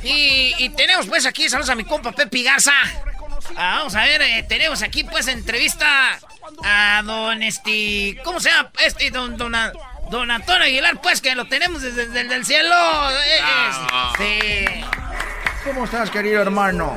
[0.03, 2.73] Y, y tenemos pues aquí, saludos a mi compa Pepe Garza.
[3.57, 6.19] Ah, vamos a ver, eh, tenemos aquí pues entrevista
[6.65, 8.71] a don este, ¿cómo se llama?
[8.85, 9.53] Este, don, don,
[10.11, 12.75] don Antonio Aguilar, pues que lo tenemos desde, desde el cielo.
[13.11, 13.41] Eh,
[14.21, 14.85] eh, sí.
[15.65, 16.97] ¿Cómo estás, querido hermano?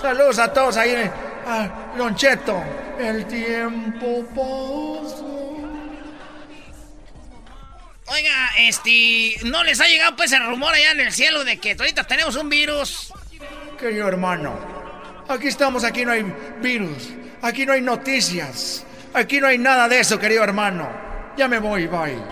[0.00, 0.90] Saludos a todos ahí.
[0.90, 1.12] en-
[1.44, 2.62] Ah, Don Cheto.
[3.00, 5.24] El tiempo pasa.
[8.12, 11.72] Oiga, este, ¿no les ha llegado pues el rumor allá en el cielo de que
[11.78, 13.12] ahorita tenemos un virus?
[13.78, 14.58] Querido hermano,
[15.28, 16.22] Aquí estamos, aquí no hay
[16.60, 17.08] virus.
[17.40, 18.84] Aquí no hay noticias.
[19.14, 20.90] Aquí no hay nada de eso, querido hermano.
[21.36, 22.16] Ya me voy, bye.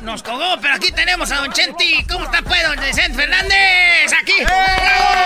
[0.00, 2.04] Nos cogó, pero aquí tenemos a Don Chenti.
[2.10, 4.12] ¿Cómo está, pues, Don Vicente Fernández?
[4.20, 4.34] Aquí.
[4.44, 5.22] ¡Bravo!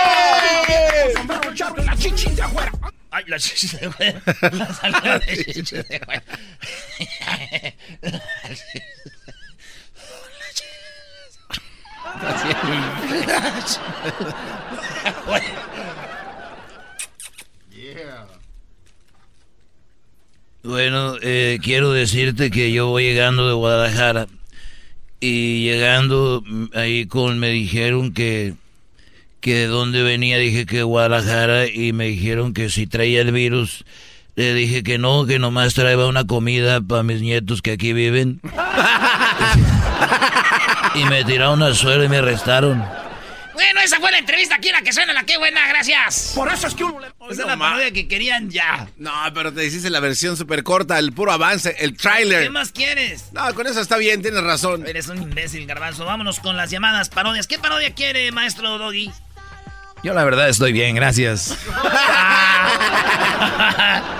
[3.09, 4.21] Ay, la chichi de afuera.
[4.51, 6.23] La salida de chichi de afuera.
[20.63, 24.27] Bueno, eh, quiero decirte que yo voy llegando de Guadalajara
[25.21, 26.43] y llegando
[26.73, 28.55] ahí con me dijeron que
[29.39, 33.31] que de dónde venía dije que de Guadalajara y me dijeron que si traía el
[33.31, 33.85] virus
[34.35, 38.39] le dije que no que nomás traía una comida para mis nietos que aquí viven
[40.95, 42.83] y me tiraron al suelo y me arrestaron.
[43.53, 46.33] Bueno, esa fue la entrevista aquí, la que suena, la que buena, gracias.
[46.35, 47.07] Por eso es que uno le...
[47.07, 48.87] Esa es la parodia que querían ya.
[48.97, 52.43] No, pero te hiciste la versión súper corta, el puro avance, el tráiler.
[52.43, 53.33] ¿Qué más quieres?
[53.33, 54.85] No, con eso está bien, tienes razón.
[54.85, 56.05] Eres un imbécil, garbanzo.
[56.05, 57.47] Vámonos con las llamadas parodias.
[57.47, 59.11] ¿Qué parodia quiere, maestro Doggy?
[60.03, 61.57] Yo la verdad estoy bien, gracias.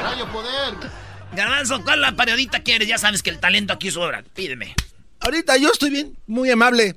[0.04, 0.74] Rayo poder.
[1.34, 2.88] Garbanzo, ¿cuál la parodiita quieres?
[2.88, 4.24] Ya sabes que el talento aquí sobra.
[4.34, 4.74] Pídeme.
[5.20, 6.95] Ahorita yo estoy bien, muy amable.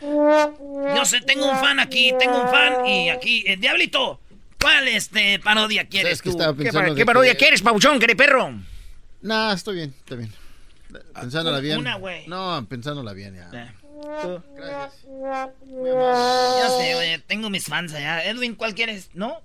[0.00, 4.20] Yo sé, tengo un fan aquí, tengo un fan y aquí, el Diablito.
[4.60, 6.36] ¿Cuál este parodia quieres ¿Sabes que tú?
[6.38, 8.52] estaba ¿Qué, pensando pa- de qué parodia que- quieres, pabuchón, que perro?
[9.22, 10.32] Nah, estoy bien, estoy bien.
[11.14, 11.78] Pensándola bien.
[11.78, 12.26] Una, güey.
[12.28, 13.74] No, pensándola bien ya.
[14.02, 14.90] Ya
[16.78, 18.24] sé, oye, tengo mis fans allá.
[18.24, 19.10] Edwin, ¿cuál quieres?
[19.14, 19.40] ¿No?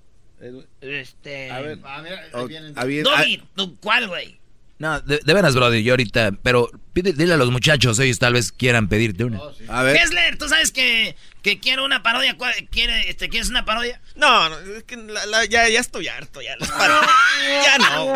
[0.81, 1.51] Este.
[1.51, 1.79] A ver.
[1.83, 2.73] Ah, mira, Oh, vienen.
[2.75, 3.03] ah, bien.
[3.03, 4.39] Doggy, ¿tú cuál, güey?
[4.79, 8.33] No, de, de veras, Brody, yo ahorita, pero pide- dile a los muchachos, ellos tal
[8.33, 9.39] vez quieran pedirte una.
[9.67, 9.95] A ver.
[9.95, 12.37] Kessler, ¿tú sabes que, que quiero una parodia?
[12.37, 13.99] ¿Cuál- quiere, este, ¿Quieres una parodia?
[14.15, 16.55] No, no, es que la- la- ya, ya estoy harto, ya.
[16.57, 16.69] las
[17.65, 18.13] ya no.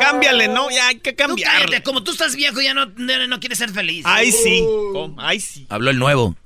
[0.00, 0.70] Cámbiale, ¿no?
[0.70, 1.64] Ya hay que Tú cambiarle.
[1.66, 4.04] cállate, como tú estás viejo ya no, no, no quieres ser feliz.
[4.06, 4.64] Ay, sí.
[4.92, 5.66] com- Ay, sí.
[5.70, 6.36] Habló el nuevo.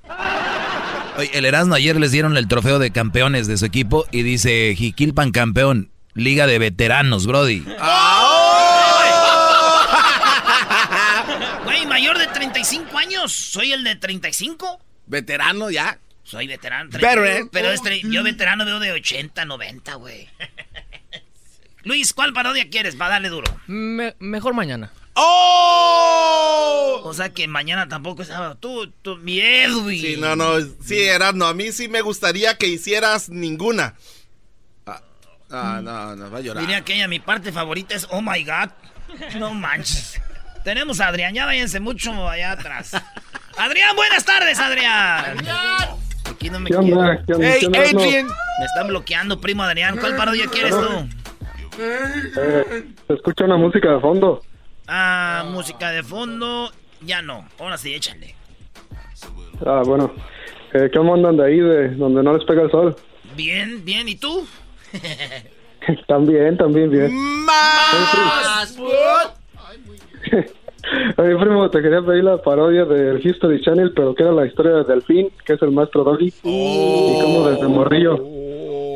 [1.16, 4.74] Oye, el Erasmo ayer les dieron el trofeo de campeones de su equipo y dice
[4.77, 7.65] Jiquilpan campeón, Liga de Veteranos, Brody.
[11.65, 13.32] Güey, mayor de 35 años.
[13.32, 14.81] ¿Soy el de 35?
[15.09, 15.98] Veterano ya.
[16.22, 16.90] Soy veterano.
[16.90, 17.48] Veteran.
[17.51, 20.28] Pero este, yo veterano veo de 80, 90, güey.
[21.85, 23.47] Luis, ¿cuál parodia quieres para darle duro?
[23.66, 24.93] mejor mañana.
[25.14, 27.01] ¡Oh!
[27.05, 28.56] O sea que mañana tampoco es sábado.
[28.56, 30.01] Tú, tú, mi Edwin.
[30.01, 30.60] Sí, no, no.
[30.85, 33.94] Sí, Erasmo, a mí sí me gustaría que hicieras ninguna.
[35.51, 36.60] No, no, no, va a llorar.
[36.60, 38.70] Diría que ella, mi parte favorita es Oh My God.
[39.39, 40.20] No manches.
[40.62, 42.93] Tenemos a Adrián, ya váyanse mucho allá atrás.
[43.59, 45.36] Adrián, buenas tardes, Adrián.
[46.30, 46.86] Aquí no me ¿Qué onda?
[46.94, 47.24] quieren.
[47.26, 47.59] ¿Qué onda?
[47.59, 48.01] ¿Qué onda, Erasmo?
[48.01, 49.98] Me están bloqueando, primo Adrián.
[49.98, 51.09] ¿Cuál parodia quieres tú?
[51.80, 54.43] Eh, se escucha una música de fondo.
[54.86, 56.72] Ah, música de fondo.
[57.02, 57.47] Ya no.
[57.59, 58.35] Ahora sí, échale.
[59.66, 60.12] Ah, bueno.
[60.74, 62.97] Eh, ¿Cómo andan de ahí, de donde no les pega el sol?
[63.35, 64.09] Bien, bien.
[64.09, 64.47] ¿Y tú?
[66.06, 67.10] también, también bien.
[67.44, 68.76] ¡Más!
[71.16, 74.73] Oye, primo, te quería pedir la parodia del History Channel, pero que era la historia
[74.73, 76.32] de Delfín, que es el maestro Doggy.
[76.44, 78.16] Y cómo desde Morrillo,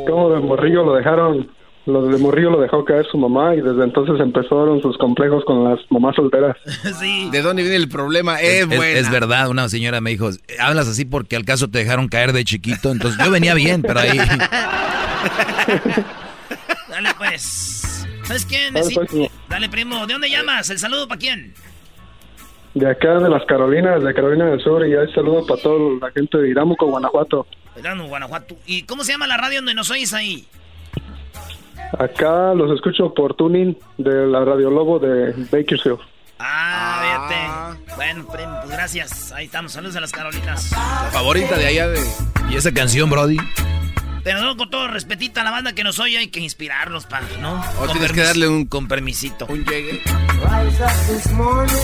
[0.06, 1.50] cómo de Morrillo lo dejaron,
[1.86, 5.64] lo de Morrillo lo dejó caer su mamá y desde entonces empezaron sus complejos con
[5.64, 6.56] las mamás solteras.
[7.32, 8.40] ¿De dónde viene el problema?
[8.40, 8.98] Es, Es, buena.
[8.98, 12.44] es verdad, una señora me dijo, hablas así porque al caso te dejaron caer de
[12.44, 14.16] chiquito, entonces yo venía bien, pero ahí...
[16.88, 18.06] Dale, pues.
[18.24, 18.70] ¿Sabes qué?
[18.70, 19.28] Dale, pues, primo.
[19.48, 20.06] Dale, primo.
[20.06, 20.68] ¿De dónde llamas?
[20.70, 21.54] ¿El saludo para quién?
[22.74, 26.10] De acá de las Carolinas, de Carolina del Sur, y hay saludos para toda la
[26.10, 27.46] gente de Iramuco, Guanajuato.
[27.76, 28.56] Verano, Guanajuato.
[28.66, 30.46] ¿Y cómo se llama la radio donde nos oís ahí?
[31.98, 35.98] Acá los escucho por tuning de la Radio Lobo de Bakersfield.
[36.38, 37.94] Ah, fíjate.
[37.96, 39.32] Bueno, primo, pues gracias.
[39.32, 39.72] Ahí estamos.
[39.72, 40.72] Saludos a las Carolinas.
[40.72, 42.00] La favorita de allá de...
[42.50, 43.36] ¿Y esa canción, Brody?
[44.24, 47.20] Pero no, con todo respetito a la banda que nos oye, hay que inspirarlos, pa,
[47.40, 47.60] ¿no?
[47.78, 48.66] O Con tienes que darle un...
[48.66, 49.46] Con permisito.
[49.46, 50.00] Un llegue.
[50.04, 51.74] Rise up this morning,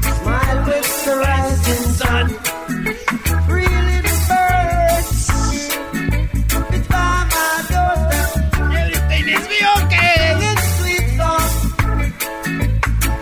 [0.00, 2.36] smile with the rising sun.
[3.46, 5.30] Three little birds,
[6.72, 8.28] it's by my doorstep.
[8.72, 9.46] Everything is
[9.76, 10.16] okay.
[10.16, 11.48] Singing sweet song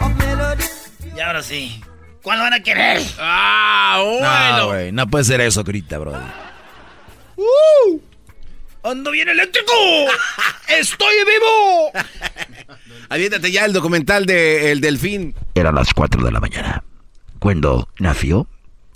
[0.00, 0.64] of melody.
[1.16, 1.80] Y ahora sí.
[2.22, 3.02] ¿Cuál van a querer?
[3.18, 6.18] ¡Ah, No, güey, no puede ser eso, grita, Brody.
[8.84, 9.72] ¡Ando bien eléctrico!
[10.68, 11.92] ¡Estoy vivo!
[13.08, 15.34] Aviéntate ya el documental de El Delfín.
[15.54, 16.84] Eran las 4 de la mañana
[17.44, 18.48] cuando nació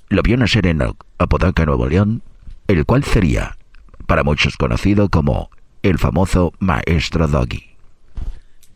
[0.09, 0.81] lo vio nacer en
[1.19, 2.23] Apodaca, Nuevo León,
[2.67, 3.59] el cual sería,
[4.07, 5.51] para muchos conocido como
[5.83, 7.77] el famoso Maestro Doggy.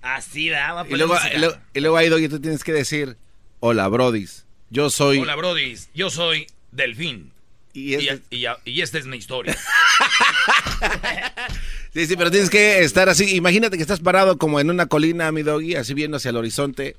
[0.02, 0.84] Así, va.
[0.86, 3.16] Y luego, y luego, y luego ahí, Doggy, tú tienes que decir,
[3.60, 5.20] hola, brodis, yo soy...
[5.20, 7.32] Hola, brodis, yo soy Delfín.
[7.72, 8.22] Y, este...
[8.30, 9.56] y, y, esta es mi historia.
[11.94, 13.34] sí, sí, pero tienes que estar así.
[13.34, 16.96] Imagínate que estás parado como en una colina, mi doggy, así viendo hacia el horizonte.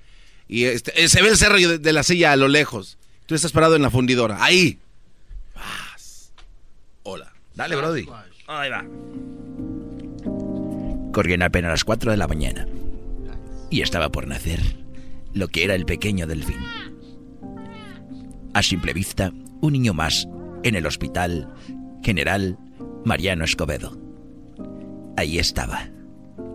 [0.48, 2.98] Y este, se ve el cerro de, de, la silla a lo lejos.
[3.28, 4.44] Tú estás parado en la fundidora.
[4.44, 4.80] Ahí.
[5.56, 6.32] Vas.
[7.04, 7.32] Hola.
[7.54, 8.08] Dale, Brody.
[8.48, 8.84] Ahí va.
[11.12, 12.68] Corrían apenas las 4 de la mañana.
[13.70, 14.60] Y estaba por nacer
[15.34, 16.60] lo que era el pequeño delfín.
[18.54, 19.32] A simple vista,
[19.62, 20.28] un niño más
[20.64, 21.54] en el hospital
[22.04, 22.58] General
[23.06, 23.98] Mariano Escobedo.
[25.18, 25.90] Ahí estaba,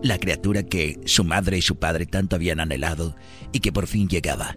[0.02, 3.16] la criatura que su madre y su padre tanto habían anhelado
[3.52, 4.56] y que por fin llegaba.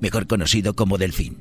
[0.00, 1.38] Mejor conocido como Delfín.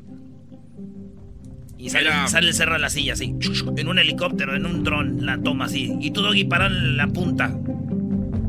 [1.77, 3.35] Y sale, sale el cerro de la silla así,
[3.77, 5.95] en un helicóptero, en un dron, la toma así.
[6.01, 7.55] Y tú, Doggy, para la punta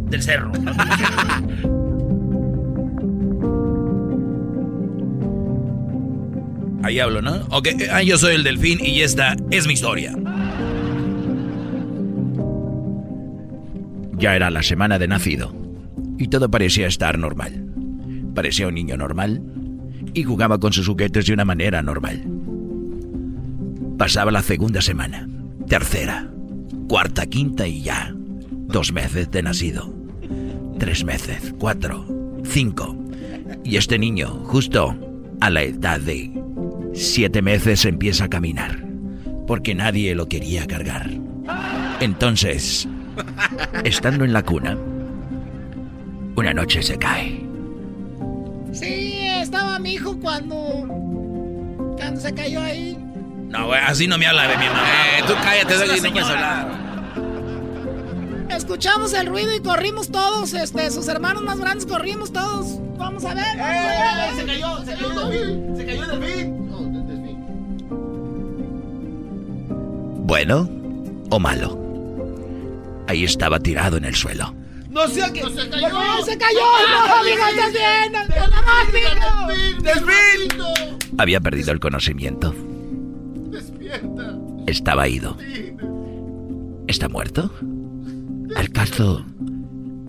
[0.08, 0.50] del cerro.
[6.82, 7.46] Ahí hablo, ¿no?
[7.50, 10.14] Ok, ah, yo soy el delfín y esta es mi historia.
[14.16, 15.54] Ya era la semana de nacido
[16.18, 17.64] y todo parecía estar normal.
[18.34, 19.42] Parecía un niño normal
[20.14, 22.24] y jugaba con sus juguetes de una manera normal.
[23.96, 25.28] Pasaba la segunda semana,
[25.66, 26.30] tercera,
[26.88, 28.14] cuarta, quinta y ya.
[28.50, 29.92] Dos meses de nacido.
[30.78, 32.06] Tres meses, cuatro,
[32.44, 32.96] cinco.
[33.64, 34.96] Y este niño, justo
[35.40, 36.30] a la edad de
[36.94, 38.84] siete meses empieza a caminar,
[39.46, 41.10] porque nadie lo quería cargar.
[42.00, 42.88] Entonces,
[43.84, 44.76] estando en la cuna,
[46.36, 47.40] una noche se cae.
[48.72, 50.56] Sí, estaba mi hijo cuando.
[51.96, 52.96] cuando se cayó ahí.
[53.48, 54.82] No, güey, así no me habla de mi mamá.
[55.18, 56.87] Eh, tú cállate, Doggy, no puedes hablar.
[58.50, 62.78] Escuchamos el ruido y corrimos todos, este, sus hermanos más grandes corrimos todos.
[62.96, 63.44] Vamos a ver.
[63.44, 64.84] ¡Eh, eh, se cayó!
[64.84, 65.76] ¡Se cayó delfín!
[65.76, 66.58] ¡Se cayó el delfín!
[70.26, 70.68] Bueno
[71.30, 71.78] o malo.
[73.06, 74.54] Ahí estaba tirado en el suelo.
[74.90, 75.42] ¡No sé qué!
[75.42, 75.88] ¡No se cayó!
[75.88, 76.60] ¡No se cayó!
[76.60, 78.12] ¡No, digo, estás bien!
[79.82, 80.58] ¡Delfín!
[81.18, 82.54] Había perdido el conocimiento.
[83.50, 84.36] ¡Despierta!
[84.66, 85.36] Estaba ido.
[86.86, 87.50] ¿Está muerto?
[88.56, 89.24] ¿Al caso...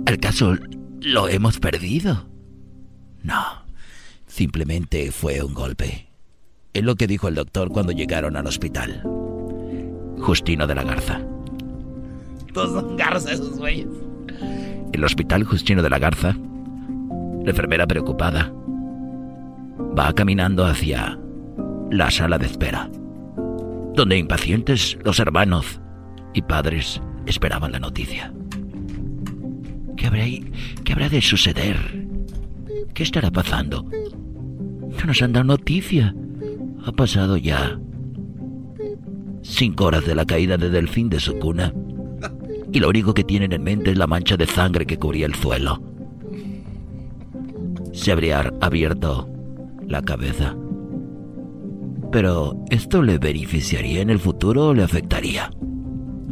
[0.05, 0.55] ¿Al caso
[1.01, 2.27] lo hemos perdido?
[3.23, 3.43] No.
[4.27, 6.09] Simplemente fue un golpe.
[6.73, 9.03] Es lo que dijo el doctor cuando llegaron al hospital.
[10.19, 11.21] Justino de la Garza.
[12.53, 13.87] Todos son garzas esos güeyes.
[14.93, 16.35] El hospital Justino de la Garza.
[17.43, 18.51] La enfermera preocupada
[19.97, 21.19] va caminando hacia
[21.91, 22.89] la sala de espera,
[23.95, 25.81] donde impacientes los hermanos
[26.33, 27.01] y padres
[27.31, 28.33] esperaban la noticia.
[29.95, 30.25] ¿Qué habrá,
[30.83, 32.07] ¿Qué habrá de suceder?
[32.93, 33.83] ¿Qué estará pasando?
[33.83, 36.15] No nos han dado noticia.
[36.85, 37.79] Ha pasado ya
[39.41, 41.73] cinco horas de la caída de Delfín de su cuna.
[42.71, 45.35] Y lo único que tienen en mente es la mancha de sangre que cubría el
[45.35, 45.81] suelo.
[47.93, 49.27] Se habría abierto
[49.87, 50.55] la cabeza.
[52.11, 55.51] Pero, ¿esto le beneficiaría en el futuro o le afectaría?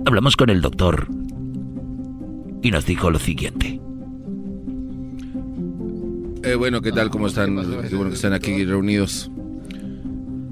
[0.07, 1.09] Hablamos con el doctor
[2.61, 3.81] y nos dijo lo siguiente.
[6.43, 7.09] Eh, bueno, ¿qué tal?
[7.09, 7.57] ¿Cómo están?
[7.89, 9.29] Qué bueno que están aquí reunidos.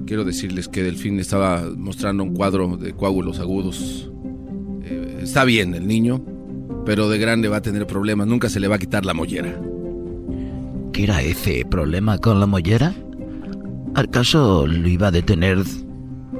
[0.06, 4.10] Quiero decirles que Delfín estaba mostrando un cuadro de coágulos agudos.
[4.82, 6.22] Eh, está bien el niño,
[6.84, 8.26] pero de grande va a tener problemas.
[8.26, 9.58] Nunca se le va a quitar la mollera.
[10.92, 12.94] ¿Qué era ese problema con la mollera?
[13.94, 15.64] ¿Acaso lo iba a detener?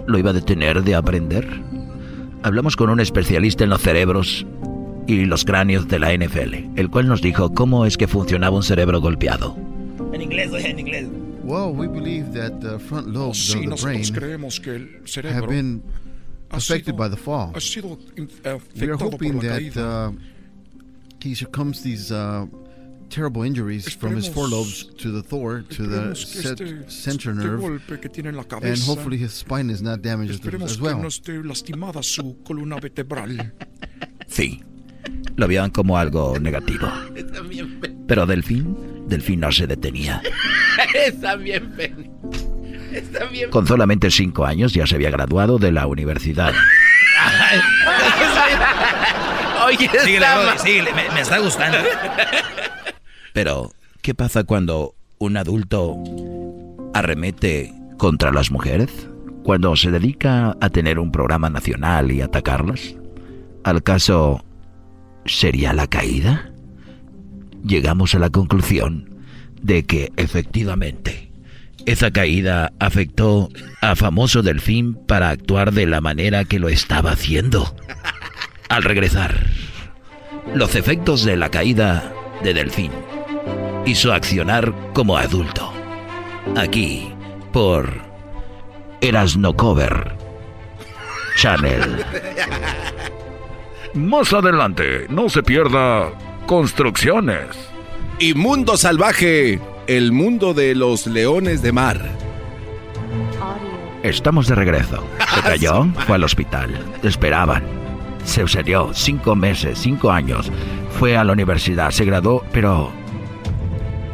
[0.06, 1.75] ¿Lo iba a detener de aprender?
[2.46, 4.46] Hablamos con un especialista en los cerebros
[5.08, 8.62] y los cráneos de la NFL, el cual nos dijo cómo es que funcionaba un
[8.62, 9.56] cerebro golpeado.
[10.12, 11.08] En inglés, oye, en inglés.
[11.42, 15.08] Well, we believe that the front lobes Sí, of the brain creemos que el have
[15.08, 15.82] cerebro been
[16.50, 17.50] ha affected sido- by the fall.
[17.52, 20.08] ha sido We are afectado por hoping la that caída.
[20.10, 20.12] uh,
[21.20, 22.46] he succumbs these uh,
[23.08, 26.90] terrible injuries from his Esperemos- forelobes to the thor to the Esperemos que set, este-
[26.90, 30.40] center este nerve, que tiene en la and hopefully his spine is not damaged as
[30.40, 30.98] Esperemos que well.
[31.02, 33.52] no esté lastimada su columna vertebral.
[34.28, 34.62] Sí,
[35.36, 36.88] lo vieron como algo negativo.
[38.08, 38.76] Pero Delfín,
[39.08, 40.20] Delfín no se detenía.
[40.94, 41.74] Está bien.
[42.92, 43.50] Está bien.
[43.50, 46.52] Con solamente cinco años ya se había graduado de la universidad.
[49.66, 51.78] Oye, Síguele, ma- síguele, me, me está gustando.
[53.36, 55.94] Pero, ¿qué pasa cuando un adulto
[56.94, 59.10] arremete contra las mujeres?
[59.42, 62.96] Cuando se dedica a tener un programa nacional y atacarlas?
[63.62, 64.42] ¿Al caso
[65.26, 66.50] sería la caída?
[67.62, 69.10] Llegamos a la conclusión
[69.60, 71.30] de que efectivamente
[71.84, 73.50] esa caída afectó
[73.82, 77.76] a famoso Delfín para actuar de la manera que lo estaba haciendo.
[78.70, 79.46] Al regresar,
[80.54, 82.92] los efectos de la caída de Delfín
[83.86, 85.72] y su accionar como adulto.
[86.56, 87.14] Aquí,
[87.52, 87.88] por
[89.00, 90.14] Erasno Cover
[91.36, 92.04] Channel.
[93.94, 96.10] Más adelante, no se pierda
[96.46, 97.46] Construcciones.
[98.18, 102.00] Y Mundo Salvaje, el mundo de los leones de mar.
[104.02, 105.04] Estamos de regreso.
[105.34, 106.72] Se cayó, fue al hospital.
[107.02, 107.64] Te esperaban.
[108.24, 110.50] Se obsedió cinco meses, cinco años.
[110.98, 112.92] Fue a la universidad, se graduó, pero...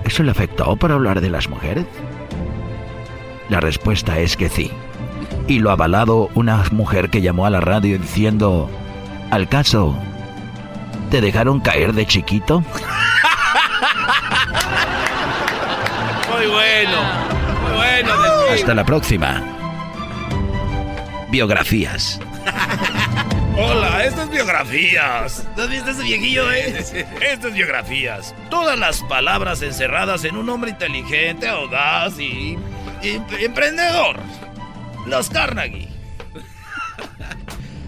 [0.04, 1.86] ¿Eso le afectó para hablar de las mujeres?
[3.48, 4.70] La respuesta es que sí.
[5.48, 8.70] Y lo ha avalado una mujer que llamó a la radio diciendo...
[9.30, 9.96] Al caso,
[11.10, 12.60] ¿te dejaron caer de chiquito?
[16.30, 16.98] Muy bueno.
[17.62, 18.12] Muy bueno.
[18.52, 19.42] Hasta la próxima.
[21.30, 22.20] Biografías.
[23.56, 25.46] Hola, esto es biografías.
[25.56, 26.78] ¿No has visto ese viejillo, eh?
[27.20, 28.34] Esto es biografías.
[28.48, 32.58] Todas las palabras encerradas en un hombre inteligente, audaz y,
[33.02, 34.18] y emprendedor.
[35.06, 35.88] Los Carnegie.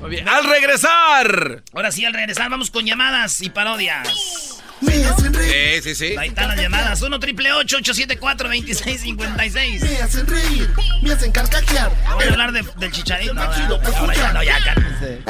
[0.00, 0.28] Muy bien.
[0.28, 1.62] Al regresar.
[1.72, 4.62] Ahora sí, al regresar vamos con llamadas y parodias.
[4.84, 6.16] Sí, sí, sí.
[6.18, 7.00] Ahí están las llamadas.
[7.02, 10.70] 1 triple 874 2656 Me hacen reír,
[11.02, 11.90] me hacen carcajear.
[12.04, 13.34] Vamos a hablar de- del chicharito.
[13.54, 15.22] Chido por Ahora ya, no, ya, cálmense.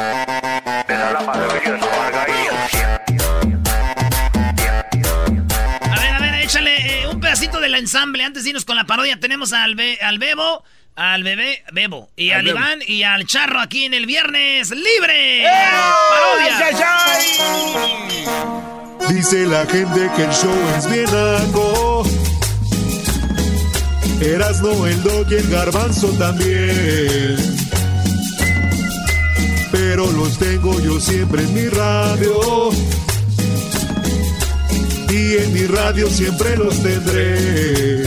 [5.90, 8.24] A ver, a ver, échale eh, un pedacito del ensamble.
[8.24, 10.64] Antes de irnos con la parodia, tenemos al, Be- al Bebo,
[10.96, 12.58] al bebé Bebo, y Al al, Bebo.
[12.58, 15.44] Iván y al Charro aquí en el viernes libre.
[15.44, 15.50] ¡Eh!
[16.10, 16.70] ¡Parodia!
[19.08, 22.04] Dice la gente que el show es bien algo.
[24.20, 27.36] Erasno, el dog y el garbanzo también.
[29.70, 32.70] Pero los tengo yo siempre en mi radio.
[35.10, 38.04] Y en mi radio siempre los tendré.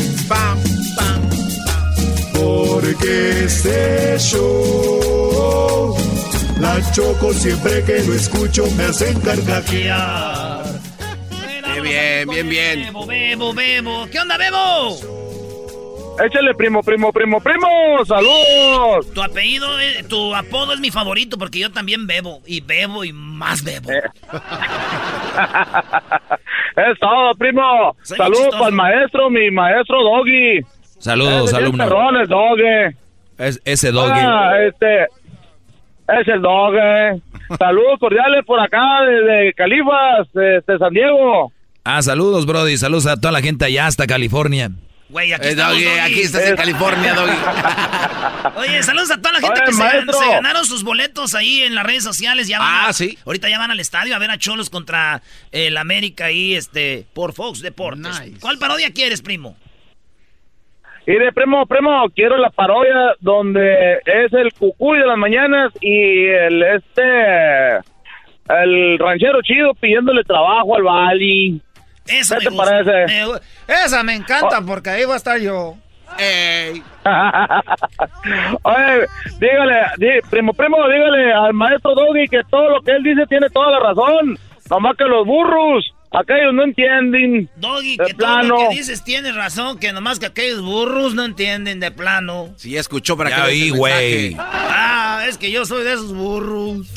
[2.34, 5.96] Porque este show,
[6.60, 10.67] la choco siempre que lo escucho me hacen carcajear.
[11.82, 12.86] Bien, bien, bien, bien.
[12.86, 14.08] Bebo, Bebo, Bebo.
[14.12, 15.18] ¿Qué onda, Bebo?
[16.24, 18.04] Échale, primo, primo, primo, primo.
[18.06, 19.14] ¡Saludos!
[19.14, 22.42] Tu apellido, eh, tu apodo es mi favorito porque yo también bebo.
[22.48, 23.90] Y bebo y más bebo.
[26.78, 27.96] Es todo, primo.
[28.04, 30.62] Soy Saludos para el maestro, mi maestro Doggy.
[31.00, 31.84] Saludos, alumno.
[31.84, 32.96] perrón, el Doggy.
[33.40, 34.12] Es, ese doggy.
[34.14, 35.04] Ah, este.
[36.20, 37.20] Es el Doggy.
[37.58, 41.52] Saludos cordiales por acá desde Califas, este, San Diego.
[41.90, 42.76] Ah, saludos, Brody.
[42.78, 44.70] Saludos a toda la gente allá hasta California.
[45.10, 46.00] Güey, aquí Eh, estamos, Doggy, Doggy.
[46.00, 47.32] aquí estás en California, Doggy.
[48.58, 51.76] Oye, saludos a toda la gente Oye, que se, se ganaron sus boletos ahí en
[51.76, 52.50] las redes sociales.
[52.50, 53.18] Ya van Ah, a- sí.
[53.26, 55.22] Ahorita ya van al estadio a ver a Cholos contra
[55.54, 58.22] el América ahí, este, por Fox Deportes.
[58.42, 59.56] ¿Cuál parodia quieres, primo?
[61.06, 66.62] De primo, primo, quiero la parodia donde es el cucuy de las mañanas y el
[66.64, 67.78] este
[68.50, 71.62] el ranchero chido pidiéndole trabajo al Bali.
[72.08, 72.66] Eso ¿Qué me te gusta.
[72.66, 73.06] parece?
[73.08, 73.26] Me
[73.86, 75.76] Esa me encanta porque ahí va a estar yo.
[78.64, 79.08] Oye,
[79.40, 83.72] dígale, primo, primo, dígale al maestro Doggy que todo lo que él dice tiene toda
[83.72, 84.38] la razón.
[84.70, 87.50] Nomás que los burros, aquellos no entienden.
[87.56, 91.24] Doggy, de que todo lo que dices tienes razón, que nomás que aquellos burros no
[91.24, 92.50] entienden de plano.
[92.58, 94.36] Sí, ya escuchó para Ya que oí, güey.
[94.40, 96.88] Ah, es que yo soy de esos burros.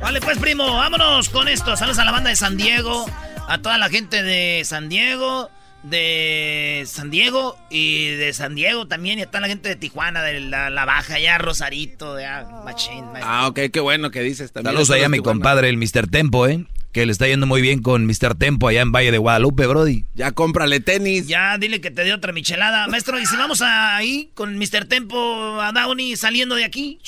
[0.00, 1.74] Vale, pues, primo, vámonos con esto.
[1.76, 3.06] Saludos a la banda de San Diego,
[3.48, 5.50] a toda la gente de San Diego,
[5.82, 10.22] de San Diego y de San Diego también, y a toda la gente de Tijuana,
[10.22, 13.06] de la, la Baja, ya Rosarito, de ah, Machín.
[13.06, 13.24] machín.
[13.24, 14.74] Ah, ok, qué bueno que dices también.
[14.74, 16.08] Saludos allá a mi compadre, el Mr.
[16.10, 16.66] Tempo, ¿eh?
[16.92, 18.34] Que le está yendo muy bien con Mr.
[18.38, 20.04] Tempo allá en Valle de Guadalupe, Brody.
[20.14, 21.26] Ya cómprale tenis.
[21.26, 22.86] Ya dile que te dio otra michelada.
[22.88, 24.86] Maestro, ¿y si vamos ahí con Mr.
[24.86, 26.98] Tempo a Downey saliendo de aquí?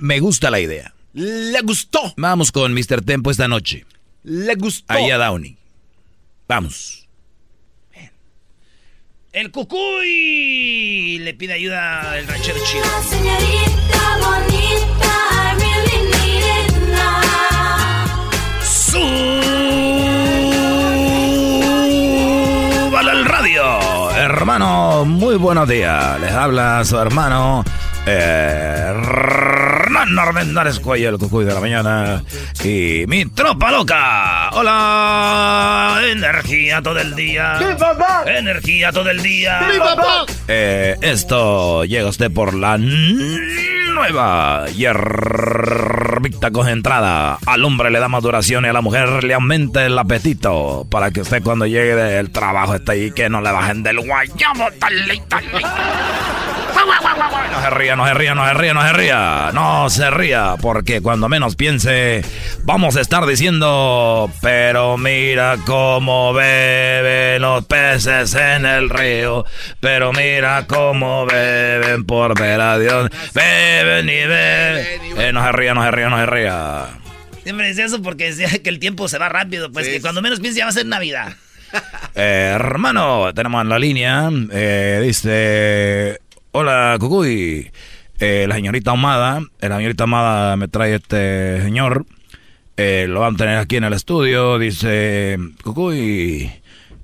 [0.00, 0.94] Me gusta la idea.
[1.12, 2.14] Le gustó.
[2.16, 3.02] Vamos con Mr.
[3.04, 3.84] Tempo esta noche.
[4.22, 4.92] Le gustó.
[4.92, 5.56] Ahí a Downey.
[6.48, 7.08] Vamos.
[9.32, 12.84] El cucuy le pide ayuda al ranchero chido.
[13.08, 18.10] Señorita bonita, I really need it now.
[22.90, 24.10] ¡Súbale al radio!
[24.16, 26.18] Hermano, muy muy buenos días.
[26.20, 27.62] Les habla su hermano
[28.06, 28.92] eh,
[29.90, 32.22] Hernán Armendáriz Cuello, el cucuy de la mañana.
[32.62, 34.50] Y mi tropa loca.
[34.52, 36.00] Hola.
[36.04, 37.56] Energía todo el día.
[37.58, 38.22] ¡Sí, papá!
[38.24, 39.68] Energía todo el día.
[39.68, 40.26] ¡Sí, papá!
[40.46, 42.78] Eh, esto llega a usted por la
[43.90, 47.38] nueva hierbita concentrada.
[47.46, 50.86] Al hombre le da más duración y a la mujer le aumenta el apetito.
[50.90, 54.68] Para que usted cuando llegue del trabajo esté ahí que no le bajen del guayabo.
[54.80, 55.66] Dale, dale.
[57.50, 59.50] No se ría, no se ría, no se ría, no se ría.
[59.52, 62.24] No se ría, porque cuando menos piense,
[62.62, 69.44] vamos a estar diciendo, pero mira cómo beben los peces en el río.
[69.80, 73.10] Pero mira cómo beben por ver a Dios.
[73.34, 75.18] Beben y beben.
[75.18, 76.86] Eh, no se ría, no se ría, no se ría.
[77.42, 79.70] Siempre decía eso porque decía que el tiempo se va rápido.
[79.72, 81.32] Pues que cuando menos piense ya va a ser Navidad.
[82.16, 86.18] Eh, hermano, tenemos en la línea, eh, dice,
[86.50, 87.70] hola Cucuy,
[88.18, 92.06] Eh, la señorita Ahumada, eh, la señorita Ahumada me trae este señor,
[92.76, 96.50] eh, lo van a tener aquí en el estudio, dice, Cucuy,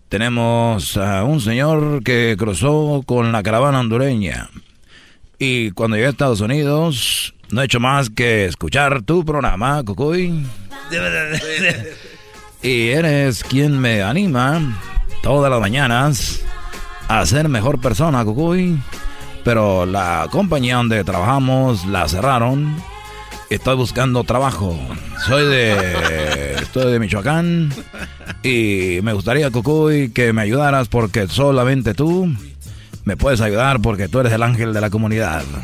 [0.09, 4.49] tenemos a un señor que cruzó con la caravana hondureña
[5.39, 10.47] y cuando llegué a Estados Unidos no he hecho más que escuchar tu programa, Cucuy.
[12.63, 14.81] Y eres quien me anima
[15.23, 16.41] todas las mañanas
[17.07, 18.77] a ser mejor persona, Cucuy.
[19.45, 22.77] Pero la compañía donde trabajamos la cerraron.
[23.51, 24.77] Estoy buscando trabajo.
[25.27, 26.57] Soy de.
[26.63, 27.73] Estoy de Michoacán.
[28.43, 32.35] Y me gustaría, Cucuy, que me ayudaras porque solamente tú
[33.07, 35.43] me puedes ayudar porque tú eres el ángel de la comunidad.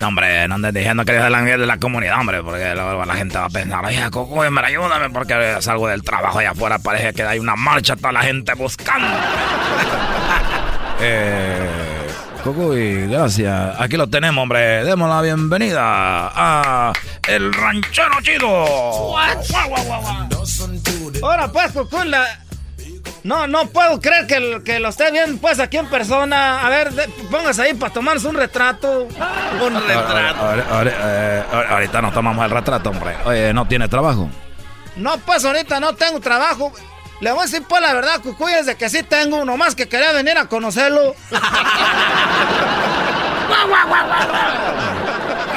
[0.00, 3.04] No, hombre, no andes diciendo que eres el ángel de la comunidad, hombre, porque luego
[3.04, 6.78] la gente va a pensar, oye, Cucuy, hombre, ayúdame porque salgo del trabajo allá afuera,
[6.78, 9.08] parece que hay una marcha, toda la gente buscando.
[11.00, 11.68] eh,
[12.44, 13.74] Cucuy, gracias.
[13.80, 14.84] Aquí lo tenemos, hombre.
[14.84, 16.92] Demos la bienvenida a
[17.26, 19.18] El Ranchero Chido.
[21.24, 22.24] Ahora pues, Cucún, la...
[23.28, 26.66] No, no puedo creer que, lo- que lo esté viendo pues aquí en persona.
[26.66, 29.02] A ver, de- póngase ahí para tomarse un retrato.
[29.60, 30.54] Un retrato.
[30.86, 33.14] Eh, ahorita nos tomamos el retrato, hombre.
[33.26, 34.30] Oye, ¿no tiene trabajo?
[34.96, 36.72] No, pues ahorita no tengo trabajo.
[37.20, 39.88] Le voy a decir pues la verdad, Cucuy, es de que sí tengo, nomás que
[39.88, 41.14] quería venir a conocerlo.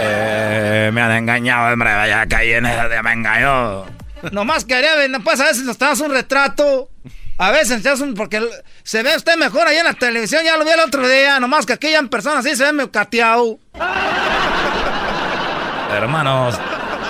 [0.03, 1.93] Eh, me han engañado, hombre.
[1.93, 3.85] Vaya caí en esa de me engañó.
[4.31, 6.89] Nomás quería venir, pues a veces nos tomas un retrato.
[7.37, 8.13] A veces te haces un...
[8.13, 8.41] Porque
[8.83, 11.39] se ve usted mejor ahí en la televisión, ya lo vi el otro día.
[11.39, 13.57] Nomás que aquí ya en persona sí se ve medio cateado.
[15.91, 16.59] Hermanos,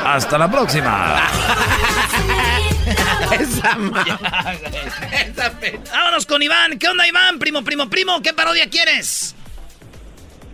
[0.06, 1.22] hasta la próxima.
[3.32, 3.78] Esa
[5.92, 6.80] Vámonos con Iván.
[6.80, 7.40] ¿Qué onda, Iván?
[7.40, 8.22] Primo, primo, primo.
[8.22, 9.36] ¿Qué parodia quieres?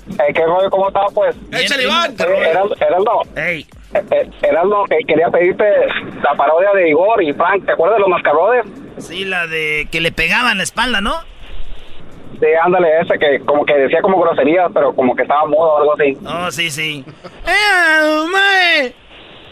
[0.09, 0.69] Eh, ¿Qué rollo?
[0.69, 1.35] ¿Cómo estás, pues?
[1.51, 2.11] Échale, Iván.
[2.11, 3.21] Eh, Heraldo, Heraldo.
[3.93, 4.01] Ey.
[4.01, 5.63] Eh, eh, Heraldo, eh, quería pedirte
[6.23, 7.65] la parodia de Igor y Frank.
[7.65, 8.65] ¿Te acuerdas de los mascarrones?
[8.97, 11.15] Sí, la de que le pegaban la espalda, ¿no?
[12.39, 15.77] Sí, ándale, ese que como que decía como groserías, pero como que estaba mudo o
[15.79, 16.17] algo así.
[16.25, 17.03] Oh, sí, sí.
[17.47, 18.93] ¡Eh, mae!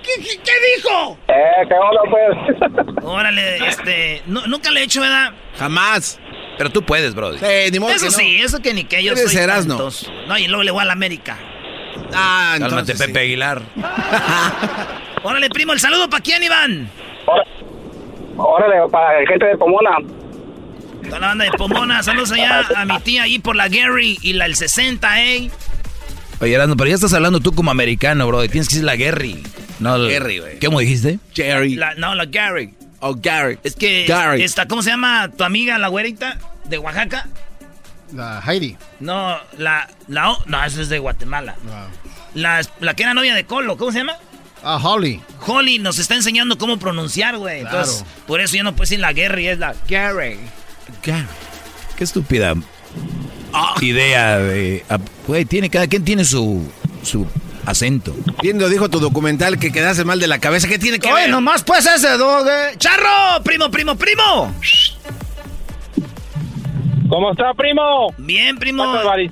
[0.04, 1.18] ¿Qué, qué, qué dijo?
[1.28, 2.96] Eh, ¿qué onda, pues?
[3.04, 4.22] Órale, este.
[4.28, 5.32] nu- nunca le he hecho, ¿verdad?
[5.58, 6.20] Jamás.
[6.60, 7.40] Pero tú puedes, Brody.
[7.40, 8.18] Sí, ni modo Eso que no.
[8.18, 9.76] sí, eso que ni que yo Eres soy Erasmo.
[9.78, 10.12] tantos.
[10.28, 11.38] No, y luego le voy a la América.
[12.14, 13.04] Ah, Cálmate, sí.
[13.06, 13.62] Pepe Aguilar.
[15.24, 16.90] Órale, primo, el saludo para quién, Iván.
[18.38, 19.98] Órale, para la gente de Pomona.
[21.04, 24.34] Toda la banda de Pomona, saludos allá a mi tía ahí por la Gary y
[24.34, 25.50] la el 60, ¿eh?
[26.42, 28.50] Oye, Erasmo, pero ya estás hablando tú como americano, Brody.
[28.50, 29.42] Tienes que decir la Gary.
[29.80, 30.60] No, el- Gary, güey.
[30.60, 31.20] ¿Cómo dijiste?
[31.34, 31.76] Jerry.
[31.76, 32.74] La- no, la Gary.
[33.00, 33.58] Oh, Gary.
[33.64, 34.42] Es que Gary.
[34.44, 37.28] esta, ¿cómo se llama tu amiga, la güerita de Oaxaca?
[38.14, 38.78] La Heidi.
[39.00, 41.56] No, la, la, o- no, esa es de Guatemala.
[42.34, 44.14] La, la que era novia de Colo, ¿cómo se llama?
[44.64, 45.22] Ah, Holly.
[45.46, 47.62] Holly nos está enseñando cómo pronunciar, güey.
[47.62, 50.40] Entonces, por eso yo no puedo decir la Gary, es la Gary.
[51.04, 51.26] Gary.
[51.96, 52.56] Qué estúpida
[53.82, 54.84] idea de...
[54.90, 56.62] ah, Güey, tiene, cada quien tiene su,
[57.04, 57.26] su
[57.66, 58.16] acento.
[58.42, 60.68] Viendo, dijo tu documental que quedaste mal de la cabeza.
[60.68, 61.30] ¿Qué tiene que Oye, ver?
[61.30, 62.76] nomás pues ese dog, eh.
[62.78, 63.42] ¡Charro!
[63.44, 64.54] ¡Primo, primo, primo!
[67.10, 68.14] ¿Cómo está, primo?
[68.18, 68.86] Bien, primo.
[68.92, 69.30] Vale.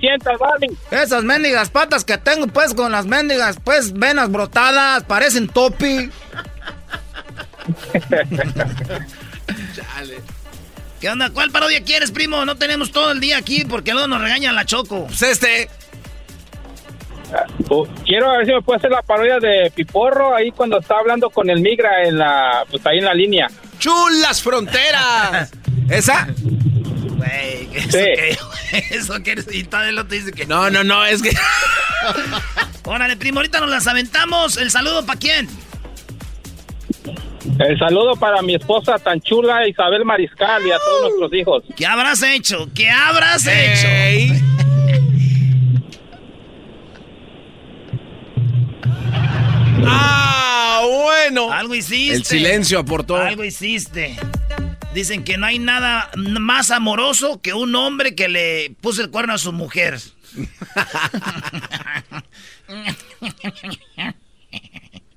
[0.91, 6.09] Esas mendigas patas que tengo, pues, con las mendigas, pues, venas brotadas, parecen topi.
[10.99, 11.29] ¿Qué onda?
[11.31, 12.45] ¿Cuál parodia quieres, primo?
[12.45, 15.07] No tenemos todo el día aquí porque luego nos regaña la Choco.
[15.07, 15.69] Pues este.
[17.69, 21.29] Oh, Quiero ver si me puede hacer la parodia de Piporro ahí cuando está hablando
[21.29, 23.49] con el migra en la, pues ahí en la línea.
[23.79, 25.51] ¡Chulas fronteras!
[25.89, 26.27] ¿Esa?
[27.23, 28.37] Güey, ¿Eso qué?
[28.91, 29.35] ¿Eso qué?
[29.51, 30.45] Y todo el otro dice que...
[30.45, 31.31] No, no, no, es que...
[32.85, 34.57] Órale, primo, ahorita nos las aventamos.
[34.57, 35.47] ¿El saludo para quién?
[37.59, 41.63] El saludo para mi esposa tan chula Isabel Mariscal y a todos nuestros hijos.
[41.75, 42.67] ¿Qué habrás hecho?
[42.73, 43.87] ¿Qué habrás hecho?
[49.85, 51.51] ¡Ah, bueno!
[51.51, 52.15] Algo hiciste.
[52.15, 53.17] El silencio aportó.
[53.17, 54.17] Algo hiciste.
[54.93, 59.33] Dicen que no hay nada más amoroso que un hombre que le puso el cuerno
[59.33, 59.99] a su mujer.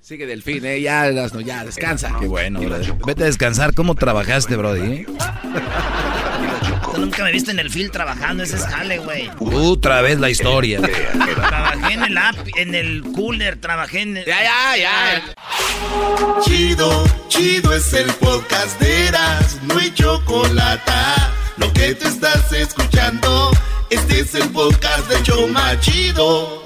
[0.07, 2.15] Sigue Delfín, eh, ya, no, ya, descansa.
[2.21, 2.61] Qué bueno.
[3.05, 3.75] Vete a descansar.
[3.75, 4.93] ¿Cómo trabajaste, Brody?
[4.99, 5.07] eh?
[6.95, 9.29] Tú nunca me viste en el field trabajando, ese es jale, güey.
[9.41, 10.81] Otra vez la historia.
[10.81, 14.25] Trabajé en el app, en el cooler, trabajé en el...
[14.27, 16.41] Ya, ya, ya.
[16.45, 20.93] Chido, chido es el podcast de Eras, no hay chocolate.
[21.57, 23.51] Lo que te estás escuchando,
[23.91, 26.66] este es el podcast de Choma Chido.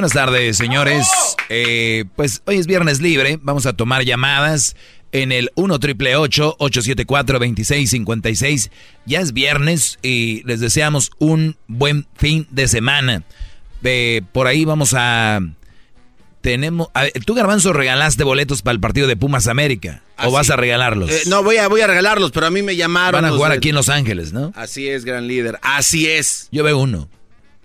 [0.00, 1.06] Buenas tardes, señores.
[1.50, 3.38] Eh, pues hoy es viernes libre.
[3.42, 4.74] Vamos a tomar llamadas
[5.12, 8.70] en el 1 triple 874 2656.
[9.04, 13.24] Ya es viernes y les deseamos un buen fin de semana.
[13.84, 15.40] Eh, por ahí vamos a.
[16.40, 16.88] Tenemos.
[16.94, 20.02] a ver, Tú, Garbanzo, regalaste boletos para el partido de Pumas América.
[20.16, 20.32] ¿O Así.
[20.32, 21.10] vas a regalarlos?
[21.10, 23.20] Eh, no, voy a, voy a regalarlos, pero a mí me llamaron.
[23.20, 24.50] Van a jugar de- aquí en Los Ángeles, ¿no?
[24.56, 25.58] Así es, gran líder.
[25.60, 26.48] Así es.
[26.50, 27.10] Yo veo uno.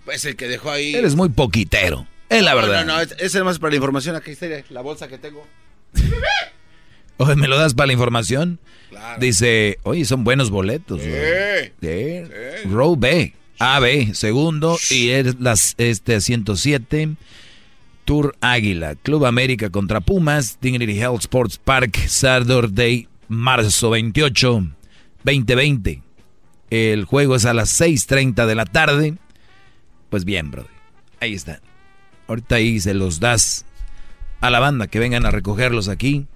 [0.04, 0.94] Pues el que dejó ahí.
[0.94, 2.06] Eres muy poquitero.
[2.28, 2.84] Es la No, verdad.
[2.84, 4.16] No, no, es, es más para la información.
[4.16, 5.46] Aquí está la bolsa que tengo.
[7.18, 8.58] Oye, ¿me lo das para la información?
[8.90, 9.18] Claro.
[9.20, 11.00] Dice, oye, son buenos boletos.
[11.00, 11.10] Sí.
[11.80, 12.68] Sí.
[12.68, 17.16] Row B, AB, segundo, y es las este 107.
[18.04, 24.66] Tour Águila, Club América contra Pumas, Dignity Health Sports Park, Saturday, marzo 28,
[25.24, 26.02] 2020.
[26.70, 29.14] El juego es a las 6.30 de la tarde.
[30.10, 30.70] Pues bien, brother.
[31.18, 31.60] Ahí está.
[32.28, 33.64] Ahorita ahí se los das
[34.40, 36.26] a la banda que vengan a recogerlos aquí.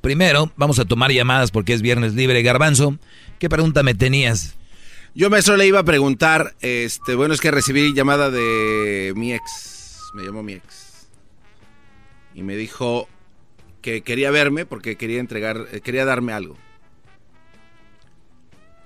[0.00, 2.42] Primero, vamos a tomar llamadas porque es viernes libre.
[2.42, 2.98] Garbanzo,
[3.38, 4.56] ¿qué pregunta me tenías?
[5.14, 6.54] Yo, maestro, le iba a preguntar.
[6.60, 10.02] Este, bueno, es que recibí llamada de mi ex.
[10.14, 11.08] Me llamó mi ex.
[12.34, 13.08] Y me dijo
[13.82, 16.56] que quería verme porque quería entregar, eh, quería darme algo.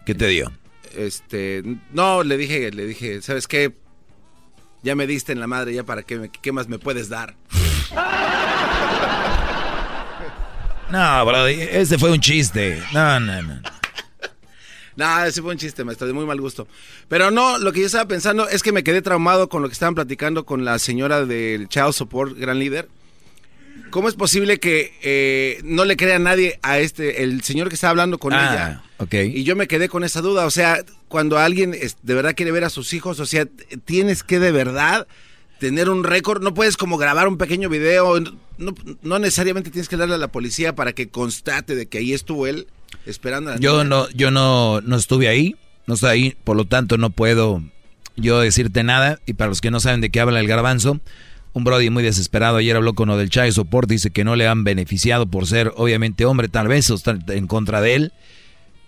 [0.06, 0.50] ¿Qué te dio?
[0.96, 1.62] Este,
[1.92, 3.72] no, le dije, le dije, ¿sabes qué?
[4.82, 7.34] Ya me diste en la madre, ya para qué, me- qué más me puedes dar.
[10.90, 12.82] No, bro, ese fue un chiste.
[12.92, 13.60] No, no, no.
[14.94, 16.68] Nada, ese fue un chiste, maestro, de muy mal gusto.
[17.08, 19.72] Pero no, lo que yo estaba pensando es que me quedé traumado con lo que
[19.72, 22.88] estaban platicando con la señora del Child Support, gran líder.
[23.92, 27.76] ¿Cómo es posible que eh, no le crea a nadie a este, el señor que
[27.76, 28.82] estaba hablando con Ah, ella?
[28.98, 29.14] ok.
[29.32, 30.46] Y yo me quedé con esa duda.
[30.46, 33.46] O sea, cuando alguien es- de verdad quiere ver a sus hijos, o sea,
[33.84, 35.06] tienes que de verdad
[35.60, 36.42] tener un récord.
[36.42, 38.18] No puedes como grabar un pequeño video.
[38.58, 42.12] No, no necesariamente tienes que darle a la policía para que constate de que ahí
[42.12, 42.66] estuvo él
[43.06, 43.84] esperando a la Yo niña.
[43.84, 45.54] no, yo no, no estuve ahí,
[45.86, 47.62] no estoy ahí, por lo tanto no puedo
[48.16, 49.20] yo decirte nada.
[49.26, 51.00] Y para los que no saben de qué habla el garbanzo,
[51.54, 54.46] un Brody muy desesperado ayer habló con lo del Child Support, dice que no le
[54.48, 56.96] han beneficiado por ser obviamente hombre, tal vez, o
[57.28, 58.12] en contra de él.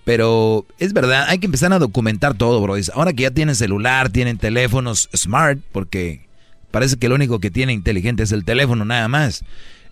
[0.05, 2.82] Pero es verdad, hay que empezar a documentar todo, Brody.
[2.95, 6.27] Ahora que ya tienen celular, tienen teléfonos smart, porque
[6.70, 9.45] parece que lo único que tiene inteligente es el teléfono, nada más.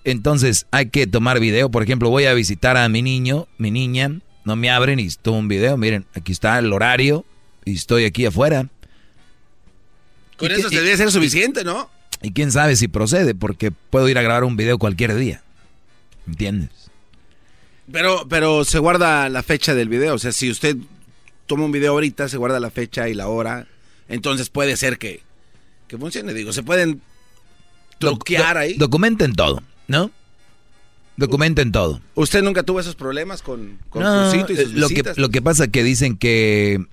[0.04, 1.70] Entonces hay que tomar video.
[1.70, 5.38] Por ejemplo, voy a visitar a mi niño, mi niña, no me abren y tomo
[5.38, 5.76] un video.
[5.76, 7.24] Miren, aquí está el horario
[7.64, 8.68] y estoy aquí afuera.
[10.36, 11.88] Con ¿Y eso qué- debe ser suficiente, ¿no?
[12.22, 15.42] Y quién sabe si procede, porque puedo ir a grabar un video cualquier día.
[16.26, 16.70] ¿Entiendes?
[17.90, 20.14] Pero, pero se guarda la fecha del video.
[20.14, 20.76] O sea, si usted
[21.46, 23.66] toma un video ahorita, se guarda la fecha y la hora.
[24.08, 25.22] Entonces puede ser que,
[25.88, 26.32] que funcione.
[26.32, 27.00] Digo, se pueden
[27.98, 28.74] truquear Do- ahí.
[28.74, 30.10] Documenten todo, ¿no?
[31.16, 32.00] Documenten todo.
[32.14, 35.28] ¿Usted nunca tuvo esos problemas con, con No, su sitio y sus lo, que, lo
[35.28, 36.84] que pasa que dicen que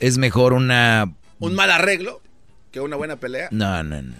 [0.00, 1.12] es mejor una...
[1.38, 2.20] ¿Un mal arreglo
[2.72, 3.48] que una buena pelea?
[3.52, 4.14] No, no, no.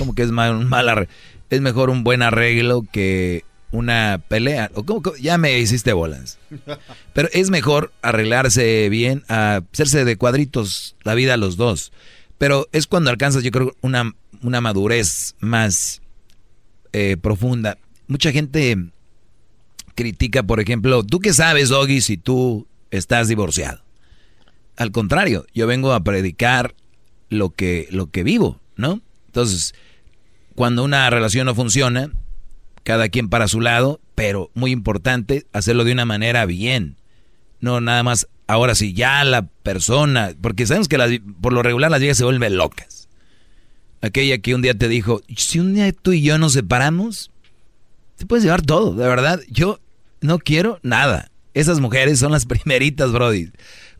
[0.00, 1.12] ¿Cómo que es mal, un mal arreglo?
[1.50, 4.70] Es mejor un buen arreglo que una pelea.
[4.72, 5.14] ¿O cómo, cómo?
[5.18, 6.38] Ya me hiciste bolas.
[7.12, 11.92] Pero es mejor arreglarse bien, a hacerse de cuadritos la vida a los dos.
[12.38, 16.00] Pero es cuando alcanzas, yo creo, una, una madurez más
[16.94, 17.76] eh, profunda.
[18.06, 18.78] Mucha gente
[19.94, 23.82] critica, por ejemplo, ¿tú qué sabes, Doggy, si tú estás divorciado?
[24.78, 26.74] Al contrario, yo vengo a predicar
[27.28, 29.02] lo que, lo que vivo, ¿no?
[29.26, 29.74] Entonces,
[30.54, 32.10] cuando una relación no funciona,
[32.82, 36.96] cada quien para su lado, pero muy importante, hacerlo de una manera bien.
[37.60, 42.00] No nada más, ahora sí, ya la persona, porque sabemos que por lo regular las
[42.00, 43.08] viejas se vuelven locas.
[44.02, 47.30] Aquella que un día te dijo, si un día tú y yo nos separamos,
[48.16, 49.40] te puedes llevar todo, de verdad.
[49.48, 49.78] Yo
[50.20, 51.30] no quiero nada.
[51.54, 53.50] Esas mujeres son las primeritas, Brody.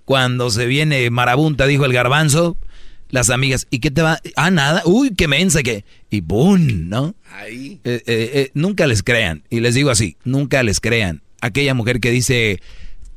[0.04, 2.56] Cuando se viene marabunta, dijo el garbanzo,
[3.10, 4.20] las amigas, ¿y qué te va?
[4.36, 5.84] Ah, nada, uy, qué mensa que...
[6.10, 6.88] Y ¡boom!
[6.88, 7.14] ¿no?
[7.32, 7.80] Ahí.
[7.84, 11.22] Eh, eh, eh, nunca les crean, y les digo así, nunca les crean.
[11.40, 12.60] Aquella mujer que dice,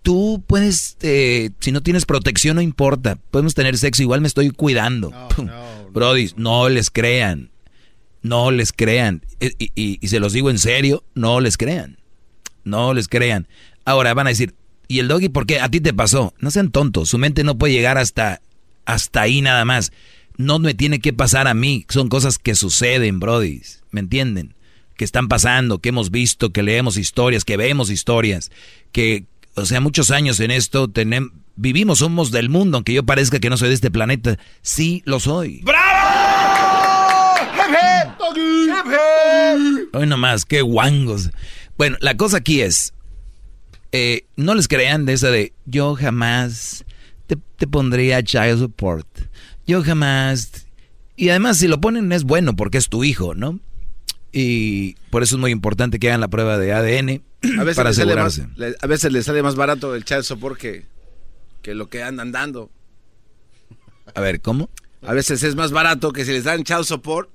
[0.01, 4.49] tú puedes, eh, si no tienes protección no importa, podemos tener sexo, igual me estoy
[4.51, 5.11] cuidando.
[5.35, 5.49] Pum.
[5.91, 7.51] Brody, no les crean,
[8.21, 9.21] no les crean.
[9.39, 11.97] Eh, Y, y- y se los digo en serio, no les crean,
[12.63, 13.47] no les crean.
[13.85, 14.55] Ahora van a decir,
[14.87, 15.59] ¿y el doggy por qué?
[15.59, 16.33] A ti te pasó.
[16.39, 18.41] No sean tontos, su mente no puede llegar hasta,
[18.85, 19.91] hasta ahí nada más.
[20.37, 23.61] No me tiene que pasar a mí, son cosas que suceden, Brody,
[23.91, 24.55] ¿me entienden?
[24.97, 28.51] Que están pasando, que hemos visto, que leemos historias, que vemos historias,
[28.91, 33.39] que, o sea, muchos años en esto tenemos, vivimos, somos del mundo, aunque yo parezca
[33.39, 35.63] que no soy de este planeta, sí lo soy.
[39.93, 41.29] Hoy nomás, qué guangos.
[41.77, 42.93] Bueno, la cosa aquí es,
[43.91, 46.85] eh, no les crean de esa de, yo jamás
[47.65, 49.07] te, pondría child support.
[49.65, 50.67] Yo jamás...
[51.15, 53.59] Y además si lo ponen es bueno porque es tu hijo, ¿no?
[54.31, 57.23] Y por eso es muy importante que hagan la prueba de ADN
[57.59, 58.47] A veces, para más, asegurarse.
[58.81, 60.85] a veces le sale más barato el child support que,
[61.61, 62.71] que lo que andan dando.
[64.15, 64.69] A ver, ¿cómo?
[65.03, 67.29] A veces es más barato que si les dan child support,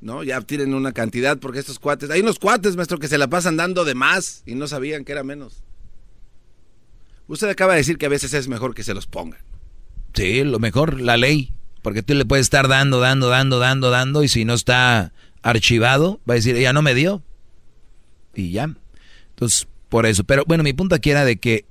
[0.00, 0.24] ¿no?
[0.24, 2.10] Ya tienen una cantidad porque estos cuates...
[2.10, 5.12] Hay unos cuates, maestro, que se la pasan dando de más y no sabían que
[5.12, 5.62] era menos.
[7.28, 9.40] Usted acaba de decir que a veces es mejor que se los pongan.
[10.14, 11.52] Sí, lo mejor, la ley.
[11.82, 15.12] Porque tú le puedes estar dando, dando, dando, dando, dando, y si no está
[15.42, 17.22] archivado, va a decir, ya no me dio.
[18.34, 18.68] Y ya.
[19.30, 20.24] Entonces, por eso.
[20.24, 21.64] Pero bueno, mi punto aquí era de que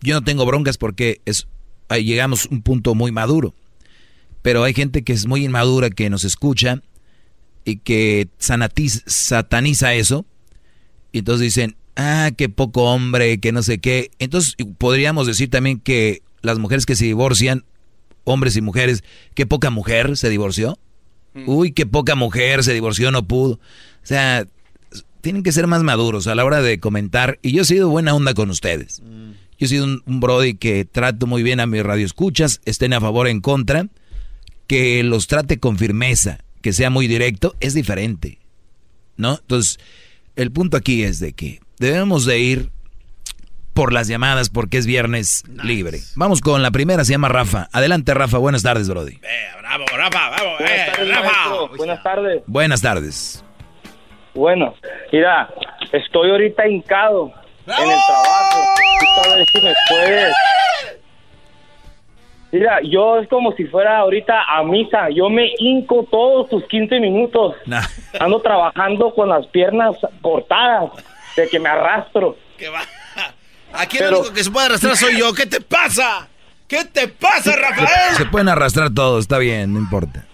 [0.00, 1.46] yo no tengo broncas porque es,
[1.88, 3.54] ahí llegamos a un punto muy maduro.
[4.42, 6.82] Pero hay gente que es muy inmadura, que nos escucha
[7.64, 10.24] y que sataniza eso.
[11.12, 14.10] Y entonces dicen, ah, qué poco hombre, que no sé qué.
[14.18, 17.64] Entonces podríamos decir también que las mujeres que se divorcian,
[18.24, 19.04] hombres y mujeres,
[19.34, 20.78] qué poca mujer se divorció.
[21.46, 23.54] Uy, qué poca mujer se divorció, no pudo.
[23.54, 24.46] O sea,
[25.20, 27.38] tienen que ser más maduros a la hora de comentar.
[27.42, 29.02] Y yo he sido buena onda con ustedes.
[29.58, 33.00] Yo he sido un, un brody que trato muy bien a mis radioescuchas, estén a
[33.00, 33.88] favor o en contra,
[34.66, 38.38] que los trate con firmeza, que sea muy directo, es diferente.
[39.16, 39.38] ¿No?
[39.40, 39.78] Entonces,
[40.36, 42.70] el punto aquí es de que debemos de ir
[43.74, 45.98] por las llamadas porque es viernes libre.
[46.16, 47.68] Vamos con la primera, se llama Rafa.
[47.72, 48.38] Adelante, Rafa.
[48.38, 49.18] Buenas tardes, Brody.
[49.60, 51.76] Bravo, Rafa, vamos, Buenas eh, tardes, Rafa.
[51.76, 52.42] Buenas tardes.
[52.46, 53.44] Buenas tardes.
[54.34, 54.74] Bueno,
[55.12, 55.48] mira,
[55.92, 57.32] estoy ahorita hincado
[57.66, 59.36] en el trabajo.
[59.36, 60.34] Ver si me puedes.
[62.52, 65.08] Mira, yo es como si fuera ahorita a misa.
[65.10, 67.56] Yo me hinco todos tus 15 minutos.
[68.18, 70.90] Ando trabajando con las piernas cortadas,
[71.36, 72.36] de que me arrastro.
[73.72, 75.32] Aquí el único que se puede arrastrar soy yo.
[75.32, 76.28] ¿Qué te pasa?
[76.68, 78.14] ¿Qué te pasa, Rafael?
[78.16, 80.24] Se pueden arrastrar todos, está bien, no importa.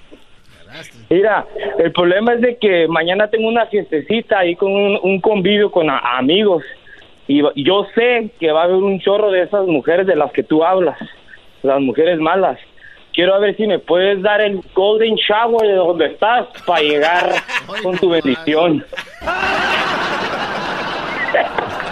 [1.09, 1.47] Mira,
[1.79, 5.89] el problema es de que mañana tengo una fiestecita ahí con un, un convivio con
[5.89, 6.63] a- amigos
[7.29, 10.43] y yo sé que va a haber un chorro de esas mujeres de las que
[10.43, 10.99] tú hablas,
[11.63, 12.59] las mujeres malas.
[13.15, 17.33] Quiero ver si me puedes dar el golden shower de donde estás para llegar
[17.83, 18.85] con tu bendición.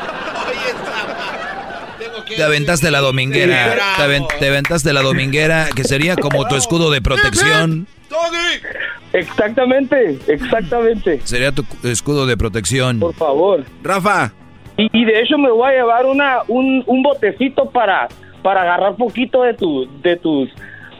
[2.26, 6.90] Te aventaste la dominguera, te, aven- te aventaste la dominguera, que sería como tu escudo
[6.90, 7.86] de protección.
[9.12, 11.20] Exactamente, exactamente.
[11.24, 12.98] Sería tu cu- escudo de protección.
[13.00, 13.64] Por favor.
[13.82, 14.32] Rafa.
[14.76, 18.08] Y, y de hecho me voy a llevar una un, un botecito para
[18.42, 20.50] para agarrar poquito de tu de tus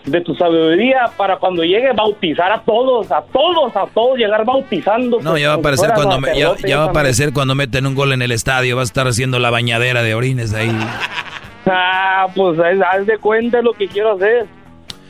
[0.05, 5.21] de tu sabiduría para cuando llegue bautizar a todos, a todos, a todos llegar bautizando.
[5.23, 8.13] No, ya va a aparecer cuando me- ya, va a aparecer cuando meten un gol
[8.13, 10.71] en el estadio, va a estar haciendo la bañadera de orines ahí.
[11.67, 14.45] Ah, pues haz de cuenta lo que quiero hacer.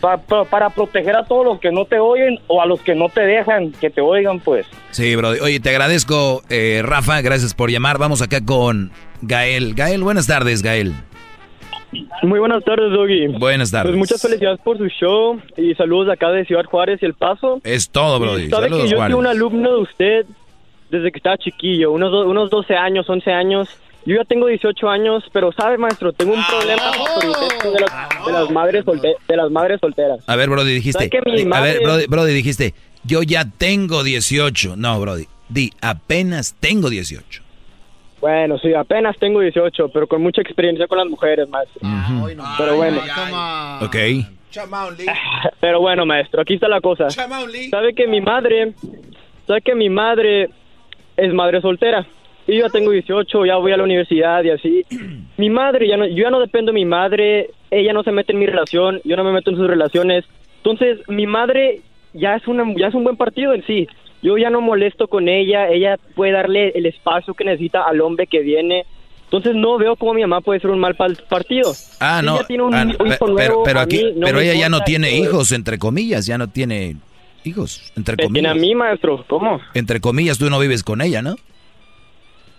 [0.01, 2.95] Pa- pa- para proteger a todos los que no te oyen o a los que
[2.95, 4.65] no te dejan que te oigan, pues.
[4.93, 5.41] Sí, Brody.
[5.41, 7.21] Oye, te agradezco, eh, Rafa.
[7.23, 7.99] Gracias por llamar.
[7.99, 8.93] Vamos acá con
[9.23, 9.75] Gael.
[9.75, 10.95] Gael, buenas tardes, Gael.
[12.27, 13.27] Muy buenas tardes, Doggy.
[13.39, 13.91] Buenas tardes.
[13.91, 17.61] Pues muchas felicidades por su show y saludos acá de Ciudad Juárez y El Paso.
[17.65, 18.49] Es todo, Brody.
[18.49, 19.15] Sabe Saludos, que yo Juárez.
[19.15, 20.27] fui un alumno de usted
[20.91, 23.69] desde que estaba chiquillo, unos, do- unos 12 años, 11 años.
[24.07, 27.81] Yo ya tengo 18 años, pero sabe, maestro, tengo un problema con el sexo de
[27.81, 30.19] las, de las madres de las madres solteras.
[30.27, 30.99] A ver, Brody, dijiste.
[30.99, 32.75] ¿Sabe que mi A madre- ver, Brody, Brody, dijiste.
[33.05, 34.77] Yo ya tengo 18.
[34.77, 35.25] No, Brody.
[35.49, 37.43] Di, apenas tengo 18.
[38.25, 41.87] Bueno, sí, apenas tengo 18, pero con mucha experiencia con las mujeres, maestro.
[42.57, 42.99] Pero bueno.
[43.83, 43.97] Ok.
[45.61, 47.11] Pero bueno, maestro, aquí está la cosa.
[47.69, 48.73] Sabe que mi madre,
[49.47, 50.49] sabe que mi madre
[51.19, 52.07] es madre soltera.
[52.47, 54.87] Y yo ya tengo 18, ya voy a la universidad y así.
[55.37, 58.33] Mi madre, ya no, yo ya no dependo de mi madre, ella no se mete
[58.33, 60.25] en mi relación, yo no me meto en sus relaciones.
[60.59, 61.81] Entonces, mi madre
[62.15, 63.87] ya es, una, ya es un buen partido en sí.
[64.25, 68.27] Yo ya no molesto con ella, ella puede darle el espacio que necesita al hombre
[68.27, 68.85] que viene.
[69.25, 70.97] Entonces, no veo cómo mi mamá puede ser un mal
[71.29, 71.73] partido.
[72.01, 72.37] Ah, Si no.
[72.37, 75.17] ella tiene un ah, no, hijo pe- pero, aquí, no pero ella ya no tiene
[75.19, 76.97] hijos, entre comillas, ya no tiene
[77.45, 78.53] hijos, entre Me tiene comillas.
[78.53, 79.25] a mí, maestro.
[79.29, 79.61] ¿Cómo?
[79.75, 81.37] Entre comillas, tú no vives con ella, ¿no?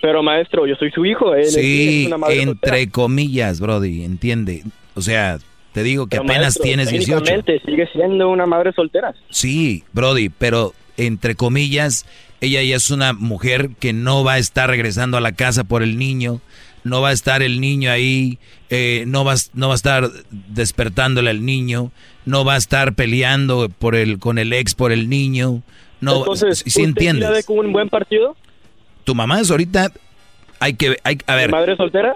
[0.01, 1.33] Pero, maestro, yo soy su hijo.
[1.33, 2.91] Él Sí, es una madre entre soltera.
[2.91, 4.61] comillas, Brody, entiende.
[4.93, 5.39] O sea,
[5.71, 7.23] te digo que Pero, apenas maestro, tienes 18.
[7.23, 9.15] técnicamente sigue siendo una madre soltera.
[9.31, 12.05] Sí, Brody, pero entre comillas,
[12.41, 15.83] ella ya es una mujer que no va a estar regresando a la casa por
[15.83, 16.41] el niño,
[16.83, 18.37] no va a estar el niño ahí,
[18.69, 21.91] eh, no, va, a- no va a estar despertándole al niño,
[22.25, 25.61] no va a estar peleando por el, con el ex por el niño.
[26.01, 27.27] No, Entonces, si ¿usted entiendes.
[27.27, 28.35] sí ve como un buen partido?
[29.03, 29.91] Tu mamá es ahorita,
[30.59, 31.51] hay que, hay, a ver.
[31.51, 32.15] ¿Madre soltera?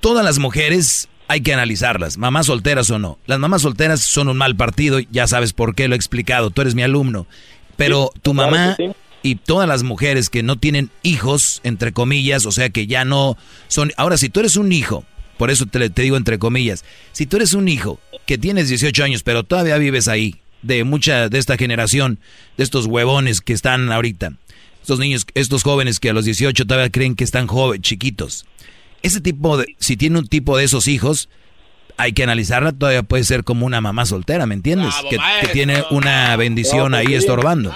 [0.00, 3.18] Todas las mujeres hay que analizarlas, mamás solteras o no.
[3.26, 6.60] Las mamás solteras son un mal partido, ya sabes por qué lo he explicado, tú
[6.60, 7.26] eres mi alumno.
[7.76, 8.76] Pero tu mamá
[9.22, 13.36] y todas las mujeres que no tienen hijos, entre comillas, o sea que ya no
[13.68, 13.92] son...
[13.96, 15.04] Ahora, si tú eres un hijo,
[15.38, 19.02] por eso te, te digo entre comillas, si tú eres un hijo que tienes 18
[19.02, 22.18] años, pero todavía vives ahí, de mucha de esta generación,
[22.56, 24.34] de estos huevones que están ahorita,
[24.80, 28.44] estos niños, estos jóvenes que a los 18 todavía creen que están jóvenes, chiquitos.
[29.02, 31.30] Ese tipo de, si tiene un tipo de esos hijos,
[31.96, 34.94] hay que analizarla, todavía puede ser como una mamá soltera, ¿me entiendes?
[35.08, 37.14] que, que tiene una bendición pues, ahí sí.
[37.14, 37.72] estorbando.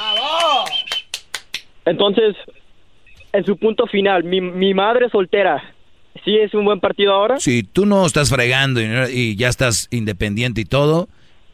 [1.84, 2.36] Entonces,
[3.32, 5.74] en su punto final, mi, mi madre soltera,
[6.24, 7.38] ¿sí es un buen partido ahora?
[7.38, 11.08] Si tú no estás fregando y, y ya estás independiente y todo,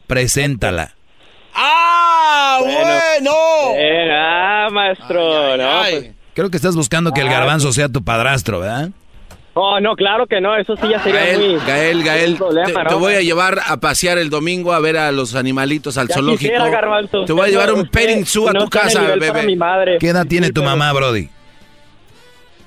[0.07, 0.93] preséntala.
[1.53, 2.91] ¡Ah, bueno!
[4.11, 8.89] ah, maestro, no, pues- Creo que estás buscando que el garbanzo sea tu padrastro, ¿verdad?
[9.57, 11.55] Oh, no, claro que no, eso sí ya sería muy...
[11.55, 12.89] Gael, Gael, Gael, un problema, te, ¿no?
[12.89, 16.15] te voy a llevar a pasear el domingo a ver a los animalitos al Ya
[16.15, 16.39] zoológico.
[16.39, 17.23] quisiera, Garbanzo.
[17.23, 19.43] te voy a llevar un petting zoo a no tu casa, bebé.
[19.43, 19.97] mi madre.
[19.99, 21.29] ¿Qué edad tiene tu pero- mamá, Brody?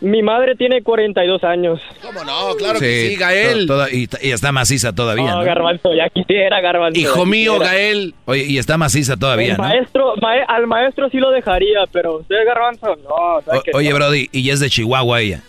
[0.00, 1.80] Mi madre tiene 42 años.
[2.00, 2.54] ¿Cómo no?
[2.56, 3.66] Claro que sí, Gael.
[3.66, 5.44] toda- y, y está maciza todavía, No, ¿no?
[5.44, 6.98] Garbanzo, ya quisiera, Garbanzo.
[7.00, 7.72] Hijo mío, quisiera.
[7.72, 8.14] Gael.
[8.24, 9.64] Oye, y está maciza todavía, El ¿no?
[9.64, 13.42] maestro, mae- al maestro sí lo dejaría, pero usted, Garbanzo, no.
[13.44, 13.96] ¿sabe O- que oye, no?
[13.96, 15.42] Brody, y ya es de Chihuahua ella.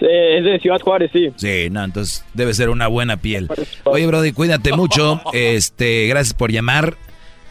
[0.00, 1.30] Eh, es de Ciudad Juárez, sí.
[1.36, 3.48] Sí, no, entonces debe ser una buena piel.
[3.84, 5.20] Oye, Brody, cuídate mucho.
[5.32, 6.96] Este, gracias por llamar.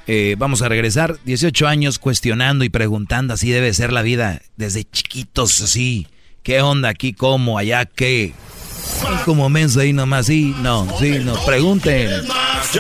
[0.07, 1.17] Eh, vamos a regresar.
[1.25, 3.33] 18 años cuestionando y preguntando.
[3.33, 6.07] Así debe ser la vida desde chiquitos, así.
[6.43, 7.13] ¿Qué onda aquí?
[7.13, 7.57] ¿Cómo?
[7.57, 8.25] ¿Allá qué?
[8.25, 11.33] Es como mensa ahí nomás, sí, no, sí, no.
[11.45, 12.09] Pregunten.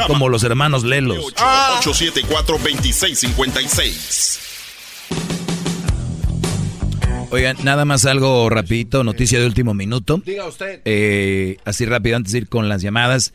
[0.07, 1.33] Como los hermanos Lelos.
[1.81, 4.39] 874-2656.
[7.35, 10.21] Oigan, nada más algo rapidito, noticia de último minuto.
[10.25, 10.79] Diga usted.
[10.85, 13.33] Eh, así rápido antes de ir con las llamadas.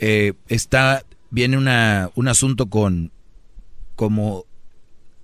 [0.00, 3.12] Eh, está, viene una, un asunto con
[3.94, 4.46] como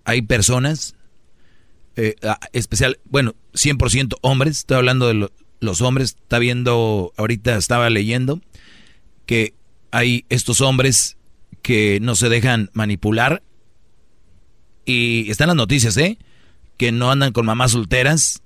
[0.05, 0.95] hay personas,
[1.97, 7.57] eh, ah, especial, bueno, 100% hombres, estoy hablando de lo- los hombres, está viendo, ahorita
[7.57, 8.41] estaba leyendo
[9.27, 9.53] que
[9.91, 11.17] hay estos hombres
[11.61, 13.43] que no se dejan manipular
[14.85, 16.19] y están las noticias, ¿eh?
[16.77, 18.43] Que no andan con mamás solteras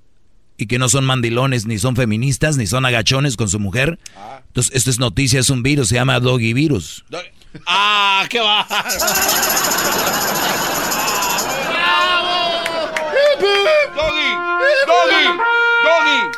[0.57, 3.99] y que no son mandilones, ni son feministas, ni son agachones con su mujer.
[4.47, 7.05] Entonces, esto es noticia, es un virus, se llama Doggy Virus.
[7.65, 8.67] ¡Ah, qué va!
[13.95, 14.29] ¡Doggy!
[14.87, 15.27] ¡Doggy!
[15.83, 16.37] ¡Doggy!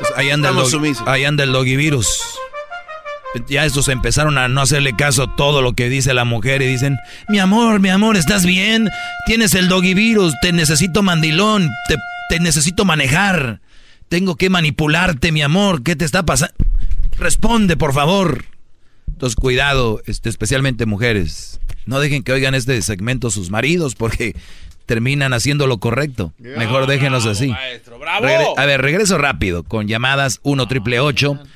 [0.00, 1.08] Pues ahí, anda el Estamos dog- sumisos.
[1.08, 2.20] ahí anda el Doggy Virus.
[3.48, 6.66] Ya estos empezaron a no hacerle caso a todo lo que dice la mujer y
[6.66, 6.96] dicen,
[7.28, 8.88] mi amor, mi amor, ¿estás bien?
[9.26, 11.96] Tienes el Doggy Virus, te necesito mandilón, te,
[12.28, 13.60] te necesito manejar.
[14.08, 15.82] tengo que manipularte, mi amor.
[15.82, 16.54] ¿Qué te está pasando?
[17.18, 18.44] Responde, por favor.
[19.08, 21.60] Entonces, cuidado, este, especialmente mujeres.
[21.86, 24.36] No dejen que oigan este segmento sus maridos porque
[24.84, 26.32] terminan haciendo lo correcto.
[26.38, 27.50] Mejor déjenlos así.
[28.28, 31.55] Regre- a ver, regreso rápido con llamadas 1 triple 874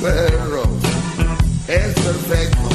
[0.00, 0.62] perro.
[1.68, 2.68] Es perfecto.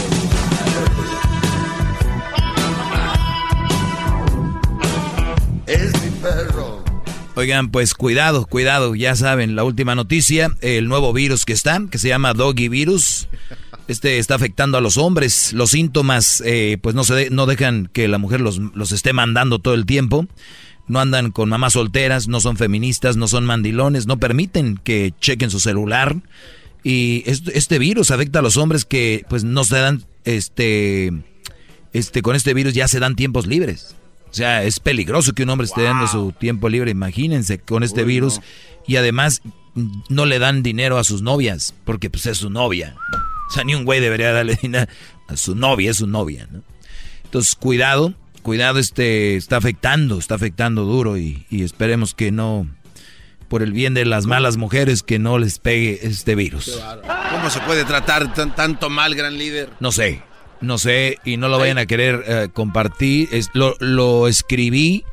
[5.65, 6.83] Es mi perro.
[7.35, 11.97] Oigan, pues cuidado, cuidado, ya saben, la última noticia, el nuevo virus que está, que
[11.97, 13.27] se llama Doggy Virus.
[13.87, 15.51] Este está afectando a los hombres.
[15.53, 19.13] Los síntomas, eh, pues no se de- no dejan que la mujer los, los esté
[19.13, 20.27] mandando todo el tiempo.
[20.87, 25.49] No andan con mamás solteras, no son feministas, no son mandilones, no permiten que chequen
[25.49, 26.17] su celular.
[26.83, 31.11] Y este, virus afecta a los hombres que, pues, no se dan, este,
[31.93, 33.95] este, con este virus ya se dan tiempos libres.
[34.29, 38.03] O sea, es peligroso que un hombre esté dando su tiempo libre, imagínense, con este
[38.03, 38.41] virus.
[38.87, 39.41] Y además,
[40.09, 42.95] no le dan dinero a sus novias, porque pues es su novia.
[43.49, 44.91] O sea, ni un güey debería darle dinero
[45.27, 46.63] a su novia, es su novia, ¿no?
[47.23, 52.67] Entonces, cuidado, cuidado, este, está afectando, está afectando duro y, y esperemos que no,
[53.53, 56.81] por el bien de las malas mujeres, que no les pegue este virus.
[57.31, 59.69] ¿Cómo se puede tratar tan- tanto mal, gran líder?
[59.79, 60.23] No sé,
[60.59, 63.29] no sé, y no lo vayan a querer eh, compartir.
[63.31, 65.05] Es- lo, lo escribí,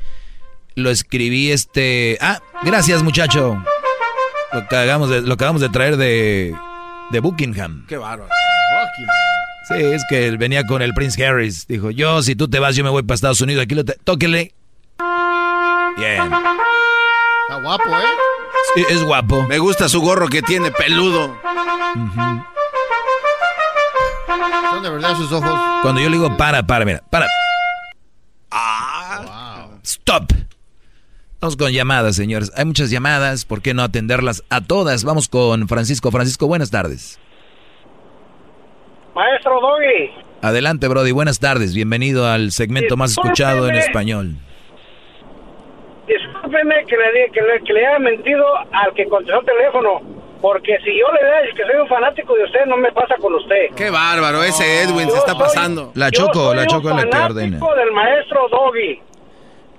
[0.74, 2.16] lo escribí este...
[2.22, 3.62] Ah, gracias muchacho.
[4.54, 6.56] Lo que, hagamos de- lo acabamos de traer de,
[7.10, 7.84] de Buckingham.
[7.88, 8.30] Qué bárbaro.
[9.68, 11.66] Sí, es que él venía con el Prince Harris.
[11.66, 13.64] Dijo, yo, si tú te vas, yo me voy para Estados Unidos.
[13.64, 14.54] Aquí lo tóquele.
[15.98, 16.22] Bien.
[17.50, 18.04] Está guapo, ¿eh?
[18.76, 19.42] Sí, es guapo.
[19.48, 21.36] Me gusta su gorro que tiene peludo.
[24.70, 25.60] Son de verdad sus ojos.
[25.82, 27.26] Cuando yo le digo para, para, mira, para.
[29.82, 30.32] Stop.
[31.40, 32.52] Vamos con llamadas, señores.
[32.54, 35.02] Hay muchas llamadas, ¿por qué no atenderlas a todas?
[35.02, 36.12] Vamos con Francisco.
[36.12, 37.18] Francisco, buenas tardes.
[39.12, 41.10] Maestro Doggy, Adelante, Brody.
[41.10, 41.74] Buenas tardes.
[41.74, 44.36] Bienvenido al segmento más escuchado en español.
[46.50, 50.00] Discúlpeme que le, que, le, que le haya mentido al que contestó el teléfono,
[50.40, 53.34] porque si yo le digo que soy un fanático de usted, no me pasa con
[53.34, 53.68] usted.
[53.76, 55.92] Qué bárbaro, ese Edwin se está pasando.
[55.94, 57.58] La Choco, la Choco es la que ordena.
[57.76, 59.00] del maestro Doggy.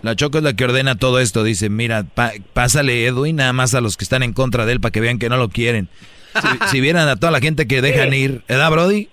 [0.01, 1.43] La Choco es la que ordena todo esto.
[1.43, 4.81] Dice, mira, pa- pásale Edwin nada más a los que están en contra de él
[4.81, 5.89] para que vean que no lo quieren.
[6.41, 9.09] Si, si vieran a toda la gente que dejan ir, ¿verdad, Brody?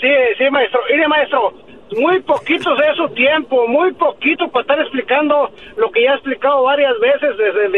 [0.00, 0.80] Sí, sí, maestro.
[0.90, 1.54] Mire, maestro,
[1.98, 6.62] muy poquito de su tiempo, muy poquito para estar explicando lo que ya he explicado
[6.62, 7.68] varias veces desde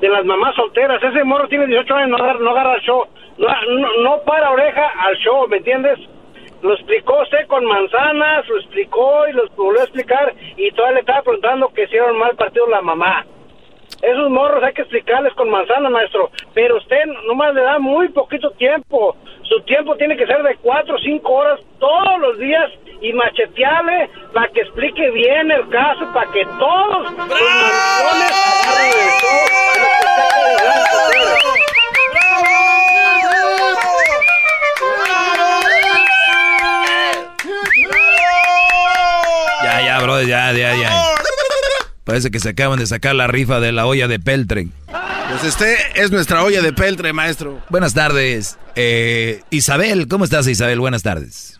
[0.00, 1.02] de, las mamás solteras.
[1.02, 3.04] Ese morro tiene 18 años, no agarra, no agarra el show,
[3.38, 3.48] no,
[3.78, 5.98] no, no para oreja al show, ¿me entiendes?
[6.62, 11.00] Lo explicó usted con manzanas, lo explicó y lo volvió a explicar y todavía le
[11.00, 13.26] estaba preguntando que hicieron mal partido la mamá.
[14.02, 16.30] Esos morros hay que explicarles con manzana, maestro.
[16.54, 19.16] Pero usted nomás le da muy poquito tiempo.
[19.44, 22.70] Su tiempo tiene que ser de cuatro o cinco horas todos los días
[23.00, 27.28] y machetearle para que explique bien el caso, para que todos los dar,
[39.62, 41.01] Ya, ya, Brody, ya, ya, ya.
[42.04, 44.66] Parece que se acaban de sacar la rifa de la olla de Peltre.
[45.30, 47.62] Pues este es nuestra olla de peltre, maestro.
[47.70, 48.58] Buenas tardes.
[48.76, 50.78] Eh, Isabel, ¿cómo estás, Isabel?
[50.78, 51.58] Buenas tardes.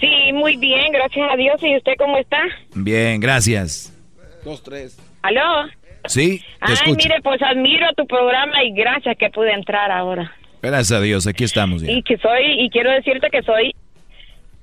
[0.00, 1.62] Sí, muy bien, gracias a Dios.
[1.62, 2.38] ¿Y usted cómo está?
[2.74, 3.92] Bien, gracias.
[4.44, 4.98] Dos, tres.
[5.22, 5.68] ¿Aló?
[6.06, 6.96] Sí, te Ay, escucho.
[6.96, 10.32] mire, pues admiro tu programa y gracias que pude entrar ahora.
[10.62, 11.90] Gracias a Dios, aquí estamos ya.
[11.92, 13.74] Y que soy, y quiero decirte que soy,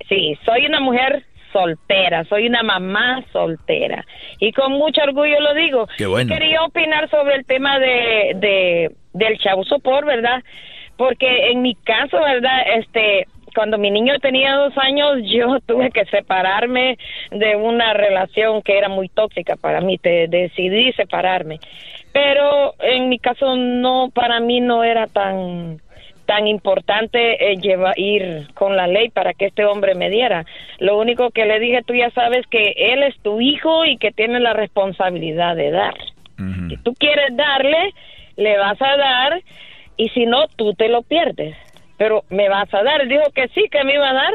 [0.09, 1.25] sí, soy una mujer
[1.55, 4.05] soltera, soy una mamá soltera.
[4.39, 5.87] Y con mucho orgullo lo digo.
[5.97, 6.33] Qué bueno.
[6.33, 10.43] Quería opinar sobre el tema de, de del chavo sopor, ¿verdad?
[10.97, 12.61] Porque en mi caso, ¿verdad?
[12.77, 16.97] Este, cuando mi niño tenía dos años, yo tuve que separarme
[17.31, 19.97] de una relación que era muy tóxica para mí.
[19.97, 21.59] Te decidí separarme.
[22.11, 25.79] Pero en mi caso no, para mí no era tan
[26.25, 30.45] tan importante eh, lleva- ir con la ley para que este hombre me diera.
[30.79, 34.11] Lo único que le dije, tú ya sabes que él es tu hijo y que
[34.11, 35.95] tiene la responsabilidad de dar.
[36.69, 37.93] Si tú quieres darle,
[38.35, 39.41] le vas a dar
[39.97, 41.55] y si no, tú te lo pierdes.
[41.97, 43.01] Pero me vas a dar.
[43.01, 44.33] Él dijo que sí, que me iba a dar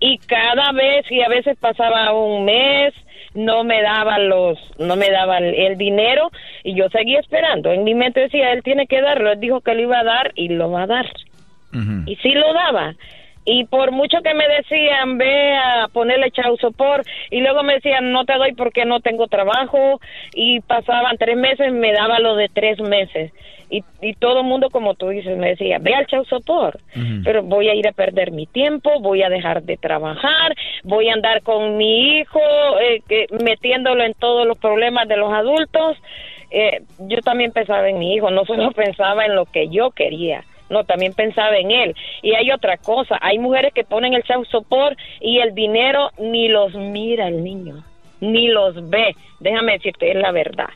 [0.00, 2.92] y cada vez y a veces pasaba un mes
[3.34, 6.30] no me daba los no me daba el, el dinero
[6.64, 7.72] y yo seguía esperando.
[7.72, 10.32] En mi mente decía él tiene que darlo él dijo que lo iba a dar
[10.34, 11.06] y lo va a dar.
[12.06, 12.94] Y sí lo daba
[13.44, 18.12] y por mucho que me decían ve a ponerle chau sopor y luego me decían
[18.12, 20.00] no te doy porque no tengo trabajo
[20.34, 23.32] y pasaban tres meses me daba lo de tres meses.
[23.72, 26.80] Y, y todo el mundo como tú dices me decía ve al chau sopor
[27.22, 31.12] pero voy a ir a perder mi tiempo voy a dejar de trabajar voy a
[31.14, 32.40] andar con mi hijo
[32.80, 35.96] eh, que- metiéndolo en todos los problemas de los adultos.
[36.50, 40.42] Eh, yo también pensaba en mi hijo no solo pensaba en lo que yo quería
[40.70, 41.94] no, también pensaba en él.
[42.22, 46.48] Y hay otra cosa, hay mujeres que ponen el child support y el dinero ni
[46.48, 47.84] los mira el niño,
[48.20, 49.14] ni los ve.
[49.40, 50.68] Déjame decirte, es la verdad.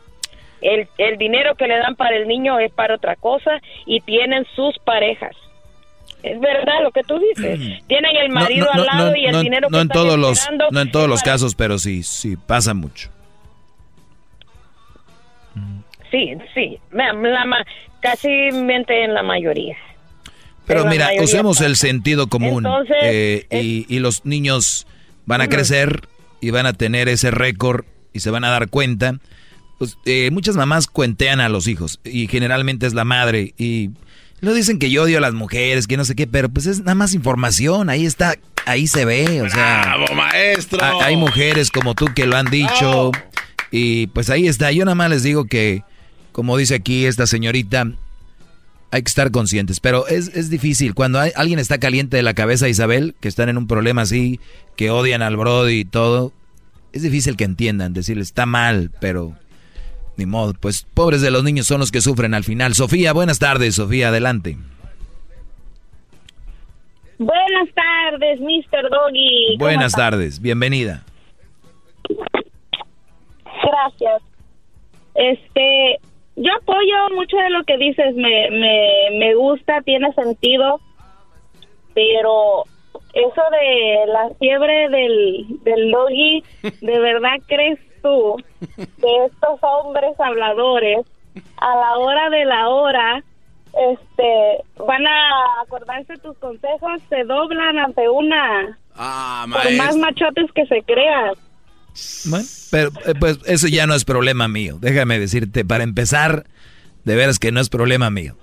[0.60, 4.46] El, el dinero que le dan para el niño es para otra cosa y tienen
[4.56, 5.36] sus parejas.
[6.22, 7.82] Es verdad lo que tú dices.
[7.86, 10.48] Tienen el marido al lado y el no- dinero no que en están todos los
[10.72, 13.10] no en todos los para- casos, pero sí, sí pasa mucho.
[16.14, 17.64] Sí, sí, la, la ma-
[18.00, 19.76] casi mente en la mayoría.
[20.66, 21.66] Pero En mira, mayoría usemos pasa.
[21.66, 24.86] el sentido común Entonces, eh, y, y los niños
[25.26, 26.02] van a crecer
[26.40, 29.14] y van a tener ese récord y se van a dar cuenta.
[29.78, 33.90] Pues, eh, muchas mamás cuentean a los hijos y generalmente es la madre y
[34.40, 36.78] no dicen que yo odio a las mujeres, que no sé qué, pero pues es
[36.80, 38.36] nada más información, ahí está,
[38.66, 40.80] ahí se ve, o sea, ¡Bravo, maestro!
[40.82, 43.10] ha- hay mujeres como tú que lo han dicho
[43.72, 44.70] y pues ahí está.
[44.70, 45.82] Yo nada más les digo que,
[46.34, 47.92] como dice aquí esta señorita,
[48.90, 50.94] hay que estar conscientes, pero es, es difícil.
[50.94, 54.40] Cuando hay- alguien está caliente de la cabeza, Isabel, que están en un problema así,
[54.76, 56.32] que odian al Brody y todo,
[56.92, 59.36] es difícil que entiendan, decirle está mal, pero
[60.16, 60.54] ni modo.
[60.54, 62.74] Pues pobres de los niños son los que sufren al final.
[62.74, 64.58] Sofía, buenas tardes, Sofía, adelante.
[67.18, 68.90] Buenas tardes, Mr.
[68.90, 69.56] Doggy.
[69.56, 70.10] ¿Cómo Buenas está?
[70.10, 71.04] tardes, bienvenida.
[73.44, 74.22] Gracias.
[75.14, 76.00] Este,
[76.36, 80.80] yo apoyo mucho de lo que dices, me, me, me gusta, tiene sentido,
[81.94, 82.64] pero
[83.12, 86.42] eso de la fiebre del, del doggy,
[86.80, 88.36] ¿de verdad crees tú
[88.76, 91.06] que estos hombres habladores
[91.56, 93.24] a la hora de la hora
[93.92, 100.66] este van a acordarse tus consejos, se doblan ante una Ah, por más machotes que
[100.66, 101.34] se crean.
[102.26, 104.78] Bueno, pero eh, pues eso ya no es problema mío.
[104.80, 106.46] Déjame decirte, para empezar,
[107.04, 108.36] de veras que no es problema mío.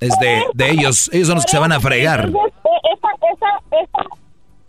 [0.00, 2.26] Es de, de ellos, ellos son los que se van a fregar.
[2.26, 4.08] Entonces, eh, esa, esa, esa,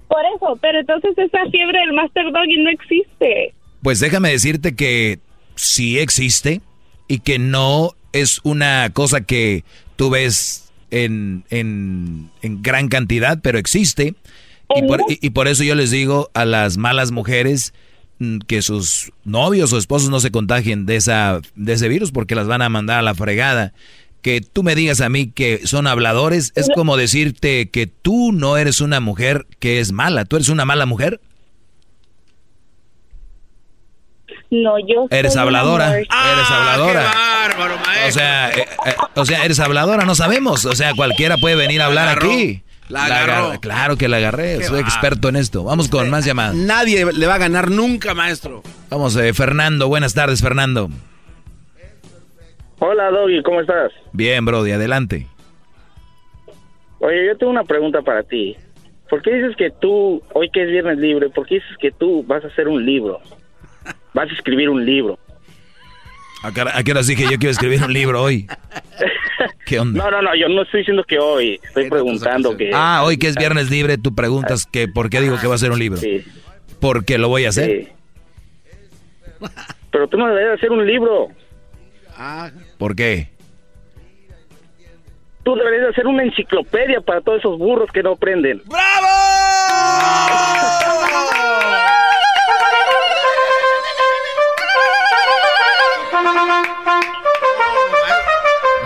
[0.07, 3.53] por eso, pero entonces esa fiebre del Master Doggy no existe.
[3.81, 5.19] Pues déjame decirte que
[5.55, 6.61] sí existe
[7.07, 9.63] y que no es una cosa que
[9.95, 14.13] tú ves en, en, en gran cantidad, pero existe.
[14.75, 17.73] Y por, y- y por eso yo les digo a las malas mujeres
[18.19, 22.35] mm, que sus novios o esposos no se contagien de, esa, de ese virus porque
[22.35, 23.73] las van a mandar a la fregada.
[24.21, 28.55] Que tú me digas a mí que son habladores es como decirte que tú no
[28.55, 30.23] eres una mujer que es mala.
[30.25, 31.19] ¿Tú eres una mala mujer?
[34.49, 35.97] No, yo soy Eres una habladora.
[35.97, 36.07] eres
[36.49, 37.11] habladora.
[37.13, 38.07] Ah, bárbaro, maestro!
[38.07, 40.65] O sea, eh, eh, o sea, eres habladora, no sabemos.
[40.65, 42.61] O sea, cualquiera puede venir a hablar aquí.
[42.89, 43.45] La agarró.
[43.47, 44.57] agar- Claro que la agarré.
[44.59, 44.87] Qué Soy va.
[44.87, 45.63] experto en esto.
[45.63, 46.55] Vamos con más llamadas.
[46.55, 48.61] Nadie le va a ganar nunca, maestro.
[48.89, 49.87] Vamos, eh, Fernando.
[49.87, 50.89] Buenas tardes, Fernando.
[52.79, 53.91] Hola, Doggy, ¿cómo estás?
[54.11, 55.27] Bien, Brody, adelante.
[56.99, 58.55] Oye, yo tengo una pregunta para ti.
[59.09, 62.23] ¿Por qué dices que tú, hoy que es viernes libre, por qué dices que tú
[62.27, 63.19] vas a hacer un libro?
[64.13, 65.17] Vas a escribir un libro.
[66.43, 68.47] ¿A qué hora- a qué hora dije yo quiero escribir un libro hoy?
[69.65, 70.03] ¿Qué onda?
[70.03, 72.69] No, no, no, yo no estoy diciendo que hoy, estoy preguntando que...
[72.73, 75.57] Ah, hoy que es viernes libre, tú preguntas que por qué digo que va a
[75.57, 75.97] ser un libro.
[75.97, 76.23] Sí.
[76.79, 77.87] Porque lo voy a hacer.
[79.91, 81.29] Pero tú no deberías hacer un libro.
[82.77, 83.29] ¿Por qué?
[85.43, 88.61] Tú deberías hacer una enciclopedia para todos esos burros que no aprenden.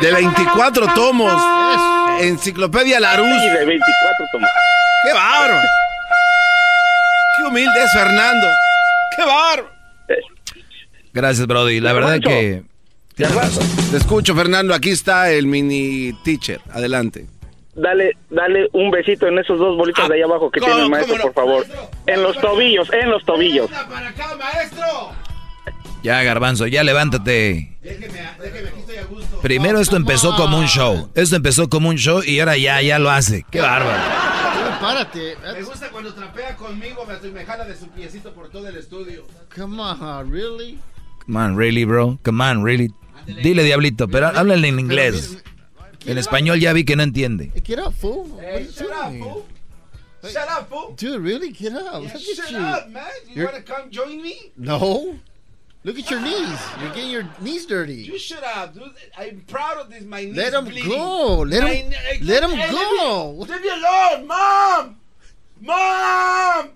[0.01, 1.33] De 24 tomos.
[2.21, 3.27] Enciclopedia Larus.
[3.27, 4.49] Sí, de 24 tomos.
[5.03, 5.61] ¡Qué bárbaro!
[7.37, 8.47] ¡Qué humilde es Fernando!
[9.15, 9.69] ¡Qué bárbaro!
[11.13, 11.79] Gracias, Brody.
[11.79, 12.63] La verdad que...
[13.15, 14.73] Te escucho, Fernando.
[14.75, 16.61] Aquí está el mini teacher.
[16.71, 17.25] Adelante.
[17.73, 20.89] Dale, dale un besito en esos dos bolitos de ahí abajo que ¿cómo- tiene el
[20.91, 21.23] maestro, no?
[21.25, 21.65] por favor.
[22.07, 23.69] En los tobillos, en los tobillos.
[26.03, 27.77] Ya, garbanzo, ya levántate.
[29.47, 31.09] Primero esto empezó como un show.
[31.15, 33.45] Esto empezó como un show y ahora ya, ya lo hace.
[33.49, 33.97] Qué bárbaro.
[34.81, 35.37] Párate.
[35.53, 39.25] Me gusta cuando trapea conmigo, me, me jala de su piecito por todo el estudio.
[39.55, 40.77] Come on, really?
[41.25, 42.19] Come on, really, bro.
[42.25, 42.91] Come on, really.
[43.25, 45.37] Dile, diablito, pero háblale en inglés.
[46.05, 47.49] En español ya vi que no entiende.
[47.55, 48.27] Hey, get up, fool.
[48.29, 49.23] What are Hey, you shut up, doing?
[49.23, 49.45] fool.
[50.23, 50.93] Shut up, fool.
[50.97, 51.53] Dude, really?
[51.53, 52.03] Get up.
[52.03, 52.57] Look at Shut you.
[52.59, 53.05] up, man.
[53.33, 54.51] You want to come join me?
[54.57, 55.15] No.
[55.87, 56.59] Look at your knees.
[56.81, 58.03] You're getting your knees dirty.
[58.03, 58.91] You shut up, dude.
[59.17, 60.03] I'm proud of this.
[60.03, 60.89] My knees Let him bleeding.
[60.91, 61.47] go.
[61.47, 63.31] Let My him- let him go.
[63.39, 64.83] Leave me, leave me alone, mom.
[65.61, 66.69] Mom.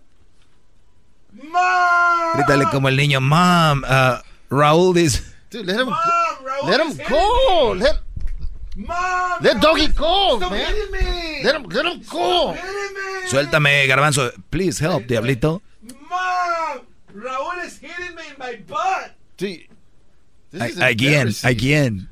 [1.43, 2.33] Mom.
[2.37, 4.19] Grítale como el niño, mom, uh,
[4.49, 5.21] Raúl dice...
[5.49, 6.45] Dude, let him Mom, go.
[6.47, 7.73] Raúl Let him is go.
[7.73, 7.79] me.
[7.81, 7.95] Let
[8.77, 9.41] Mom.
[9.41, 10.73] let doggy go, Stop man.
[10.91, 11.43] me.
[11.43, 12.53] Let him let him go.
[12.53, 12.59] Me.
[13.27, 14.31] Suéltame, garbanzo.
[14.49, 15.61] Please help, diablito.
[16.09, 16.79] Mom.
[17.15, 19.11] Raúl is hitting me in my butt.
[19.39, 21.49] Is Again, embarrassing.
[21.49, 22.09] again.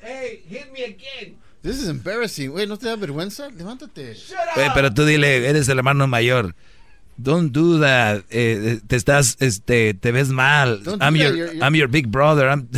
[0.00, 1.36] Hey, hit me again.
[1.62, 2.52] This is embarrassing.
[2.52, 3.48] Wait, ¿no te da vergüenza?
[3.50, 4.12] Levántate.
[4.56, 6.54] Eh, pero tú dile, eres el hermano mayor.
[7.20, 8.24] Don't do that.
[8.30, 10.80] Eh, te estás, este, te ves mal.
[11.00, 12.48] I'm your, You're- you're- I'm your big brother.
[12.48, 12.68] I'm-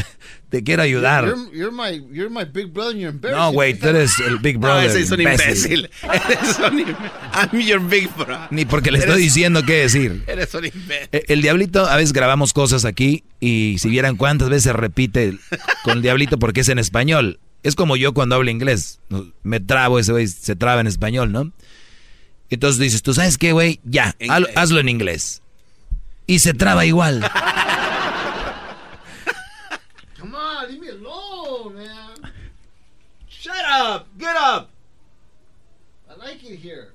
[0.51, 1.25] te quiero ayudar.
[1.27, 3.41] You're, you're my you're my big brother and you're embarrassing.
[3.41, 4.91] No, güey, tú eres el big No, brother.
[4.91, 5.47] ese es un imbécil.
[5.79, 5.91] imbécil.
[6.03, 6.97] Eres un im-
[7.35, 8.37] I'm your big bro.
[8.51, 10.25] Ni porque le estoy Eres- diciendo qué decir.
[10.27, 11.09] Eres un imbécil.
[11.13, 15.39] Eh, El diablito, a veces grabamos cosas aquí y si vieran cuántas veces repite
[15.85, 17.39] con el diablito porque es en español.
[17.63, 19.01] Es como yo cuando hablo inglés.
[19.43, 21.53] Me trabo, ese güey se traba en español, ¿no?
[22.49, 23.79] Entonces dices, ¿tú sabes qué, güey?
[23.85, 25.43] Ya, haz- hazlo en inglés.
[26.27, 27.21] Y se traba igual.
[30.21, 32.33] Come on, leave me alone, man.
[33.41, 34.07] Shut up.
[34.19, 34.69] Get up.
[36.11, 36.93] I like it here.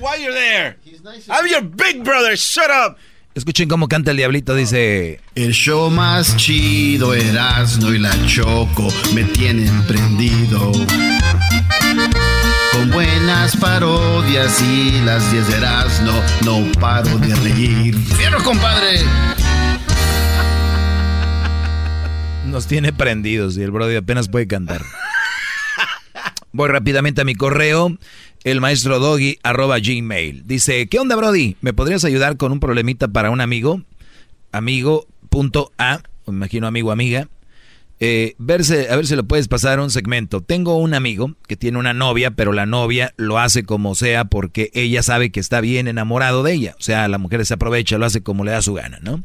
[0.00, 0.76] Why you're there?
[0.82, 1.28] He's nice.
[1.28, 2.38] I'm your big brother.
[2.38, 2.96] Shut up.
[3.34, 5.20] Escuchen cómo canta el diablito, dice...
[5.34, 10.72] El show más chido, Erasmo y la Choco me tienen prendido.
[12.72, 16.12] Con buenas parodias y las 10 de Erasmo,
[16.46, 17.98] no paro de reír.
[18.16, 19.00] ¡Fierro, compadre!
[22.46, 24.80] Nos tiene prendidos y el Brody apenas puede cantar.
[26.54, 27.98] Voy rápidamente a mi correo,
[28.44, 30.46] el maestro doggy arroba gmail.
[30.46, 31.56] Dice, ¿qué onda Brody?
[31.62, 33.82] ¿Me podrías ayudar con un problemita para un amigo?
[34.52, 35.98] Amigo punto A,
[36.28, 37.26] me imagino amigo amiga.
[37.98, 40.42] Eh, verse, a ver si lo puedes pasar un segmento.
[40.42, 44.70] Tengo un amigo que tiene una novia, pero la novia lo hace como sea porque
[44.74, 46.76] ella sabe que está bien enamorado de ella.
[46.78, 49.24] O sea, la mujer se aprovecha, lo hace como le da su gana, ¿no?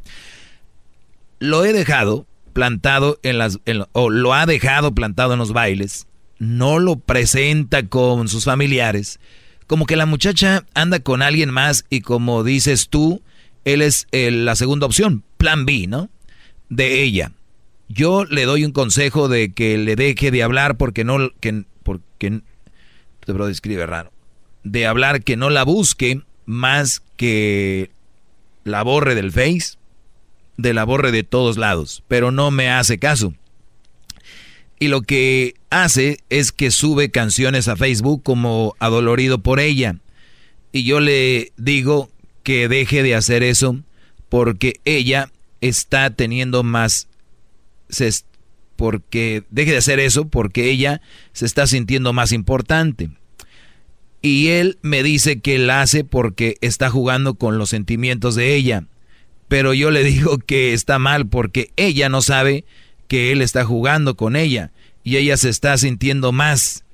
[1.37, 3.59] Lo he dejado plantado en las,
[3.91, 6.07] o lo ha dejado plantado en los bailes,
[6.39, 9.19] no lo presenta con sus familiares,
[9.67, 13.21] como que la muchacha anda con alguien más y como dices tú,
[13.65, 16.09] él es eh, la segunda opción, plan B, ¿no?
[16.69, 17.33] De ella.
[17.87, 22.41] Yo le doy un consejo de que le deje de hablar porque no, que, porque,
[23.19, 24.11] este bro escribe raro,
[24.63, 27.91] de hablar que no la busque más que
[28.63, 29.77] la borre del Face,
[30.57, 33.33] de la borre de todos lados, pero no me hace caso.
[34.79, 39.97] Y lo que hace es que sube canciones a Facebook como adolorido por ella.
[40.71, 42.09] Y yo le digo
[42.43, 43.77] que deje de hacer eso
[44.29, 45.31] porque ella
[45.61, 47.07] está teniendo más...
[48.77, 51.01] Porque deje de hacer eso porque ella
[51.33, 53.09] se está sintiendo más importante.
[54.21, 58.85] Y él me dice que la hace porque está jugando con los sentimientos de ella.
[59.49, 62.63] Pero yo le digo que está mal porque ella no sabe
[63.09, 64.71] que él está jugando con ella
[65.03, 66.85] y ella se está sintiendo más.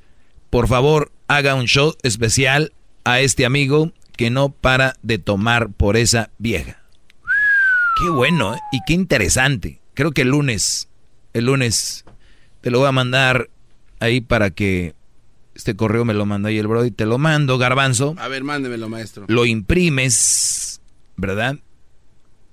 [0.50, 2.74] Por favor, haga un show especial
[3.04, 6.82] a este amigo que no para de tomar por esa vieja.
[8.02, 8.60] Qué bueno ¿eh?
[8.72, 9.82] y qué interesante.
[9.94, 10.90] Creo que el lunes,
[11.34, 12.06] el lunes
[12.62, 13.50] te lo voy a mandar
[14.00, 14.96] ahí para que
[15.54, 16.92] este correo me lo manda ahí el Brody.
[16.92, 18.16] Te lo mando, garbanzo.
[18.18, 19.26] A ver, mándemelo, maestro.
[19.28, 20.82] Lo imprimes,
[21.18, 21.60] ¿verdad?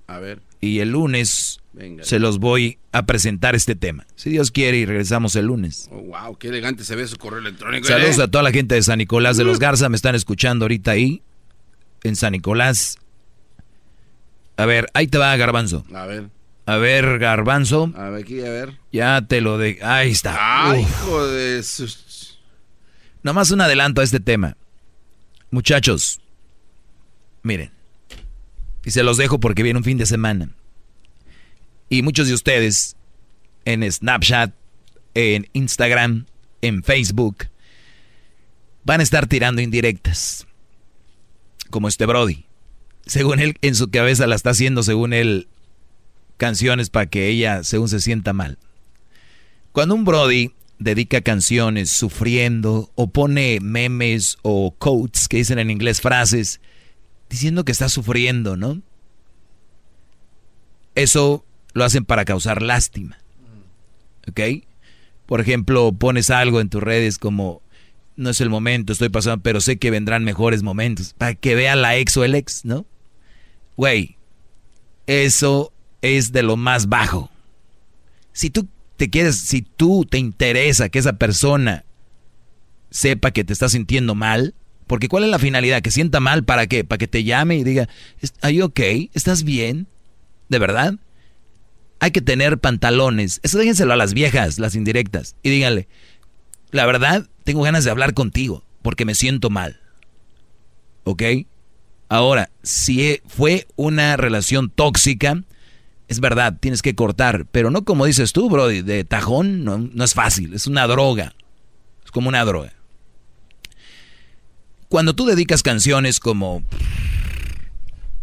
[0.09, 0.43] A ver.
[0.61, 2.05] Y el lunes Venga.
[2.05, 4.07] se los voy a presentar este tema.
[4.15, 5.89] Si Dios quiere y regresamos el lunes.
[5.91, 7.87] Oh, wow, qué elegante se ve su correo electrónico.
[7.89, 8.23] Saludos ¿eh?
[8.25, 9.89] a toda la gente de San Nicolás de los Garza.
[9.89, 11.23] Me están escuchando ahorita ahí,
[12.03, 12.99] en San Nicolás.
[14.57, 15.85] A ver, ahí te va, Garbanzo.
[15.95, 16.29] A ver,
[16.67, 17.91] A ver, Garbanzo.
[17.97, 18.79] a ver, aquí, a ver.
[18.93, 19.79] Ya te lo de...
[19.83, 20.71] Ahí está.
[20.71, 22.39] Ay, hijo de sus...
[23.23, 24.57] Nomás un adelanto a este tema.
[25.51, 26.21] Muchachos,
[27.43, 27.71] miren.
[28.85, 30.51] Y se los dejo porque viene un fin de semana.
[31.93, 32.97] Y muchos de ustedes
[33.67, 34.55] en Snapchat,
[35.13, 36.25] en Instagram,
[36.63, 37.49] en Facebook,
[38.83, 40.47] van a estar tirando indirectas.
[41.69, 42.47] Como este Brody.
[43.05, 45.49] Según él, en su cabeza la está haciendo según él
[46.39, 48.57] canciones para que ella según se sienta mal.
[49.73, 56.01] Cuando un Brody dedica canciones sufriendo o pone memes o quotes que dicen en inglés
[56.01, 56.63] frases
[57.29, 58.81] diciendo que está sufriendo, ¿no?
[60.95, 63.19] Eso lo hacen para causar lástima.
[64.29, 64.65] ¿Ok?
[65.27, 67.63] Por ejemplo, pones algo en tus redes como,
[68.17, 71.15] no es el momento, estoy pasando, pero sé que vendrán mejores momentos.
[71.17, 72.85] Para que vea la ex o el ex, ¿no?
[73.77, 74.17] Güey,
[75.07, 75.73] eso
[76.03, 77.31] es de lo más bajo.
[78.33, 81.85] Si tú te quieres, si tú te interesa que esa persona
[82.91, 84.55] sepa que te está sintiendo mal,
[84.87, 85.81] porque ¿cuál es la finalidad?
[85.81, 86.85] Que sienta mal, ¿para qué?
[86.85, 87.89] Para que te llame y diga,
[88.43, 89.11] ¿are you okay?
[89.15, 89.87] ¿Estás bien?
[90.49, 90.95] ¿De verdad?
[92.03, 93.39] Hay que tener pantalones.
[93.45, 95.37] Eso déjenselo a las viejas, las indirectas.
[95.45, 95.87] Y díganle,
[96.73, 99.79] la verdad, tengo ganas de hablar contigo porque me siento mal.
[101.05, 101.23] ¿Ok?
[102.09, 105.45] Ahora, si fue una relación tóxica,
[106.09, 110.03] es verdad, tienes que cortar, pero no como dices tú, bro, de tajón, no, no
[110.03, 111.37] es fácil, es una droga.
[112.05, 112.73] Es como una droga.
[114.89, 116.65] Cuando tú dedicas canciones como...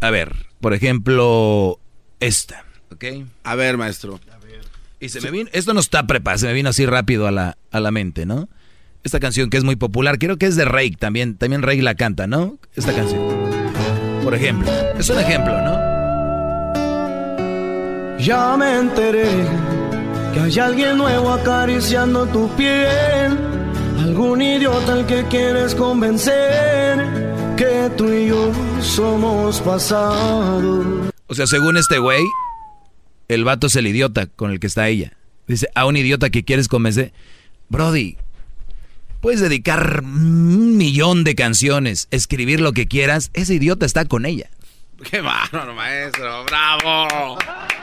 [0.00, 1.80] A ver, por ejemplo,
[2.20, 3.04] esta, ¿ok?
[3.44, 4.20] A ver, maestro.
[4.98, 7.56] Y se me vino, esto no está preparado, se me vino así rápido a la,
[7.70, 8.48] a la mente, ¿no?
[9.02, 11.94] Esta canción que es muy popular, creo que es de Rake también, también Rake la
[11.94, 12.58] canta, ¿no?
[12.76, 13.22] Esta canción.
[14.22, 15.90] Por ejemplo, es un ejemplo, ¿no?
[18.18, 19.24] Ya me enteré
[20.34, 23.38] que hay alguien nuevo acariciando tu piel.
[23.98, 26.98] Algún idiota al que quieres convencer
[27.56, 28.52] que tú y yo
[28.82, 31.10] somos pasado.
[31.26, 32.22] O sea, según este güey,
[33.30, 35.12] el vato es el idiota con el que está ella.
[35.46, 37.12] Dice, a un idiota que quieres convencer.
[37.68, 38.16] Brody,
[39.20, 44.50] puedes dedicar un millón de canciones, escribir lo que quieras, ese idiota está con ella.
[45.08, 46.44] ¡Qué bárbaro, maestro!
[46.44, 47.38] ¡Bravo!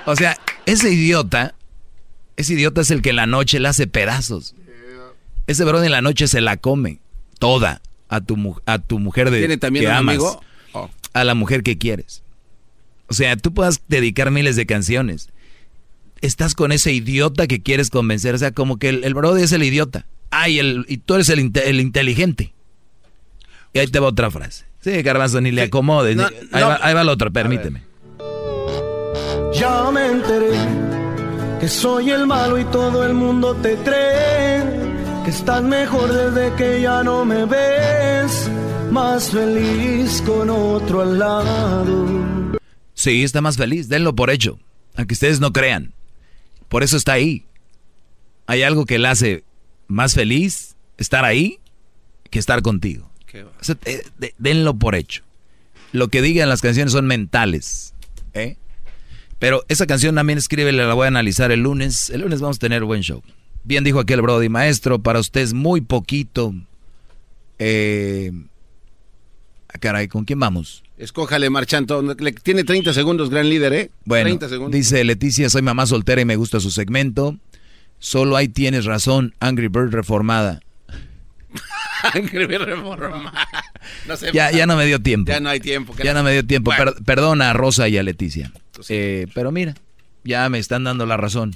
[0.06, 1.56] O sea, ese idiota,
[2.36, 4.54] ese idiota es el que en la noche le hace pedazos.
[5.48, 7.00] Ese brody en la noche se la come
[7.40, 10.42] toda a tu, a tu mujer de ¿Tiene también que un amas, amigo?
[10.74, 10.90] Oh.
[11.14, 12.22] a la mujer que quieres.
[13.08, 15.30] O sea, tú puedas dedicar miles de canciones.
[16.22, 18.36] Estás con ese idiota que quieres convencer.
[18.36, 20.06] O sea, como que el, el brody es el idiota.
[20.32, 22.54] Ay, el, y tú eres el, inte- el inteligente.
[23.74, 24.66] Y ahí te va otra frase.
[24.82, 26.16] Sí, Garbanzo, ni le acomodes.
[26.16, 26.68] No, ni- ahí, no.
[26.70, 27.84] va, ahí va la otra, permíteme.
[29.54, 30.52] Ya me enteré
[31.60, 34.64] que soy el malo y todo el mundo te cree.
[35.24, 38.50] Que estás mejor desde que ya no me ves.
[38.92, 42.06] Más feliz con otro al lado.
[42.94, 43.90] Sí, está más feliz.
[43.90, 44.58] Denlo por hecho.
[44.96, 45.94] Aunque ustedes no crean.
[46.70, 47.46] Por eso está ahí.
[48.46, 49.44] Hay algo que le hace
[49.88, 51.60] más feliz estar ahí
[52.30, 53.10] que estar contigo.
[53.60, 55.24] O sea, eh, de- denlo por hecho.
[55.92, 57.94] Lo que digan las canciones son mentales.
[58.34, 58.58] ¿eh?
[59.40, 62.10] Pero esa canción también escribe, la voy a analizar el lunes.
[62.10, 63.22] El lunes vamos a tener buen show.
[63.64, 66.54] Bien dijo aquel Brody, maestro, para usted es muy poquito.
[67.60, 68.32] Eh,
[69.70, 70.84] ah, caray, ¿con quién vamos?
[70.98, 72.02] Escójale, Marchanto.
[72.02, 73.92] Le- Tiene 30 segundos, gran líder, ¿eh?
[74.06, 74.72] Bueno, 30 segundos.
[74.76, 77.38] dice Leticia, soy mamá soltera y me gusta su segmento.
[78.00, 80.60] Solo ahí tienes razón, Angry Bird reformada.
[82.14, 83.34] Angry Bird Reforma.
[84.08, 84.32] No sé.
[84.34, 85.32] Ya, ya no me dio tiempo.
[85.32, 85.96] Ya no hay tiempo.
[86.04, 86.72] Ya no me dio tiempo.
[86.76, 86.94] Bueno.
[86.94, 88.52] Per- perdona a Rosa y a Leticia.
[88.90, 89.74] Eh, pero mira,
[90.24, 91.56] ya me están dando la razón.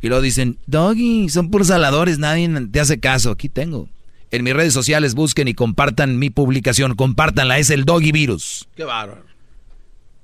[0.00, 3.30] Y luego dicen, Doggy, son puros saladores, nadie te hace caso.
[3.32, 3.88] Aquí tengo.
[4.32, 6.94] En mis redes sociales busquen y compartan mi publicación.
[6.94, 8.66] Compártanla, es el Doggy Virus.
[8.74, 9.26] Qué bárbaro.